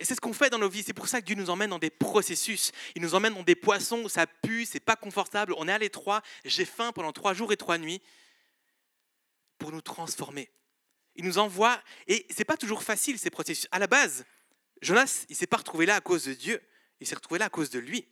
Et 0.00 0.04
c'est 0.04 0.14
ce 0.14 0.20
qu'on 0.20 0.32
fait 0.32 0.50
dans 0.50 0.58
nos 0.58 0.68
vies. 0.68 0.84
C'est 0.84 0.92
pour 0.92 1.08
ça 1.08 1.20
que 1.20 1.26
Dieu 1.26 1.34
nous 1.34 1.50
emmène 1.50 1.70
dans 1.70 1.78
des 1.78 1.90
processus. 1.90 2.70
Il 2.94 3.02
nous 3.02 3.14
emmène 3.14 3.34
dans 3.34 3.42
des 3.42 3.56
poissons 3.56 4.02
où 4.04 4.08
ça 4.08 4.26
pue, 4.26 4.64
c'est 4.64 4.78
pas 4.78 4.94
confortable. 4.94 5.54
On 5.56 5.66
est 5.66 5.72
à 5.72 5.78
l'étroit. 5.78 6.22
J'ai 6.44 6.64
faim 6.64 6.92
pendant 6.92 7.12
trois 7.12 7.34
jours 7.34 7.52
et 7.52 7.56
trois 7.56 7.78
nuits 7.78 8.00
pour 9.58 9.72
nous 9.72 9.80
transformer. 9.80 10.50
Il 11.16 11.24
nous 11.24 11.38
envoie, 11.38 11.82
et 12.06 12.26
c'est 12.30 12.44
pas 12.44 12.56
toujours 12.56 12.82
facile 12.82 13.18
ces 13.18 13.30
processus. 13.30 13.66
À 13.72 13.78
la 13.78 13.86
base, 13.86 14.24
Jonas, 14.80 15.26
il 15.28 15.36
s'est 15.36 15.46
pas 15.46 15.56
retrouvé 15.56 15.86
là 15.86 15.96
à 15.96 16.00
cause 16.00 16.24
de 16.24 16.34
Dieu, 16.34 16.62
il 17.00 17.06
s'est 17.06 17.16
retrouvé 17.16 17.38
là 17.38 17.46
à 17.46 17.50
cause 17.50 17.70
de 17.70 17.78
lui. 17.78 18.06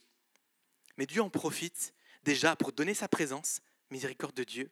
Mais 0.96 1.06
Dieu 1.06 1.22
en 1.22 1.30
profite 1.30 1.94
déjà 2.24 2.56
pour 2.56 2.72
donner 2.72 2.94
sa 2.94 3.08
présence, 3.08 3.60
miséricorde 3.90 4.34
de 4.34 4.44
Dieu, 4.44 4.70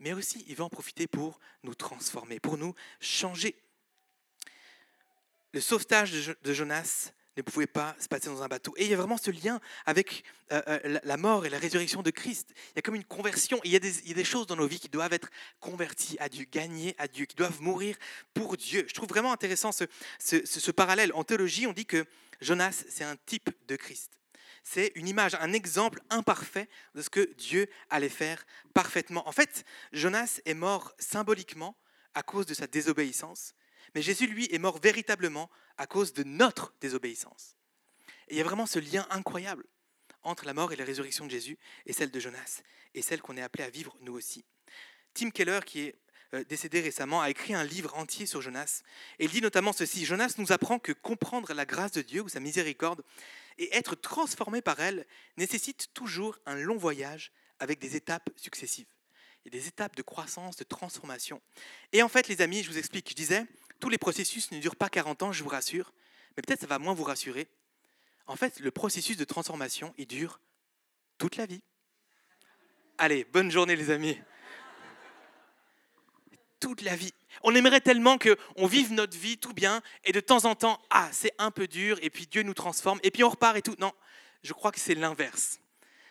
mais 0.00 0.12
aussi 0.12 0.44
il 0.48 0.56
va 0.56 0.64
en 0.64 0.68
profiter 0.68 1.06
pour 1.06 1.38
nous 1.62 1.74
transformer, 1.74 2.40
pour 2.40 2.58
nous 2.58 2.74
changer. 3.00 3.56
Le 5.52 5.60
sauvetage 5.60 6.36
de 6.42 6.52
Jonas 6.52 7.12
ne 7.36 7.42
pouvait 7.42 7.66
pas 7.66 7.96
se 7.98 8.08
passer 8.08 8.28
dans 8.28 8.42
un 8.42 8.48
bateau. 8.48 8.74
Et 8.76 8.84
il 8.84 8.90
y 8.90 8.94
a 8.94 8.96
vraiment 8.96 9.16
ce 9.16 9.30
lien 9.30 9.60
avec 9.86 10.24
euh, 10.52 10.62
euh, 10.68 11.00
la 11.02 11.16
mort 11.16 11.46
et 11.46 11.50
la 11.50 11.58
résurrection 11.58 12.02
de 12.02 12.10
Christ. 12.10 12.50
Il 12.70 12.76
y 12.76 12.78
a 12.78 12.82
comme 12.82 12.94
une 12.94 13.04
conversion. 13.04 13.60
Il 13.64 13.72
y, 13.72 13.76
a 13.76 13.78
des, 13.80 14.24
choses 14.24 14.46
dans 14.46 14.56
nos 14.56 14.66
vies 14.66 14.80
qui 14.80 14.88
doivent 14.88 15.12
être 15.12 15.30
converties 15.60 16.16
à 16.20 16.28
Dieu, 16.28 16.46
gagnées 16.50 16.94
à 16.98 17.08
Dieu, 17.08 17.26
qui 17.26 17.36
doivent 17.36 17.60
mourir 17.60 17.96
pour 18.34 18.56
Dieu. 18.56 18.84
Je 18.88 18.94
trouve 18.94 19.08
vraiment 19.08 19.32
intéressant 19.32 19.72
ce, 19.72 19.84
ce 20.18 20.70
parallèle. 20.70 21.12
En 21.14 21.24
théologie, 21.24 21.66
on 21.66 21.72
dit 21.72 21.86
que 21.86 22.04
Jonas, 22.40 22.84
c'est 22.88 23.04
un 23.04 23.16
type 23.26 23.50
de 23.68 23.76
Christ. 23.76 24.18
C'est 24.62 24.92
une 24.94 25.06
image, 25.06 25.34
un 25.40 25.52
exemple 25.52 26.00
imparfait 26.08 26.68
de 26.94 27.02
ce 27.02 27.10
que 27.10 27.32
Dieu 27.36 27.68
allait 27.90 28.08
faire 28.08 28.46
parfaitement. 28.72 29.28
En 29.28 29.32
fait, 29.32 29.64
Jonas 29.92 30.40
est 30.46 30.54
mort 30.54 30.94
symboliquement 30.98 31.76
à 32.14 32.22
cause 32.22 32.46
de 32.46 32.54
sa 32.54 32.66
désobéissance, 32.66 33.54
mais 33.94 34.02
Jésus, 34.02 34.26
lui, 34.26 34.48
est 34.52 34.58
mort 34.58 34.78
véritablement 34.78 35.50
à 35.76 35.86
cause 35.86 36.12
de 36.12 36.22
notre 36.24 36.74
désobéissance. 36.80 37.56
Et 38.28 38.34
il 38.34 38.38
y 38.38 38.40
a 38.40 38.44
vraiment 38.44 38.66
ce 38.66 38.78
lien 38.78 39.06
incroyable 39.10 39.64
entre 40.22 40.46
la 40.46 40.54
mort 40.54 40.72
et 40.72 40.76
la 40.76 40.84
résurrection 40.84 41.26
de 41.26 41.30
Jésus 41.30 41.58
et 41.86 41.92
celle 41.92 42.10
de 42.10 42.20
Jonas, 42.20 42.62
et 42.94 43.02
celle 43.02 43.20
qu'on 43.20 43.36
est 43.36 43.42
appelé 43.42 43.64
à 43.64 43.70
vivre 43.70 43.96
nous 44.00 44.14
aussi. 44.14 44.44
Tim 45.12 45.30
Keller, 45.30 45.60
qui 45.66 45.80
est 45.80 45.98
euh, 46.34 46.44
décédé 46.44 46.80
récemment, 46.80 47.20
a 47.20 47.30
écrit 47.30 47.54
un 47.54 47.64
livre 47.64 47.94
entier 47.96 48.26
sur 48.26 48.40
Jonas, 48.40 48.82
et 49.18 49.24
il 49.24 49.30
dit 49.30 49.42
notamment 49.42 49.72
ceci, 49.72 50.04
Jonas 50.04 50.34
nous 50.38 50.52
apprend 50.52 50.78
que 50.78 50.92
comprendre 50.92 51.52
la 51.52 51.66
grâce 51.66 51.92
de 51.92 52.02
Dieu 52.02 52.22
ou 52.22 52.28
sa 52.28 52.40
miséricorde 52.40 53.04
et 53.58 53.74
être 53.76 53.94
transformé 53.94 54.62
par 54.62 54.80
elle 54.80 55.06
nécessite 55.36 55.88
toujours 55.94 56.38
un 56.46 56.56
long 56.56 56.76
voyage 56.76 57.32
avec 57.60 57.78
des 57.78 57.94
étapes 57.94 58.30
successives. 58.36 58.88
Il 59.44 59.54
y 59.54 59.56
a 59.56 59.60
des 59.60 59.68
étapes 59.68 59.94
de 59.94 60.02
croissance, 60.02 60.56
de 60.56 60.64
transformation. 60.64 61.40
Et 61.92 62.02
en 62.02 62.08
fait, 62.08 62.28
les 62.28 62.40
amis, 62.40 62.62
je 62.62 62.70
vous 62.70 62.78
explique, 62.78 63.10
je 63.10 63.14
disais, 63.14 63.46
tous 63.80 63.88
les 63.88 63.98
processus 63.98 64.50
ne 64.50 64.60
durent 64.60 64.76
pas 64.76 64.88
40 64.88 65.22
ans, 65.22 65.32
je 65.32 65.42
vous 65.42 65.50
rassure, 65.50 65.92
mais 66.36 66.42
peut-être 66.42 66.60
ça 66.60 66.66
va 66.66 66.78
moins 66.78 66.94
vous 66.94 67.04
rassurer. 67.04 67.48
En 68.26 68.36
fait, 68.36 68.60
le 68.60 68.70
processus 68.70 69.16
de 69.16 69.24
transformation, 69.24 69.94
il 69.98 70.06
dure 70.06 70.40
toute 71.18 71.36
la 71.36 71.46
vie. 71.46 71.62
Allez, 72.98 73.24
bonne 73.24 73.50
journée 73.50 73.76
les 73.76 73.90
amis. 73.90 74.18
Toute 76.60 76.80
la 76.82 76.96
vie. 76.96 77.12
On 77.42 77.54
aimerait 77.54 77.80
tellement 77.80 78.16
qu'on 78.16 78.66
vive 78.66 78.92
notre 78.92 79.18
vie 79.18 79.36
tout 79.36 79.52
bien 79.52 79.82
et 80.04 80.12
de 80.12 80.20
temps 80.20 80.44
en 80.46 80.54
temps, 80.54 80.80
ah, 80.90 81.08
c'est 81.12 81.34
un 81.38 81.50
peu 81.50 81.66
dur 81.66 81.98
et 82.00 82.08
puis 82.08 82.26
Dieu 82.26 82.42
nous 82.42 82.54
transforme 82.54 83.00
et 83.02 83.10
puis 83.10 83.24
on 83.24 83.28
repart 83.28 83.56
et 83.56 83.62
tout. 83.62 83.76
Non, 83.78 83.92
je 84.42 84.52
crois 84.52 84.72
que 84.72 84.80
c'est 84.80 84.94
l'inverse. 84.94 85.60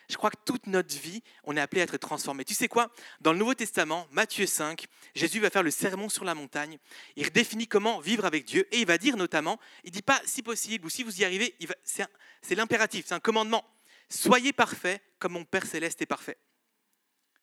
Je 0.08 0.16
crois 0.16 0.30
que 0.30 0.36
toute 0.44 0.66
notre 0.66 0.94
vie, 0.98 1.22
on 1.44 1.56
est 1.56 1.60
appelé 1.60 1.80
à 1.80 1.84
être 1.84 1.96
transformé. 1.96 2.44
Tu 2.44 2.54
sais 2.54 2.68
quoi? 2.68 2.92
Dans 3.20 3.32
le 3.32 3.38
Nouveau 3.38 3.54
Testament, 3.54 4.06
Matthieu 4.10 4.46
5, 4.46 4.86
Jésus 5.14 5.40
va 5.40 5.50
faire 5.50 5.62
le 5.62 5.70
sermon 5.70 6.08
sur 6.08 6.24
la 6.24 6.34
montagne. 6.34 6.78
Il 7.16 7.24
redéfinit 7.24 7.66
comment 7.66 8.00
vivre 8.00 8.24
avec 8.24 8.44
Dieu 8.44 8.68
et 8.70 8.80
il 8.80 8.86
va 8.86 8.98
dire 8.98 9.16
notamment, 9.16 9.58
il 9.82 9.90
dit 9.90 10.02
pas 10.02 10.20
si 10.26 10.42
possible 10.42 10.86
ou 10.86 10.90
si 10.90 11.02
vous 11.02 11.20
y 11.20 11.24
arrivez, 11.24 11.56
c'est 11.84 12.54
l'impératif, 12.54 13.06
c'est 13.06 13.14
un 13.14 13.20
commandement. 13.20 13.64
Soyez 14.10 14.52
parfaits 14.52 15.02
comme 15.18 15.32
mon 15.32 15.44
Père 15.44 15.66
céleste 15.66 16.02
est 16.02 16.06
parfait. 16.06 16.36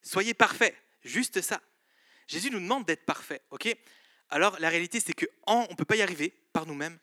Soyez 0.04 0.34
parfaits, 0.34 0.76
juste 1.04 1.42
ça. 1.42 1.62
Jésus 2.28 2.52
nous 2.52 2.60
demande 2.60 2.86
d'être 2.86 3.06
parfaits, 3.06 3.44
ok? 3.50 3.76
Alors 4.30 4.60
la 4.60 4.70
réalité, 4.70 5.00
c'est 5.00 5.14
que 5.14 5.26
on 5.48 5.68
ne 5.70 5.76
peut 5.76 5.86
pas 5.86 5.96
y 5.96 6.02
arriver 6.02 6.34
par 6.54 6.66
nous-mêmes, 6.66 7.00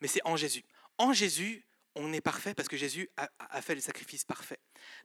mais 0.00 0.08
c'est 0.08 0.20
en 0.24 0.36
Jésus. 0.36 0.64
En 0.98 1.12
Jésus, 1.12 1.64
on 1.94 2.12
est 2.12 2.20
parfait 2.20 2.54
parce 2.54 2.68
que 2.68 2.76
Jésus 2.76 3.10
a, 3.16 3.62
fait 3.62 3.74
le 3.74 3.80
sacrifice 3.80 4.24
parfait. 4.24 4.58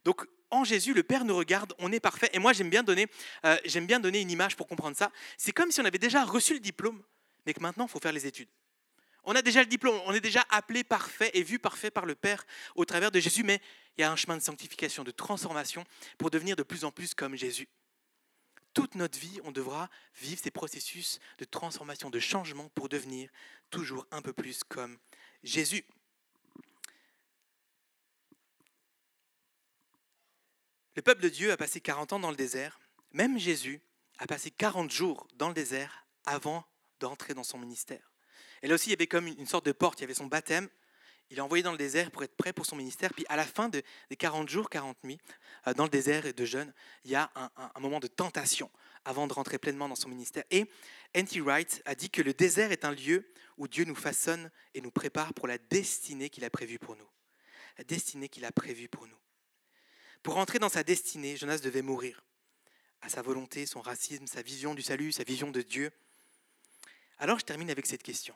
Donc 0.04 0.26
en 0.50 0.64
Jésus, 0.64 0.94
le 0.94 1.02
Père 1.02 1.24
nous 1.24 1.36
regarde, 1.36 1.74
on 1.78 1.92
est 1.92 2.00
parfait. 2.00 2.30
Et 2.32 2.38
moi, 2.38 2.52
j'aime 2.52 2.70
bien 2.70 2.82
donner, 2.82 3.06
euh, 3.44 3.56
j'aime 3.64 3.86
bien 3.86 4.00
donner 4.00 4.20
une 4.20 4.30
image 4.30 4.56
pour 4.56 4.66
comprendre 4.66 4.96
ça. 4.96 5.10
C'est 5.36 5.52
comme 5.52 5.70
si 5.70 5.80
on 5.80 5.84
avait 5.84 5.98
déjà 5.98 6.24
reçu 6.24 6.54
le 6.54 6.60
diplôme, 6.60 7.02
mais 7.46 7.54
que 7.54 7.60
maintenant, 7.60 7.86
il 7.86 7.90
faut 7.90 8.00
faire 8.00 8.12
les 8.12 8.26
études. 8.26 8.48
On 9.24 9.34
a 9.34 9.42
déjà 9.42 9.60
le 9.60 9.66
diplôme, 9.66 10.00
on 10.06 10.14
est 10.14 10.20
déjà 10.20 10.44
appelé 10.48 10.84
parfait 10.84 11.30
et 11.34 11.42
vu 11.42 11.58
parfait 11.58 11.90
par 11.90 12.06
le 12.06 12.14
Père 12.14 12.46
au 12.76 12.86
travers 12.86 13.10
de 13.10 13.20
Jésus, 13.20 13.42
mais 13.42 13.60
il 13.96 14.00
y 14.00 14.04
a 14.04 14.10
un 14.10 14.16
chemin 14.16 14.36
de 14.36 14.42
sanctification, 14.42 15.04
de 15.04 15.10
transformation 15.10 15.84
pour 16.16 16.30
devenir 16.30 16.56
de 16.56 16.62
plus 16.62 16.84
en 16.84 16.90
plus 16.90 17.14
comme 17.14 17.36
Jésus. 17.36 17.68
Toute 18.72 18.94
notre 18.94 19.18
vie, 19.18 19.40
on 19.44 19.50
devra 19.50 19.90
vivre 20.20 20.40
ces 20.42 20.50
processus 20.50 21.18
de 21.38 21.44
transformation, 21.44 22.10
de 22.10 22.20
changement 22.20 22.70
pour 22.74 22.88
devenir 22.88 23.28
toujours 23.70 24.06
un 24.12 24.22
peu 24.22 24.32
plus 24.32 24.62
comme 24.64 24.96
Jésus. 25.42 25.84
Le 30.98 31.02
peuple 31.02 31.22
de 31.22 31.28
Dieu 31.28 31.52
a 31.52 31.56
passé 31.56 31.80
40 31.80 32.14
ans 32.14 32.18
dans 32.18 32.30
le 32.30 32.36
désert. 32.36 32.80
Même 33.12 33.38
Jésus 33.38 33.80
a 34.18 34.26
passé 34.26 34.50
40 34.50 34.90
jours 34.90 35.28
dans 35.36 35.46
le 35.46 35.54
désert 35.54 36.04
avant 36.26 36.64
d'entrer 36.98 37.34
dans 37.34 37.44
son 37.44 37.56
ministère. 37.56 38.10
Et 38.62 38.66
là 38.66 38.74
aussi, 38.74 38.88
il 38.88 38.90
y 38.90 38.94
avait 38.94 39.06
comme 39.06 39.28
une 39.28 39.46
sorte 39.46 39.64
de 39.64 39.70
porte, 39.70 40.00
il 40.00 40.02
y 40.02 40.04
avait 40.06 40.14
son 40.14 40.26
baptême, 40.26 40.68
il 41.30 41.38
est 41.38 41.40
envoyé 41.40 41.62
dans 41.62 41.70
le 41.70 41.78
désert 41.78 42.10
pour 42.10 42.24
être 42.24 42.34
prêt 42.36 42.52
pour 42.52 42.66
son 42.66 42.74
ministère. 42.74 43.14
Puis 43.14 43.24
à 43.28 43.36
la 43.36 43.44
fin 43.44 43.68
des 43.68 43.84
40 44.18 44.48
jours, 44.48 44.68
40 44.68 44.96
nuits, 45.04 45.20
euh, 45.68 45.74
dans 45.74 45.84
le 45.84 45.88
désert 45.88 46.26
et 46.26 46.32
de 46.32 46.44
jeûne, 46.44 46.74
il 47.04 47.12
y 47.12 47.14
a 47.14 47.30
un, 47.36 47.80
moment 47.80 48.00
de 48.00 48.08
tentation 48.08 48.68
avant 49.04 49.28
de 49.28 49.32
rentrer 49.32 49.58
pleinement 49.58 49.88
dans 49.88 49.94
son 49.94 50.08
ministère. 50.08 50.42
Et 50.50 50.68
N.T. 51.14 51.40
Wright 51.42 51.80
a 51.84 51.94
dit 51.94 52.10
que 52.10 52.22
le 52.22 52.34
désert 52.34 52.72
est 52.72 52.84
un 52.84 52.90
lieu 52.90 53.30
où 53.56 53.68
Dieu 53.68 53.84
nous 53.84 53.94
façonne 53.94 54.50
et 54.74 54.80
nous 54.80 54.90
prépare 54.90 55.32
pour 55.32 55.46
la 55.46 55.58
destinée 55.58 56.28
qu'il 56.28 56.44
a 56.44 56.50
prévue 56.50 56.80
pour 56.80 56.96
nous. 56.96 57.08
La 57.76 57.84
destinée 57.84 58.28
qu'il 58.28 58.44
a 58.44 58.50
prévue 58.50 58.88
pour 58.88 59.06
nous. 59.06 59.17
Pour 60.22 60.36
entrer 60.36 60.58
dans 60.58 60.68
sa 60.68 60.82
destinée, 60.82 61.36
Jonas 61.36 61.58
devait 61.58 61.82
mourir 61.82 62.24
à 63.00 63.08
sa 63.08 63.22
volonté, 63.22 63.66
son 63.66 63.80
racisme, 63.80 64.26
sa 64.26 64.42
vision 64.42 64.74
du 64.74 64.82
salut, 64.82 65.12
sa 65.12 65.24
vision 65.24 65.50
de 65.50 65.62
Dieu. 65.62 65.92
Alors 67.18 67.38
je 67.38 67.44
termine 67.44 67.70
avec 67.70 67.86
cette 67.86 68.02
question. 68.02 68.34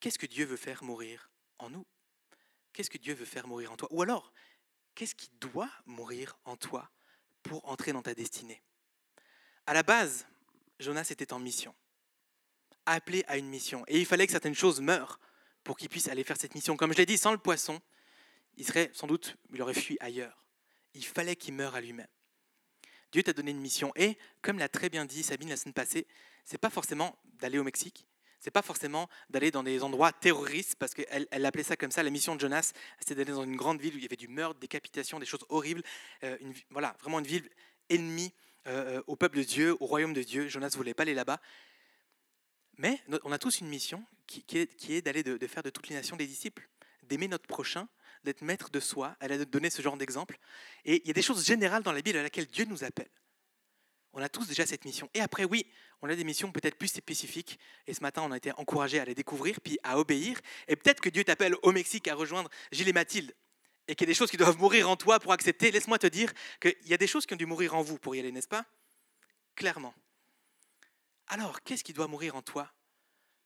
Qu'est-ce 0.00 0.18
que 0.18 0.26
Dieu 0.26 0.44
veut 0.44 0.56
faire 0.56 0.82
mourir 0.82 1.30
en 1.58 1.70
nous? 1.70 1.86
Qu'est-ce 2.72 2.90
que 2.90 2.98
Dieu 2.98 3.14
veut 3.14 3.24
faire 3.24 3.46
mourir 3.46 3.72
en 3.72 3.76
toi? 3.76 3.88
Ou 3.92 4.02
alors, 4.02 4.32
qu'est-ce 4.94 5.14
qui 5.14 5.30
doit 5.40 5.70
mourir 5.86 6.38
en 6.44 6.56
toi 6.56 6.90
pour 7.42 7.68
entrer 7.68 7.92
dans 7.92 8.02
ta 8.02 8.14
destinée? 8.14 8.62
À 9.66 9.74
la 9.74 9.82
base, 9.82 10.26
Jonas 10.78 11.08
était 11.10 11.32
en 11.32 11.38
mission, 11.38 11.74
appelé 12.86 13.24
à 13.28 13.36
une 13.36 13.48
mission. 13.48 13.84
Et 13.88 13.98
il 13.98 14.06
fallait 14.06 14.26
que 14.26 14.32
certaines 14.32 14.54
choses 14.54 14.80
meurent 14.80 15.20
pour 15.62 15.76
qu'il 15.76 15.88
puisse 15.88 16.08
aller 16.08 16.24
faire 16.24 16.38
cette 16.38 16.54
mission. 16.54 16.76
Comme 16.76 16.92
je 16.92 16.98
l'ai 16.98 17.06
dit, 17.06 17.18
sans 17.18 17.32
le 17.32 17.38
poisson, 17.38 17.80
il 18.56 18.66
serait 18.66 18.90
sans 18.92 19.06
doute, 19.06 19.36
il 19.52 19.62
aurait 19.62 19.74
fui 19.74 19.96
ailleurs. 20.00 20.46
Il 20.94 21.04
fallait 21.04 21.36
qu'il 21.36 21.54
meure 21.54 21.74
à 21.74 21.80
lui-même. 21.80 22.08
Dieu 23.12 23.22
t'a 23.22 23.32
donné 23.32 23.50
une 23.50 23.60
mission. 23.60 23.92
Et 23.96 24.16
comme 24.42 24.58
l'a 24.58 24.68
très 24.68 24.88
bien 24.88 25.04
dit 25.04 25.22
Sabine 25.22 25.48
la 25.48 25.56
semaine 25.56 25.74
passée, 25.74 26.06
c'est 26.44 26.58
pas 26.58 26.70
forcément 26.70 27.18
d'aller 27.24 27.58
au 27.58 27.64
Mexique, 27.64 28.06
c'est 28.40 28.50
pas 28.50 28.62
forcément 28.62 29.08
d'aller 29.28 29.50
dans 29.50 29.62
des 29.62 29.82
endroits 29.82 30.12
terroristes, 30.12 30.76
parce 30.76 30.94
qu'elle 30.94 31.28
elle 31.30 31.64
ça 31.64 31.76
comme 31.76 31.90
ça. 31.90 32.02
La 32.02 32.10
mission 32.10 32.34
de 32.34 32.40
Jonas, 32.40 32.72
c'était 32.98 33.14
d'aller 33.14 33.32
dans 33.32 33.44
une 33.44 33.56
grande 33.56 33.80
ville 33.80 33.94
où 33.94 33.98
il 33.98 34.02
y 34.02 34.06
avait 34.06 34.16
du 34.16 34.28
meurtre, 34.28 34.58
décapitation, 34.58 35.18
des 35.18 35.26
choses 35.26 35.44
horribles. 35.50 35.82
Euh, 36.24 36.38
voilà, 36.70 36.96
vraiment 37.00 37.18
une 37.18 37.26
ville 37.26 37.48
ennemie 37.90 38.32
euh, 38.66 38.98
euh, 38.98 39.02
au 39.06 39.16
peuple 39.16 39.38
de 39.38 39.42
Dieu, 39.42 39.76
au 39.80 39.86
royaume 39.86 40.14
de 40.14 40.22
Dieu. 40.22 40.48
Jonas 40.48 40.72
voulait 40.74 40.94
pas 40.94 41.02
aller 41.02 41.14
là-bas. 41.14 41.40
Mais 42.78 42.98
on 43.24 43.32
a 43.32 43.38
tous 43.38 43.60
une 43.60 43.68
mission 43.68 44.02
qui, 44.26 44.42
est, 44.54 44.74
qui 44.74 44.94
est 44.94 45.02
d'aller 45.02 45.22
de, 45.22 45.36
de, 45.36 45.46
faire 45.46 45.62
de 45.62 45.68
toutes 45.68 45.88
les 45.88 45.94
nations 45.94 46.16
des 46.16 46.26
disciples, 46.26 46.66
d'aimer 47.02 47.28
notre 47.28 47.46
prochain, 47.46 47.88
d'être 48.24 48.42
maître 48.42 48.70
de 48.70 48.80
soi. 48.80 49.16
Elle 49.20 49.32
a 49.32 49.44
donné 49.44 49.70
ce 49.70 49.82
genre 49.82 49.96
d'exemple. 49.96 50.38
Et 50.84 51.02
il 51.02 51.06
y 51.06 51.10
a 51.10 51.14
des 51.14 51.22
choses 51.22 51.44
générales 51.44 51.82
dans 51.82 51.92
la 51.92 52.02
Bible 52.02 52.18
à 52.18 52.22
laquelle 52.22 52.46
Dieu 52.46 52.64
nous 52.64 52.84
appelle. 52.84 53.10
On 54.12 54.20
a 54.20 54.28
tous 54.28 54.48
déjà 54.48 54.66
cette 54.66 54.84
mission. 54.84 55.08
Et 55.14 55.20
après, 55.20 55.44
oui, 55.44 55.66
on 56.02 56.08
a 56.08 56.16
des 56.16 56.24
missions 56.24 56.50
peut-être 56.50 56.76
plus 56.76 56.88
spécifiques. 56.88 57.58
Et 57.86 57.94
ce 57.94 58.00
matin, 58.00 58.22
on 58.22 58.32
a 58.32 58.36
été 58.36 58.52
encouragés 58.52 58.98
à 58.98 59.04
les 59.04 59.14
découvrir, 59.14 59.60
puis 59.60 59.78
à 59.84 59.98
obéir. 59.98 60.40
Et 60.66 60.76
peut-être 60.76 61.00
que 61.00 61.08
Dieu 61.08 61.22
t'appelle 61.22 61.54
au 61.62 61.72
Mexique 61.72 62.08
à 62.08 62.14
rejoindre 62.14 62.50
Gilles 62.72 62.88
et 62.88 62.92
Mathilde. 62.92 63.34
Et 63.86 63.94
qu'il 63.94 64.06
y 64.06 64.10
a 64.10 64.12
des 64.12 64.18
choses 64.18 64.30
qui 64.30 64.36
doivent 64.36 64.58
mourir 64.58 64.88
en 64.90 64.96
toi 64.96 65.20
pour 65.20 65.32
accepter. 65.32 65.70
Laisse-moi 65.70 65.98
te 65.98 66.08
dire 66.08 66.32
qu'il 66.60 66.74
y 66.86 66.94
a 66.94 66.96
des 66.96 67.06
choses 67.06 67.24
qui 67.24 67.34
ont 67.34 67.36
dû 67.36 67.46
mourir 67.46 67.74
en 67.74 67.82
vous 67.82 67.98
pour 67.98 68.14
y 68.16 68.18
aller, 68.18 68.32
n'est-ce 68.32 68.48
pas? 68.48 68.66
Clairement. 69.54 69.94
Alors, 71.28 71.62
qu'est-ce 71.62 71.84
qui 71.84 71.92
doit 71.92 72.08
mourir 72.08 72.34
en 72.34 72.42
toi 72.42 72.72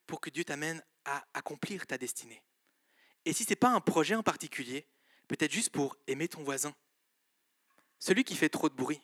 pour 0.07 0.19
que 0.19 0.31
Dieu 0.31 0.43
t'amène 0.43 0.83
à 1.05 1.23
accomplir 1.35 1.85
ta 1.85 1.99
destinée? 1.99 2.41
Et 3.25 3.33
si 3.33 3.43
ce 3.43 3.49
n'est 3.49 3.55
pas 3.55 3.69
un 3.69 3.81
projet 3.81 4.15
en 4.15 4.23
particulier, 4.23 4.87
peut-être 5.27 5.51
juste 5.51 5.71
pour 5.71 5.97
aimer 6.07 6.27
ton 6.27 6.43
voisin, 6.43 6.73
celui 7.99 8.23
qui 8.23 8.35
fait 8.35 8.49
trop 8.49 8.69
de 8.69 8.75
bruit, 8.75 9.01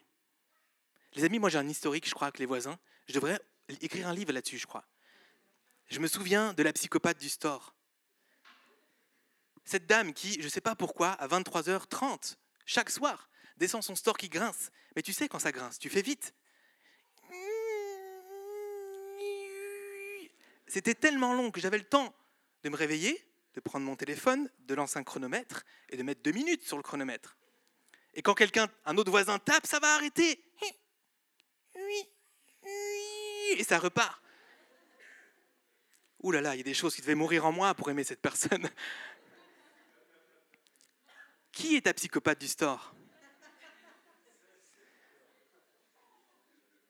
les 1.13 1.23
amis, 1.23 1.39
moi 1.39 1.49
j'ai 1.49 1.57
un 1.57 1.67
historique, 1.67 2.07
je 2.07 2.13
crois, 2.13 2.27
avec 2.27 2.39
les 2.39 2.45
voisins. 2.45 2.79
Je 3.07 3.13
devrais 3.13 3.39
écrire 3.81 4.07
un 4.07 4.13
livre 4.13 4.31
là-dessus, 4.31 4.57
je 4.57 4.67
crois. 4.67 4.85
Je 5.89 5.99
me 5.99 6.07
souviens 6.07 6.53
de 6.53 6.63
la 6.63 6.71
psychopathe 6.71 7.19
du 7.19 7.27
store. 7.27 7.75
Cette 9.65 9.87
dame 9.87 10.13
qui, 10.13 10.39
je 10.39 10.45
ne 10.45 10.49
sais 10.49 10.61
pas 10.61 10.75
pourquoi, 10.75 11.09
à 11.09 11.27
23h30, 11.27 12.37
chaque 12.65 12.89
soir, 12.89 13.29
descend 13.57 13.83
son 13.83 13.95
store 13.95 14.17
qui 14.17 14.29
grince. 14.29 14.71
Mais 14.95 15.01
tu 15.01 15.11
sais 15.11 15.27
quand 15.27 15.39
ça 15.39 15.51
grince, 15.51 15.79
tu 15.79 15.89
fais 15.89 16.01
vite. 16.01 16.33
C'était 20.67 20.95
tellement 20.95 21.33
long 21.33 21.51
que 21.51 21.59
j'avais 21.59 21.77
le 21.77 21.83
temps 21.83 22.15
de 22.63 22.69
me 22.69 22.77
réveiller, 22.77 23.21
de 23.53 23.59
prendre 23.59 23.85
mon 23.85 23.95
téléphone, 23.95 24.49
de 24.59 24.75
lancer 24.75 24.99
un 24.99 25.03
chronomètre 25.03 25.63
et 25.89 25.97
de 25.97 26.03
mettre 26.03 26.21
deux 26.21 26.31
minutes 26.31 26.63
sur 26.63 26.77
le 26.77 26.83
chronomètre. 26.83 27.37
Et 28.13 28.21
quand 28.21 28.33
quelqu'un, 28.33 28.69
un 28.85 28.97
autre 28.97 29.11
voisin 29.11 29.39
tape, 29.39 29.65
ça 29.65 29.79
va 29.79 29.95
arrêter. 29.95 30.43
Et 33.57 33.63
ça 33.63 33.79
repart. 33.79 34.21
Ouh 36.23 36.31
là 36.31 36.41
là, 36.41 36.55
il 36.55 36.59
y 36.59 36.61
a 36.61 36.63
des 36.63 36.73
choses 36.73 36.95
qui 36.95 37.01
devaient 37.01 37.15
mourir 37.15 37.45
en 37.45 37.51
moi 37.51 37.73
pour 37.73 37.89
aimer 37.89 38.03
cette 38.03 38.21
personne. 38.21 38.69
Qui 41.51 41.75
est 41.75 41.81
ta 41.81 41.93
psychopathe 41.93 42.39
du 42.39 42.47
store? 42.47 42.95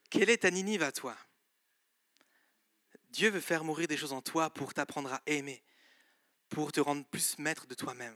Quelle 0.10 0.30
est 0.30 0.38
ta 0.40 0.52
Ninive 0.52 0.84
à 0.84 0.92
toi? 0.92 1.18
Dieu 3.10 3.30
veut 3.30 3.40
faire 3.40 3.64
mourir 3.64 3.88
des 3.88 3.98
choses 3.98 4.14
en 4.14 4.22
toi 4.22 4.50
pour 4.50 4.74
t'apprendre 4.74 5.14
à 5.14 5.22
aimer, 5.26 5.64
pour 6.52 6.72
te 6.72 6.82
rendre 6.82 7.06
plus 7.06 7.40
maître 7.40 7.66
de 7.66 7.74
toi-même. 7.74 8.16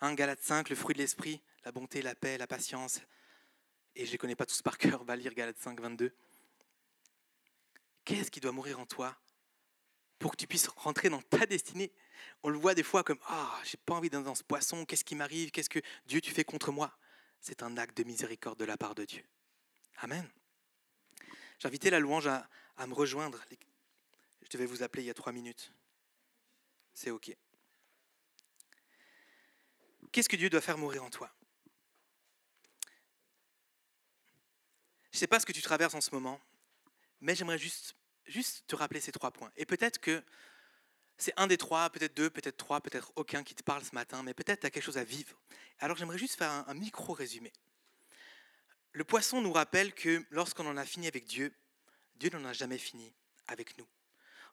Un 0.00 0.14
Galate 0.14 0.40
5, 0.40 0.70
le 0.70 0.76
fruit 0.76 0.94
de 0.94 1.00
l'esprit, 1.00 1.42
la 1.64 1.72
bonté, 1.72 2.00
la 2.00 2.14
paix, 2.14 2.38
la 2.38 2.46
patience. 2.46 3.00
Et 3.96 4.04
je 4.04 4.10
ne 4.10 4.12
les 4.12 4.18
connais 4.18 4.36
pas 4.36 4.46
tous 4.46 4.62
par 4.62 4.78
cœur, 4.78 5.04
va 5.04 5.16
lire 5.16 5.34
Galate 5.34 5.58
5, 5.58 5.80
22. 5.80 6.14
Qu'est-ce 8.04 8.30
qui 8.30 8.40
doit 8.40 8.52
mourir 8.52 8.78
en 8.78 8.86
toi 8.86 9.16
pour 10.18 10.30
que 10.30 10.36
tu 10.36 10.46
puisses 10.46 10.68
rentrer 10.68 11.10
dans 11.10 11.22
ta 11.22 11.44
destinée? 11.44 11.92
On 12.44 12.50
le 12.50 12.58
voit 12.58 12.74
des 12.74 12.84
fois 12.84 13.02
comme 13.02 13.18
Ah, 13.26 13.60
j'ai 13.64 13.78
pas 13.78 13.94
envie 13.94 14.10
d'être 14.10 14.22
dans 14.22 14.34
ce 14.36 14.44
poisson, 14.44 14.84
qu'est-ce 14.84 15.04
qui 15.04 15.16
m'arrive? 15.16 15.50
Qu'est-ce 15.50 15.70
que 15.70 15.80
Dieu 16.06 16.20
tu 16.20 16.30
fais 16.30 16.44
contre 16.44 16.70
moi? 16.70 16.96
C'est 17.40 17.62
un 17.62 17.76
acte 17.76 17.96
de 17.96 18.04
miséricorde 18.04 18.58
de 18.58 18.64
la 18.64 18.76
part 18.76 18.94
de 18.94 19.04
Dieu. 19.04 19.24
Amen. 19.98 20.28
Invité 21.64 21.88
la 21.88 21.98
louange 21.98 22.26
à, 22.26 22.48
à 22.76 22.86
me 22.86 22.92
rejoindre. 22.92 23.42
Je 24.42 24.48
devais 24.50 24.66
vous 24.66 24.82
appeler 24.82 25.02
il 25.02 25.06
y 25.06 25.10
a 25.10 25.14
trois 25.14 25.32
minutes. 25.32 25.72
C'est 26.94 27.10
OK. 27.10 27.36
Qu'est-ce 30.12 30.28
que 30.28 30.36
Dieu 30.36 30.48
doit 30.48 30.60
faire 30.60 30.78
mourir 30.78 31.04
en 31.04 31.10
toi? 31.10 31.30
Je 35.10 35.16
ne 35.16 35.20
sais 35.20 35.26
pas 35.26 35.38
ce 35.38 35.46
que 35.46 35.52
tu 35.52 35.62
traverses 35.62 35.94
en 35.94 36.00
ce 36.00 36.10
moment 36.12 36.40
mais 37.24 37.34
j'aimerais 37.34 37.58
juste, 37.58 37.96
te 38.66 38.76
rappeler 38.76 39.00
ces 39.00 39.10
trois 39.10 39.30
points. 39.30 39.50
Et 39.56 39.64
peut-être 39.64 39.98
que 39.98 40.22
c'est 41.16 41.32
un 41.38 41.46
des 41.46 41.56
trois, 41.56 41.88
peut-être 41.88 42.14
deux, 42.14 42.28
peut-être 42.28 42.58
trois, 42.58 42.82
peut-être 42.82 43.12
aucun 43.16 43.42
qui 43.42 43.54
te 43.54 43.62
parle 43.62 43.82
ce 43.82 43.94
matin, 43.94 44.22
mais 44.22 44.34
peut-être 44.34 44.60
tu 44.60 44.66
as 44.66 44.70
quelque 44.70 44.82
chose 44.82 44.98
à 44.98 45.04
vivre. 45.04 45.40
Alors 45.78 45.96
j'aimerais 45.96 46.18
juste 46.18 46.36
faire 46.36 46.50
un, 46.50 46.74
micro-résumé. 46.74 47.50
Le 48.92 49.04
poisson 49.04 49.40
nous 49.40 49.52
rappelle 49.52 49.94
que 49.94 50.22
lorsqu'on 50.30 50.66
en 50.66 50.76
a 50.76 50.84
fini 50.84 51.06
avec 51.06 51.24
Dieu, 51.24 51.54
Dieu 52.16 52.28
n'en 52.28 52.44
a 52.44 52.52
jamais 52.52 52.78
fini 52.78 53.14
avec 53.46 53.78
nous. 53.78 53.86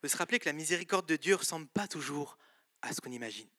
Veut 0.04 0.10
se 0.10 0.18
rappeler 0.18 0.40
que 0.40 0.50
la 0.50 0.54
miséricorde 0.54 1.08
de 1.08 1.16
Dieu 1.16 1.34
ne 1.34 1.40
ressemble 1.40 1.68
pas 1.68 1.88
toujours 1.88 2.38
à 2.82 2.94
ce 2.94 3.02
qu'on 3.02 3.12
imagine. 3.12 3.50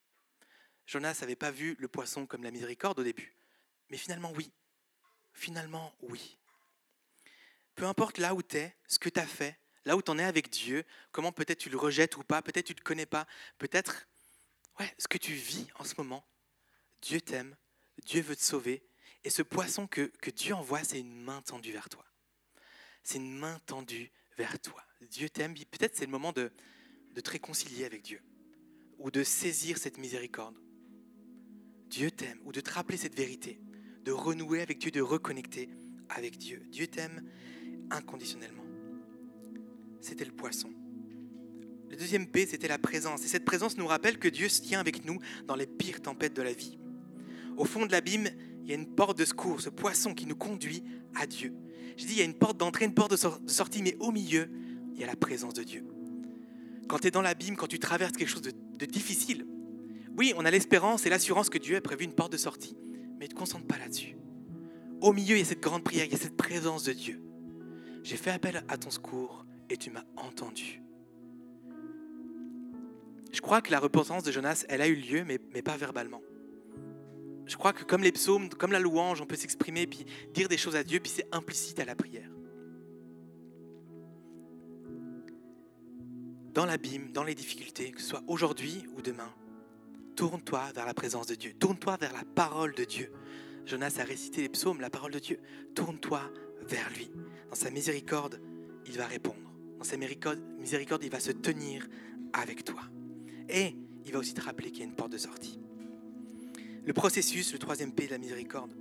Jonas 0.86 1.18
n'avait 1.20 1.36
pas 1.36 1.50
vu 1.50 1.76
le 1.78 1.88
poisson 1.88 2.26
comme 2.26 2.42
la 2.42 2.50
miséricorde 2.50 2.98
au 2.98 3.04
début, 3.04 3.34
mais 3.90 3.96
finalement 3.96 4.32
oui. 4.32 4.50
Finalement 5.32 5.94
oui 6.02 6.38
peu 7.74 7.84
importe 7.86 8.18
là 8.18 8.34
où 8.34 8.42
tu 8.42 8.58
es, 8.58 8.74
ce 8.86 8.98
que 8.98 9.08
tu 9.08 9.20
as 9.20 9.26
fait, 9.26 9.58
là 9.84 9.96
où 9.96 10.02
tu 10.02 10.10
en 10.10 10.18
es 10.18 10.24
avec 10.24 10.50
Dieu, 10.50 10.84
comment 11.10 11.32
peut-être 11.32 11.58
tu 11.58 11.70
le 11.70 11.78
rejettes 11.78 12.16
ou 12.16 12.22
pas, 12.22 12.42
peut-être 12.42 12.66
tu 12.66 12.72
ne 12.72 12.78
te 12.78 12.82
connais 12.82 13.06
pas, 13.06 13.26
peut-être 13.58 14.06
ouais, 14.78 14.94
ce 14.98 15.08
que 15.08 15.18
tu 15.18 15.32
vis 15.32 15.66
en 15.76 15.84
ce 15.84 15.94
moment, 15.98 16.24
Dieu 17.00 17.20
t'aime, 17.20 17.56
Dieu 18.04 18.22
veut 18.22 18.36
te 18.36 18.42
sauver, 18.42 18.82
et 19.24 19.30
ce 19.30 19.42
poisson 19.42 19.86
que, 19.86 20.12
que 20.20 20.30
Dieu 20.30 20.54
envoie, 20.54 20.84
c'est 20.84 21.00
une 21.00 21.22
main 21.22 21.42
tendue 21.42 21.72
vers 21.72 21.88
toi. 21.88 22.04
C'est 23.02 23.18
une 23.18 23.36
main 23.36 23.60
tendue 23.66 24.10
vers 24.36 24.58
toi. 24.60 24.82
Dieu 25.10 25.28
t'aime, 25.28 25.54
peut-être 25.54 25.96
c'est 25.96 26.06
le 26.06 26.10
moment 26.10 26.32
de, 26.32 26.50
de 27.14 27.20
te 27.20 27.30
réconcilier 27.30 27.84
avec 27.84 28.02
Dieu, 28.02 28.20
ou 28.98 29.10
de 29.10 29.22
saisir 29.22 29.78
cette 29.78 29.98
miséricorde. 29.98 30.56
Dieu 31.88 32.10
t'aime, 32.10 32.38
ou 32.44 32.52
de 32.52 32.60
te 32.60 32.70
rappeler 32.70 32.96
cette 32.96 33.14
vérité, 33.14 33.60
de 34.04 34.12
renouer 34.12 34.62
avec 34.62 34.78
Dieu, 34.78 34.90
de 34.90 35.00
reconnecter 35.00 35.68
avec 36.08 36.38
Dieu. 36.38 36.62
Dieu 36.70 36.86
t'aime 36.86 37.28
inconditionnellement. 37.90 38.64
C'était 40.00 40.24
le 40.24 40.32
poisson. 40.32 40.72
Le 41.90 41.96
deuxième 41.96 42.26
P, 42.26 42.46
c'était 42.46 42.68
la 42.68 42.78
présence. 42.78 43.22
Et 43.24 43.28
cette 43.28 43.44
présence 43.44 43.76
nous 43.76 43.86
rappelle 43.86 44.18
que 44.18 44.28
Dieu 44.28 44.48
se 44.48 44.62
tient 44.62 44.80
avec 44.80 45.04
nous 45.04 45.20
dans 45.46 45.54
les 45.54 45.66
pires 45.66 46.00
tempêtes 46.00 46.34
de 46.34 46.42
la 46.42 46.54
vie. 46.54 46.78
Au 47.58 47.66
fond 47.66 47.84
de 47.84 47.92
l'abîme, 47.92 48.30
il 48.62 48.68
y 48.68 48.72
a 48.72 48.76
une 48.76 48.86
porte 48.86 49.18
de 49.18 49.24
secours, 49.24 49.60
ce 49.60 49.70
poisson 49.70 50.14
qui 50.14 50.26
nous 50.26 50.36
conduit 50.36 50.84
à 51.14 51.26
Dieu. 51.26 51.52
Je 51.96 52.06
dis, 52.06 52.12
il 52.12 52.18
y 52.18 52.22
a 52.22 52.24
une 52.24 52.34
porte 52.34 52.56
d'entrée, 52.56 52.84
une 52.84 52.94
porte 52.94 53.10
de 53.10 53.16
sortie, 53.16 53.82
mais 53.82 53.96
au 53.98 54.12
milieu, 54.12 54.48
il 54.94 55.00
y 55.00 55.04
a 55.04 55.06
la 55.06 55.16
présence 55.16 55.54
de 55.54 55.62
Dieu. 55.62 55.84
Quand 56.88 56.98
tu 56.98 57.08
es 57.08 57.10
dans 57.10 57.22
l'abîme, 57.22 57.56
quand 57.56 57.66
tu 57.66 57.78
traverses 57.78 58.12
quelque 58.12 58.28
chose 58.28 58.42
de, 58.42 58.86
difficile, 58.86 59.46
oui, 60.16 60.34
on 60.36 60.44
a 60.44 60.50
l'espérance 60.50 61.06
et 61.06 61.10
l'assurance 61.10 61.48
que 61.48 61.58
Dieu 61.58 61.76
a 61.76 61.80
prévu 61.80 62.04
une 62.04 62.12
porte 62.12 62.32
de 62.32 62.36
sortie, 62.36 62.76
mais 63.18 63.26
ne 63.26 63.30
te 63.30 63.34
concentre 63.34 63.66
pas 63.66 63.78
là-dessus. 63.78 64.16
Au 65.00 65.12
milieu, 65.12 65.36
il 65.36 65.40
y 65.40 65.42
a 65.42 65.46
cette 65.46 65.62
grande 65.62 65.82
prière, 65.82 66.04
il 66.04 66.12
y 66.12 66.14
a 66.14 66.18
cette 66.18 66.36
présence 66.36 66.84
de 66.84 66.92
Dieu. 66.92 67.22
J'ai 68.02 68.16
fait 68.16 68.30
appel 68.30 68.64
à 68.68 68.76
ton 68.76 68.90
secours 68.90 69.46
et 69.70 69.76
tu 69.76 69.90
m'as 69.90 70.04
entendu. 70.16 70.82
Je 73.32 73.40
crois 73.40 73.62
que 73.62 73.70
la 73.70 73.80
repentance 73.80 74.22
de 74.22 74.30
Jonas, 74.30 74.64
elle 74.68 74.82
a 74.82 74.86
eu 74.86 74.94
lieu, 74.94 75.24
mais 75.24 75.38
pas 75.38 75.76
verbalement. 75.76 76.20
Je 77.52 77.58
crois 77.58 77.74
que 77.74 77.84
comme 77.84 78.02
les 78.02 78.12
psaumes, 78.12 78.48
comme 78.48 78.72
la 78.72 78.78
louange, 78.78 79.20
on 79.20 79.26
peut 79.26 79.36
s'exprimer, 79.36 79.86
puis 79.86 80.06
dire 80.32 80.48
des 80.48 80.56
choses 80.56 80.74
à 80.74 80.82
Dieu, 80.82 81.00
puis 81.00 81.12
c'est 81.14 81.26
implicite 81.32 81.78
à 81.80 81.84
la 81.84 81.94
prière. 81.94 82.30
Dans 86.54 86.64
l'abîme, 86.64 87.12
dans 87.12 87.24
les 87.24 87.34
difficultés, 87.34 87.90
que 87.90 88.00
ce 88.00 88.08
soit 88.08 88.22
aujourd'hui 88.26 88.86
ou 88.96 89.02
demain, 89.02 89.30
tourne-toi 90.16 90.72
vers 90.74 90.86
la 90.86 90.94
présence 90.94 91.26
de 91.26 91.34
Dieu, 91.34 91.52
tourne-toi 91.52 91.98
vers 91.98 92.14
la 92.14 92.24
parole 92.24 92.74
de 92.74 92.84
Dieu. 92.84 93.12
Jonas 93.66 93.98
a 93.98 94.04
récité 94.04 94.40
les 94.40 94.48
psaumes, 94.48 94.80
la 94.80 94.88
parole 94.88 95.12
de 95.12 95.18
Dieu. 95.18 95.38
Tourne-toi 95.74 96.22
vers 96.62 96.88
lui. 96.96 97.10
Dans 97.50 97.54
sa 97.54 97.70
miséricorde, 97.70 98.40
il 98.86 98.96
va 98.96 99.06
répondre. 99.06 99.52
Dans 99.76 99.84
sa 99.84 99.98
miséricorde, 99.98 100.40
il 101.02 101.10
va 101.10 101.20
se 101.20 101.32
tenir 101.32 101.86
avec 102.32 102.64
toi. 102.64 102.80
Et 103.50 103.76
il 104.06 104.12
va 104.12 104.20
aussi 104.20 104.32
te 104.32 104.40
rappeler 104.40 104.70
qu'il 104.70 104.80
y 104.80 104.84
a 104.84 104.86
une 104.86 104.96
porte 104.96 105.12
de 105.12 105.18
sortie. 105.18 105.61
Le 106.84 106.92
processus, 106.92 107.52
le 107.52 107.58
troisième 107.58 107.92
P 107.92 108.06
de 108.06 108.10
la 108.10 108.18
miséricorde, 108.18 108.74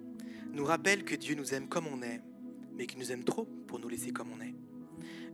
nous 0.52 0.66
rappelle 0.66 1.04
que 1.04 1.16
Dieu 1.16 1.36
nous 1.36 1.54
aime 1.54 1.68
comme 1.68 1.88
on 1.88 2.02
est, 2.02 2.22
mais 2.76 2.88
qu'il 2.88 3.00
nous 3.00 3.12
aime 3.12 3.24
trop 3.24 3.46
pour 3.68 3.80
nous 3.80 3.88
laisser 3.88 4.12
comme 4.12 4.30
on 4.32 4.42
est. 4.42 4.56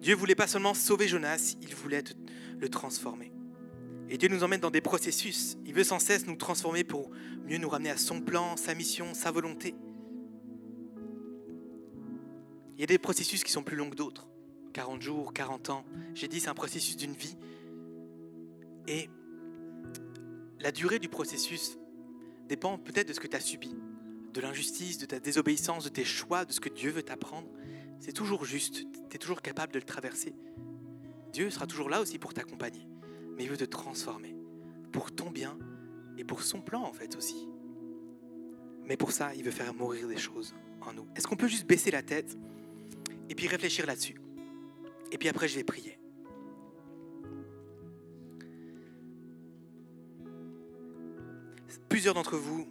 Dieu 0.02 0.16
voulait 0.16 0.36
pas 0.36 0.48
seulement 0.48 0.74
sauver 0.74 1.08
Jonas, 1.08 1.56
il 1.62 1.74
voulait 1.74 2.04
le 2.60 2.70
transformer. 2.70 3.32
Et 4.10 4.18
Dieu 4.18 4.30
nous 4.30 4.44
emmène 4.44 4.60
dans 4.60 4.72
des 4.72 4.82
processus. 4.82 5.58
Il 5.66 5.74
veut 5.74 5.84
sans 5.84 6.00
cesse 6.00 6.28
nous 6.28 6.36
transformer 6.36 6.84
pour 6.84 7.10
mieux 7.46 7.58
nous 7.58 7.70
ramener 7.70 7.90
à 7.90 7.98
son 7.98 8.22
plan, 8.22 8.56
sa 8.58 8.74
mission, 8.76 9.14
sa 9.14 9.32
volonté. 9.32 9.76
Il 12.78 12.82
y 12.82 12.84
a 12.84 12.88
des 12.88 12.98
processus 12.98 13.44
qui 13.44 13.52
sont 13.52 13.64
plus 13.64 13.76
longs 13.76 13.90
que 13.90 13.96
d'autres. 13.96 14.28
40 14.74 15.02
jours, 15.02 15.34
40 15.34 15.70
ans. 15.72 15.86
J'ai 16.14 16.28
dit, 16.28 16.40
c'est 16.40 16.50
un 16.50 16.54
processus 16.54 16.96
d'une 16.96 17.14
vie. 17.14 17.36
Et 18.88 19.10
la 20.60 20.72
durée 20.72 21.00
du 21.00 21.10
processus 21.10 21.78
dépend 22.48 22.78
peut-être 22.78 23.08
de 23.08 23.14
ce 23.14 23.20
que 23.20 23.28
tu 23.28 23.36
as 23.36 23.42
subi, 23.42 23.76
de 24.34 24.42
l'injustice, 24.42 24.98
de 24.98 25.06
ta 25.06 25.20
désobéissance, 25.20 25.84
de 25.84 25.90
tes 25.90 26.06
choix, 26.06 26.46
de 26.46 26.52
ce 26.52 26.60
que 26.60 26.70
Dieu 26.70 26.92
veut 26.92 27.04
t'apprendre. 27.04 27.48
C'est 28.00 28.14
toujours 28.14 28.46
juste, 28.46 28.86
tu 29.10 29.16
es 29.16 29.20
toujours 29.20 29.42
capable 29.42 29.74
de 29.74 29.80
le 29.80 29.86
traverser. 29.86 30.36
Dieu 31.34 31.50
sera 31.50 31.68
toujours 31.68 31.90
là 31.90 32.02
aussi 32.02 32.20
pour 32.20 32.34
t'accompagner 32.34 32.88
mais 33.38 33.44
il 33.44 33.50
veut 33.50 33.58
te 33.58 33.66
transformer 33.66 34.36
pour 34.92 35.14
ton 35.14 35.30
bien 35.30 35.58
et 36.18 36.24
pour 36.24 36.42
son 36.42 36.60
plan 36.60 36.82
en 36.82 36.92
fait 36.92 37.16
aussi. 37.16 37.48
Mais 38.86 38.98
pour 38.98 39.12
ça, 39.12 39.36
il 39.36 39.44
veut 39.44 39.52
faire 39.52 39.74
mourir 39.74 40.08
des 40.08 40.18
choses 40.18 40.56
en 40.82 40.94
nous. 40.94 41.08
Est-ce 41.16 41.28
qu'on 41.28 41.36
peut 41.36 41.48
juste 41.48 41.68
baisser 41.68 41.92
la 41.92 42.02
tête 42.02 42.36
et 43.30 43.36
puis 43.36 43.48
réfléchir 43.48 43.86
là-dessus? 43.86 44.20
Et 45.12 45.18
puis 45.18 45.30
après, 45.30 45.48
je 45.48 45.56
vais 45.56 45.64
prier. 45.64 45.97
Plusieurs 51.90 52.14
d'entre 52.14 52.38
vous, 52.38 52.68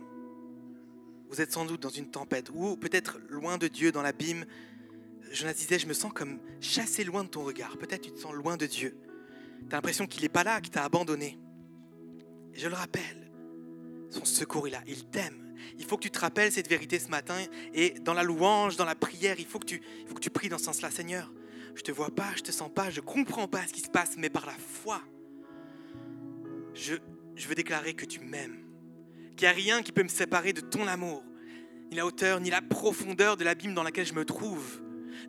vous 1.29 1.41
êtes 1.41 1.53
sans 1.53 1.65
doute 1.65 1.81
dans 1.81 1.89
une 1.89 2.11
tempête 2.11 2.51
ou 2.55 2.77
peut-être 2.77 3.19
loin 3.29 3.59
de 3.59 3.69
Dieu, 3.69 3.93
dans 3.93 4.03
l'abîme. 4.03 4.45
Jonas 5.33 5.55
disais, 5.55 5.79
je 5.79 5.87
me 5.87 5.93
sens 5.93 6.13
comme 6.13 6.39
chassé 6.61 7.05
loin 7.05 7.25
de 7.25 7.29
ton 7.29 7.45
regard. 7.45 7.77
Peut-être 7.79 8.03
tu 8.03 8.13
te 8.13 8.19
sens 8.19 8.33
loin 8.33 8.57
de 8.57 8.67
Dieu. 8.67 8.97
Tu 9.69 9.75
as 9.75 9.77
l'impression 9.77 10.07
qu'il 10.07 10.23
n'est 10.23 10.29
pas 10.29 10.45
là, 10.45 10.61
qu'il 10.61 10.71
t'a 10.71 10.85
abandonné. 10.85 11.39
Je 12.53 12.69
le 12.69 12.75
rappelle, 12.75 13.31
son 14.09 14.25
secours 14.25 14.67
est 14.69 14.71
là, 14.71 14.83
il 14.87 15.05
t'aime. 15.07 15.55
Il 15.79 15.85
faut 15.85 15.97
que 15.97 16.03
tu 16.03 16.11
te 16.11 16.19
rappelles 16.19 16.53
cette 16.53 16.69
vérité 16.69 16.99
ce 16.99 17.09
matin 17.09 17.37
et 17.75 17.91
dans 18.01 18.15
la 18.15 18.23
louange, 18.23 18.77
dans 18.77 18.85
la 18.85 18.95
prière, 18.95 19.37
il 19.39 19.47
faut 19.47 19.59
que 19.59 19.67
tu, 19.67 19.83
il 20.01 20.07
faut 20.07 20.15
que 20.15 20.21
tu 20.21 20.31
pries 20.31 20.49
dans 20.49 20.59
ce 20.59 20.65
sens-là, 20.65 20.91
Seigneur. 20.91 21.33
Je 21.75 21.83
te 21.83 21.93
vois 21.93 22.11
pas, 22.11 22.33
je 22.37 22.43
te 22.43 22.53
sens 22.53 22.71
pas, 22.73 22.89
je 22.91 23.01
comprends 23.01 23.49
pas 23.49 23.67
ce 23.67 23.73
qui 23.73 23.81
se 23.81 23.91
passe, 23.91 24.17
mais 24.17 24.31
par 24.31 24.47
la 24.47 24.55
foi, 24.55 25.03
je, 26.73 26.95
je 27.35 27.49
veux 27.49 27.55
déclarer 27.55 27.95
que 27.95 28.07
tu 28.07 28.21
m'aimes, 28.21 28.66
qu'il 29.37 29.47
n'y 29.47 29.53
a 29.53 29.55
rien 29.55 29.83
qui 29.83 29.93
peut 29.93 30.03
me 30.03 30.09
séparer 30.09 30.53
de 30.53 30.61
ton 30.61 30.87
amour, 30.87 31.23
ni 31.91 31.97
la 31.97 32.07
hauteur, 32.07 32.41
ni 32.41 32.51
la 32.51 32.63
profondeur 32.63 33.37
de 33.37 33.45
l'abîme 33.45 33.75
dans 33.75 33.83
laquelle 33.83 34.07
je 34.07 34.15
me 34.15 34.25
trouve. 34.25 34.81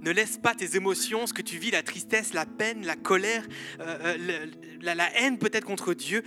Ne 0.01 0.11
laisse 0.11 0.37
pas 0.37 0.53
tes 0.53 0.75
émotions, 0.75 1.27
ce 1.27 1.33
que 1.33 1.41
tu 1.41 1.57
vis, 1.57 1.71
la 1.71 1.83
tristesse, 1.83 2.33
la 2.33 2.45
peine, 2.45 2.85
la 2.85 2.95
colère, 2.95 3.45
euh, 3.79 4.15
euh, 4.17 4.45
la, 4.81 5.21
haine 5.21 5.37
peut-être 5.37 5.65
contre 5.65 5.93
Dieu, 5.93 6.23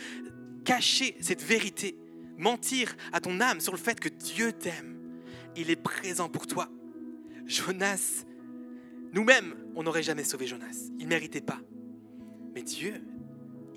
cacher 0.64 1.16
cette 1.20 1.42
vérité, 1.42 1.96
mentir 2.38 2.96
à 3.12 3.20
ton 3.20 3.40
âme 3.40 3.60
sur 3.60 3.72
le 3.72 3.78
fait 3.78 3.98
que 3.98 4.08
Dieu 4.08 4.52
t'aime. 4.52 4.98
Il 5.56 5.70
est 5.70 5.76
présent 5.76 6.28
pour 6.28 6.46
toi. 6.46 6.68
Jonas, 7.46 8.24
nous-mêmes, 9.12 9.54
on 9.74 9.82
n'aurait 9.82 10.02
jamais 10.02 10.24
sauvé 10.24 10.46
Jonas. 10.46 10.90
Il 10.98 11.04
ne 11.04 11.10
méritait 11.10 11.40
pas. 11.40 11.60
Mais 12.54 12.62
Dieu, 12.62 13.02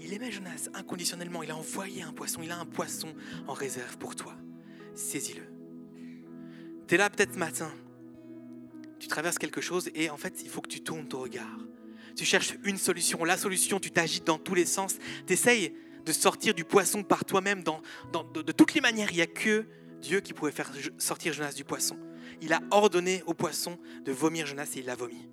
il 0.03 0.13
aimait 0.13 0.31
Jonas 0.31 0.69
inconditionnellement. 0.73 1.43
Il 1.43 1.51
a 1.51 1.57
envoyé 1.57 2.03
un 2.03 2.13
poisson. 2.13 2.41
Il 2.43 2.51
a 2.51 2.59
un 2.59 2.65
poisson 2.65 3.13
en 3.47 3.53
réserve 3.53 3.97
pour 3.97 4.15
toi. 4.15 4.35
Saisis-le. 4.93 5.43
Tu 6.87 6.95
es 6.95 6.97
là 6.97 7.09
peut-être 7.09 7.37
matin 7.37 7.71
tu 9.03 9.09
traverses 9.09 9.37
quelque 9.37 9.59
chose 9.59 9.89
et 9.95 10.09
en 10.09 10.15
fait, 10.15 10.41
il 10.43 10.49
faut 10.49 10.61
que 10.61 10.69
tu 10.69 10.79
tournes 10.79 11.05
ton 11.05 11.19
regard. 11.19 11.59
Tu 12.15 12.23
cherches 12.23 12.53
une 12.63 12.77
solution, 12.77 13.25
la 13.25 13.35
solution, 13.35 13.77
tu 13.81 13.91
t'agites 13.91 14.25
dans 14.25 14.37
tous 14.37 14.55
les 14.55 14.65
sens, 14.65 14.95
tu 15.27 15.33
essayes 15.33 15.75
de 16.05 16.11
sortir 16.13 16.53
du 16.53 16.63
poisson 16.63 17.03
par 17.03 17.25
toi-même 17.25 17.63
dans, 17.63 17.81
de, 18.33 18.41
de, 18.41 18.51
toutes 18.53 18.73
les 18.73 18.79
manières. 18.79 19.11
Il 19.11 19.15
n'y 19.15 19.21
a 19.21 19.27
que 19.27 19.65
Dieu 20.01 20.21
qui 20.21 20.31
pouvait 20.31 20.53
faire 20.53 20.71
sortir 20.97 21.33
Jonas 21.33 21.51
du 21.51 21.65
poisson. 21.65 21.97
Il 22.41 22.53
a 22.53 22.61
ordonné 22.71 23.23
au 23.25 23.33
poisson 23.33 23.77
de 24.05 24.13
vomir 24.13 24.45
Jonas 24.45 24.71
et 24.75 24.79
il 24.79 24.85
l'a 24.85 24.95
vomi. 24.95 25.27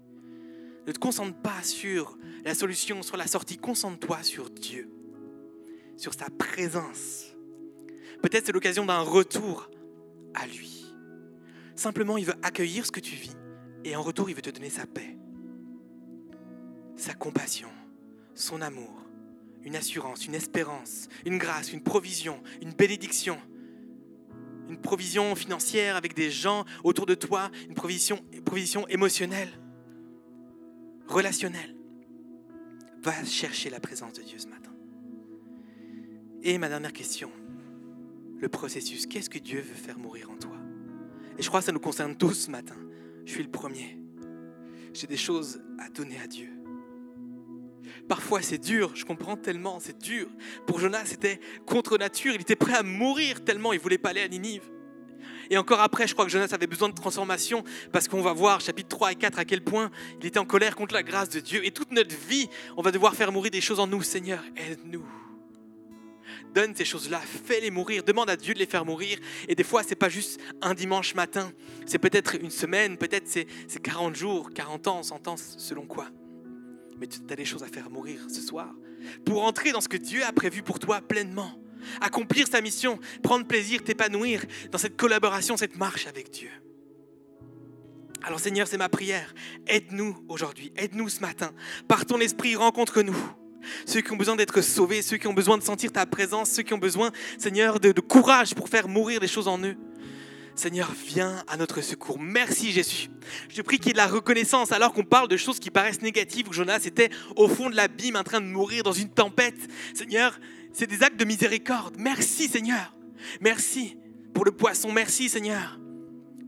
Ne 0.86 0.92
te 0.92 0.98
concentre 0.98 1.36
pas 1.40 1.62
sur 1.62 2.18
la 2.44 2.54
solution, 2.54 3.02
sur 3.02 3.16
la 3.16 3.26
sortie, 3.26 3.58
concentre-toi 3.58 4.22
sur 4.22 4.50
Dieu, 4.50 4.90
sur 5.96 6.14
sa 6.14 6.26
présence. 6.30 7.26
Peut-être 8.22 8.46
c'est 8.46 8.52
l'occasion 8.52 8.86
d'un 8.86 9.00
retour 9.00 9.70
à 10.34 10.46
lui. 10.46 10.94
Simplement, 11.74 12.16
il 12.16 12.26
veut 12.26 12.34
accueillir 12.42 12.86
ce 12.86 12.92
que 12.92 13.00
tu 13.00 13.14
vis 13.14 13.36
et 13.84 13.96
en 13.96 14.02
retour, 14.02 14.28
il 14.28 14.36
veut 14.36 14.42
te 14.42 14.50
donner 14.50 14.70
sa 14.70 14.86
paix, 14.86 15.16
sa 16.96 17.14
compassion, 17.14 17.70
son 18.34 18.60
amour, 18.60 19.06
une 19.62 19.76
assurance, 19.76 20.26
une 20.26 20.34
espérance, 20.34 21.08
une 21.24 21.38
grâce, 21.38 21.72
une 21.72 21.82
provision, 21.82 22.42
une 22.60 22.72
bénédiction, 22.72 23.38
une 24.68 24.80
provision 24.80 25.34
financière 25.34 25.96
avec 25.96 26.14
des 26.14 26.30
gens 26.30 26.64
autour 26.84 27.06
de 27.06 27.14
toi, 27.14 27.50
une 27.68 27.74
provision, 27.74 28.22
une 28.32 28.42
provision 28.42 28.86
émotionnelle, 28.88 29.50
relationnelle. 31.10 31.76
Va 33.02 33.24
chercher 33.24 33.70
la 33.70 33.80
présence 33.80 34.14
de 34.14 34.22
Dieu 34.22 34.38
ce 34.38 34.46
matin. 34.46 34.70
Et 36.42 36.56
ma 36.58 36.68
dernière 36.68 36.92
question, 36.92 37.30
le 38.38 38.48
processus, 38.48 39.06
qu'est-ce 39.06 39.28
que 39.28 39.38
Dieu 39.38 39.60
veut 39.60 39.74
faire 39.74 39.98
mourir 39.98 40.30
en 40.30 40.36
toi? 40.36 40.56
Et 41.38 41.42
je 41.42 41.48
crois 41.48 41.60
que 41.60 41.66
ça 41.66 41.72
nous 41.72 41.80
concerne 41.80 42.16
tous 42.16 42.34
ce 42.34 42.50
matin. 42.50 42.76
Je 43.24 43.32
suis 43.32 43.42
le 43.42 43.50
premier. 43.50 43.98
J'ai 44.94 45.06
des 45.06 45.16
choses 45.16 45.62
à 45.78 45.88
donner 45.88 46.18
à 46.20 46.26
Dieu. 46.26 46.48
Parfois 48.08 48.42
c'est 48.42 48.58
dur, 48.58 48.94
je 48.96 49.04
comprends 49.04 49.36
tellement, 49.36 49.78
c'est 49.80 49.98
dur. 49.98 50.28
Pour 50.66 50.80
Jonas, 50.80 51.06
c'était 51.06 51.40
contre 51.66 51.98
nature, 51.98 52.34
il 52.34 52.40
était 52.40 52.56
prêt 52.56 52.74
à 52.74 52.82
mourir 52.82 53.44
tellement 53.44 53.72
il 53.72 53.80
voulait 53.80 53.98
pas 53.98 54.10
aller 54.10 54.22
à 54.22 54.28
Ninive. 54.28 54.68
Et 55.50 55.58
encore 55.58 55.80
après, 55.80 56.06
je 56.06 56.14
crois 56.14 56.24
que 56.24 56.30
Jonas 56.30 56.48
avait 56.52 56.68
besoin 56.68 56.88
de 56.88 56.94
transformation 56.94 57.64
parce 57.92 58.06
qu'on 58.06 58.22
va 58.22 58.32
voir, 58.32 58.60
chapitre 58.60 58.88
3 58.88 59.12
et 59.12 59.16
4, 59.16 59.38
à 59.40 59.44
quel 59.44 59.62
point 59.62 59.90
il 60.20 60.26
était 60.26 60.38
en 60.38 60.44
colère 60.44 60.76
contre 60.76 60.94
la 60.94 61.02
grâce 61.02 61.28
de 61.28 61.40
Dieu. 61.40 61.64
Et 61.66 61.72
toute 61.72 61.90
notre 61.90 62.16
vie, 62.28 62.48
on 62.76 62.82
va 62.82 62.92
devoir 62.92 63.14
faire 63.14 63.32
mourir 63.32 63.50
des 63.50 63.60
choses 63.60 63.80
en 63.80 63.86
nous. 63.86 64.02
Seigneur, 64.02 64.42
aide-nous 64.56 65.04
donne 66.54 66.74
ces 66.74 66.84
choses-là, 66.84 67.20
fais-les 67.20 67.70
mourir, 67.70 68.02
demande 68.02 68.28
à 68.28 68.36
Dieu 68.36 68.54
de 68.54 68.58
les 68.58 68.66
faire 68.66 68.84
mourir. 68.84 69.18
Et 69.48 69.54
des 69.54 69.62
fois, 69.62 69.82
c'est 69.82 69.94
pas 69.94 70.08
juste 70.08 70.40
un 70.62 70.74
dimanche 70.74 71.14
matin, 71.14 71.52
c'est 71.86 71.98
peut-être 71.98 72.34
une 72.34 72.50
semaine, 72.50 72.96
peut-être 72.96 73.28
c'est 73.28 73.46
40 73.82 74.16
jours, 74.16 74.50
40 74.52 74.88
ans, 74.88 75.02
100 75.02 75.28
ans, 75.28 75.36
selon 75.36 75.86
quoi. 75.86 76.08
Mais 76.98 77.06
tu 77.06 77.20
as 77.30 77.36
des 77.36 77.44
choses 77.44 77.62
à 77.62 77.68
faire 77.68 77.88
mourir 77.90 78.20
ce 78.28 78.40
soir 78.40 78.74
pour 79.24 79.44
entrer 79.44 79.72
dans 79.72 79.80
ce 79.80 79.88
que 79.88 79.96
Dieu 79.96 80.24
a 80.24 80.32
prévu 80.32 80.62
pour 80.62 80.78
toi 80.78 81.00
pleinement, 81.00 81.52
accomplir 82.00 82.46
sa 82.48 82.60
mission, 82.60 82.98
prendre 83.22 83.46
plaisir, 83.46 83.82
t'épanouir 83.82 84.44
dans 84.70 84.78
cette 84.78 84.96
collaboration, 84.96 85.56
cette 85.56 85.76
marche 85.76 86.06
avec 86.06 86.30
Dieu. 86.30 86.50
Alors 88.22 88.40
Seigneur, 88.40 88.66
c'est 88.66 88.76
ma 88.76 88.88
prière. 88.88 89.34
Aide-nous 89.66 90.16
aujourd'hui, 90.28 90.72
aide-nous 90.76 91.08
ce 91.08 91.20
matin. 91.20 91.52
Par 91.88 92.04
ton 92.04 92.20
esprit, 92.20 92.54
rencontre-nous 92.54 93.16
ceux 93.86 94.00
qui 94.00 94.12
ont 94.12 94.16
besoin 94.16 94.36
d'être 94.36 94.60
sauvés, 94.60 95.02
ceux 95.02 95.16
qui 95.16 95.26
ont 95.26 95.32
besoin 95.32 95.58
de 95.58 95.62
sentir 95.62 95.92
ta 95.92 96.06
présence, 96.06 96.50
ceux 96.50 96.62
qui 96.62 96.74
ont 96.74 96.78
besoin, 96.78 97.10
Seigneur, 97.38 97.80
de, 97.80 97.92
courage 98.00 98.54
pour 98.54 98.68
faire 98.68 98.88
mourir 98.88 99.20
des 99.20 99.28
choses 99.28 99.48
en 99.48 99.58
eux. 99.58 99.76
Seigneur, 100.54 100.92
viens 101.06 101.42
à 101.48 101.56
notre 101.56 101.80
secours. 101.80 102.18
Merci 102.18 102.72
Jésus. 102.72 103.08
Je 103.48 103.62
prie 103.62 103.78
qu'il 103.78 103.88
y 103.88 103.90
ait 103.90 103.92
de 103.92 103.98
la 103.98 104.06
reconnaissance 104.06 104.72
alors 104.72 104.92
qu'on 104.92 105.04
parle 105.04 105.28
de 105.28 105.36
choses 105.36 105.58
qui 105.58 105.70
paraissent 105.70 106.02
négatives, 106.02 106.48
où 106.48 106.52
Jonas 106.52 106.82
était 106.84 107.10
au 107.36 107.48
fond 107.48 107.70
de 107.70 107.76
l'abîme 107.76 108.16
en 108.16 108.24
train 108.24 108.40
de 108.40 108.46
mourir 108.46 108.82
dans 108.82 108.92
une 108.92 109.08
tempête. 109.08 109.58
Seigneur, 109.94 110.38
c'est 110.72 110.86
des 110.86 111.02
actes 111.02 111.18
de 111.18 111.24
miséricorde. 111.24 111.96
Merci 111.98 112.48
Seigneur. 112.48 112.94
Merci 113.40 113.96
pour 114.34 114.44
le 114.44 114.52
poisson. 114.52 114.92
Merci 114.92 115.28
Seigneur 115.28 115.78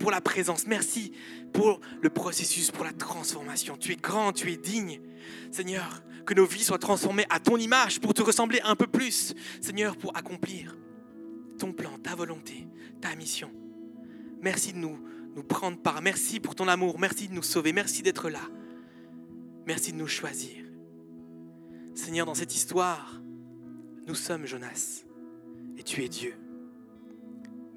pour 0.03 0.11
la 0.11 0.21
présence. 0.21 0.67
Merci 0.67 1.13
pour 1.53 1.81
le 2.01 2.11
processus, 2.11 2.71
pour 2.71 2.85
la 2.85 2.93
transformation. 2.93 3.77
Tu 3.77 3.93
es 3.93 3.97
grand, 3.97 4.33
tu 4.33 4.51
es 4.51 4.57
digne. 4.57 5.01
Seigneur, 5.53 6.03
que 6.27 6.35
nos 6.35 6.45
vies 6.45 6.65
soient 6.65 6.79
transformées 6.79 7.27
à 7.31 7.39
ton 7.39 7.57
image 7.57 8.01
pour 8.01 8.13
te 8.13 8.23
ressembler 8.23 8.61
un 8.65 8.75
peu 8.75 8.87
plus. 8.89 9.35
Seigneur, 9.61 9.97
pour 9.97 10.17
accomplir 10.17 10.77
ton 11.59 11.73
plan, 11.73 11.99
ta 11.99 12.17
volonté, 12.17 12.67
ta 13.01 13.15
mission. 13.15 13.51
Merci 14.41 14.73
de 14.73 14.79
nous, 14.79 14.99
nous 15.37 15.45
prendre 15.45 15.79
part. 15.79 16.03
Merci 16.03 16.41
pour 16.41 16.57
ton 16.57 16.67
amour. 16.67 16.99
Merci 16.99 17.29
de 17.29 17.35
nous 17.35 17.43
sauver. 17.43 17.73
Merci 17.73 18.03
d'être 18.03 18.29
là. 18.29 18.43
Merci 19.67 19.93
de 19.93 19.99
nous 19.99 20.09
choisir. 20.09 20.65
Seigneur, 21.95 22.27
dans 22.27 22.35
cette 22.35 22.55
histoire, 22.57 23.22
nous 24.13 24.19
sommes 24.19 24.45
Jonas 24.45 25.05
et 25.79 25.83
tu 25.83 26.05
es 26.05 26.09
Dieu. 26.11 26.35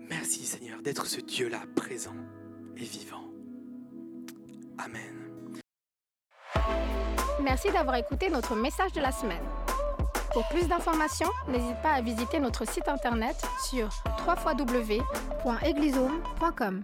Merci 0.09 0.45
Seigneur 0.45 0.81
d'être 0.81 1.05
ce 1.05 1.21
Dieu-là 1.21 1.61
présent 1.77 2.17
et 2.75 2.83
vivant. 2.83 3.23
Amen. 4.77 5.29
Merci 7.41 7.71
d'avoir 7.71 7.95
écouté 7.95 8.29
notre 8.29 8.53
message 8.53 8.91
de 8.91 8.99
la 8.99 9.13
semaine. 9.13 9.45
Pour 10.33 10.45
plus 10.49 10.67
d'informations, 10.67 11.31
n'hésite 11.47 11.81
pas 11.81 11.93
à 11.93 12.01
visiter 12.01 12.41
notre 12.41 12.67
site 12.67 12.89
internet 12.89 13.37
sur 13.69 13.87
www.eglisome.com. 14.27 16.83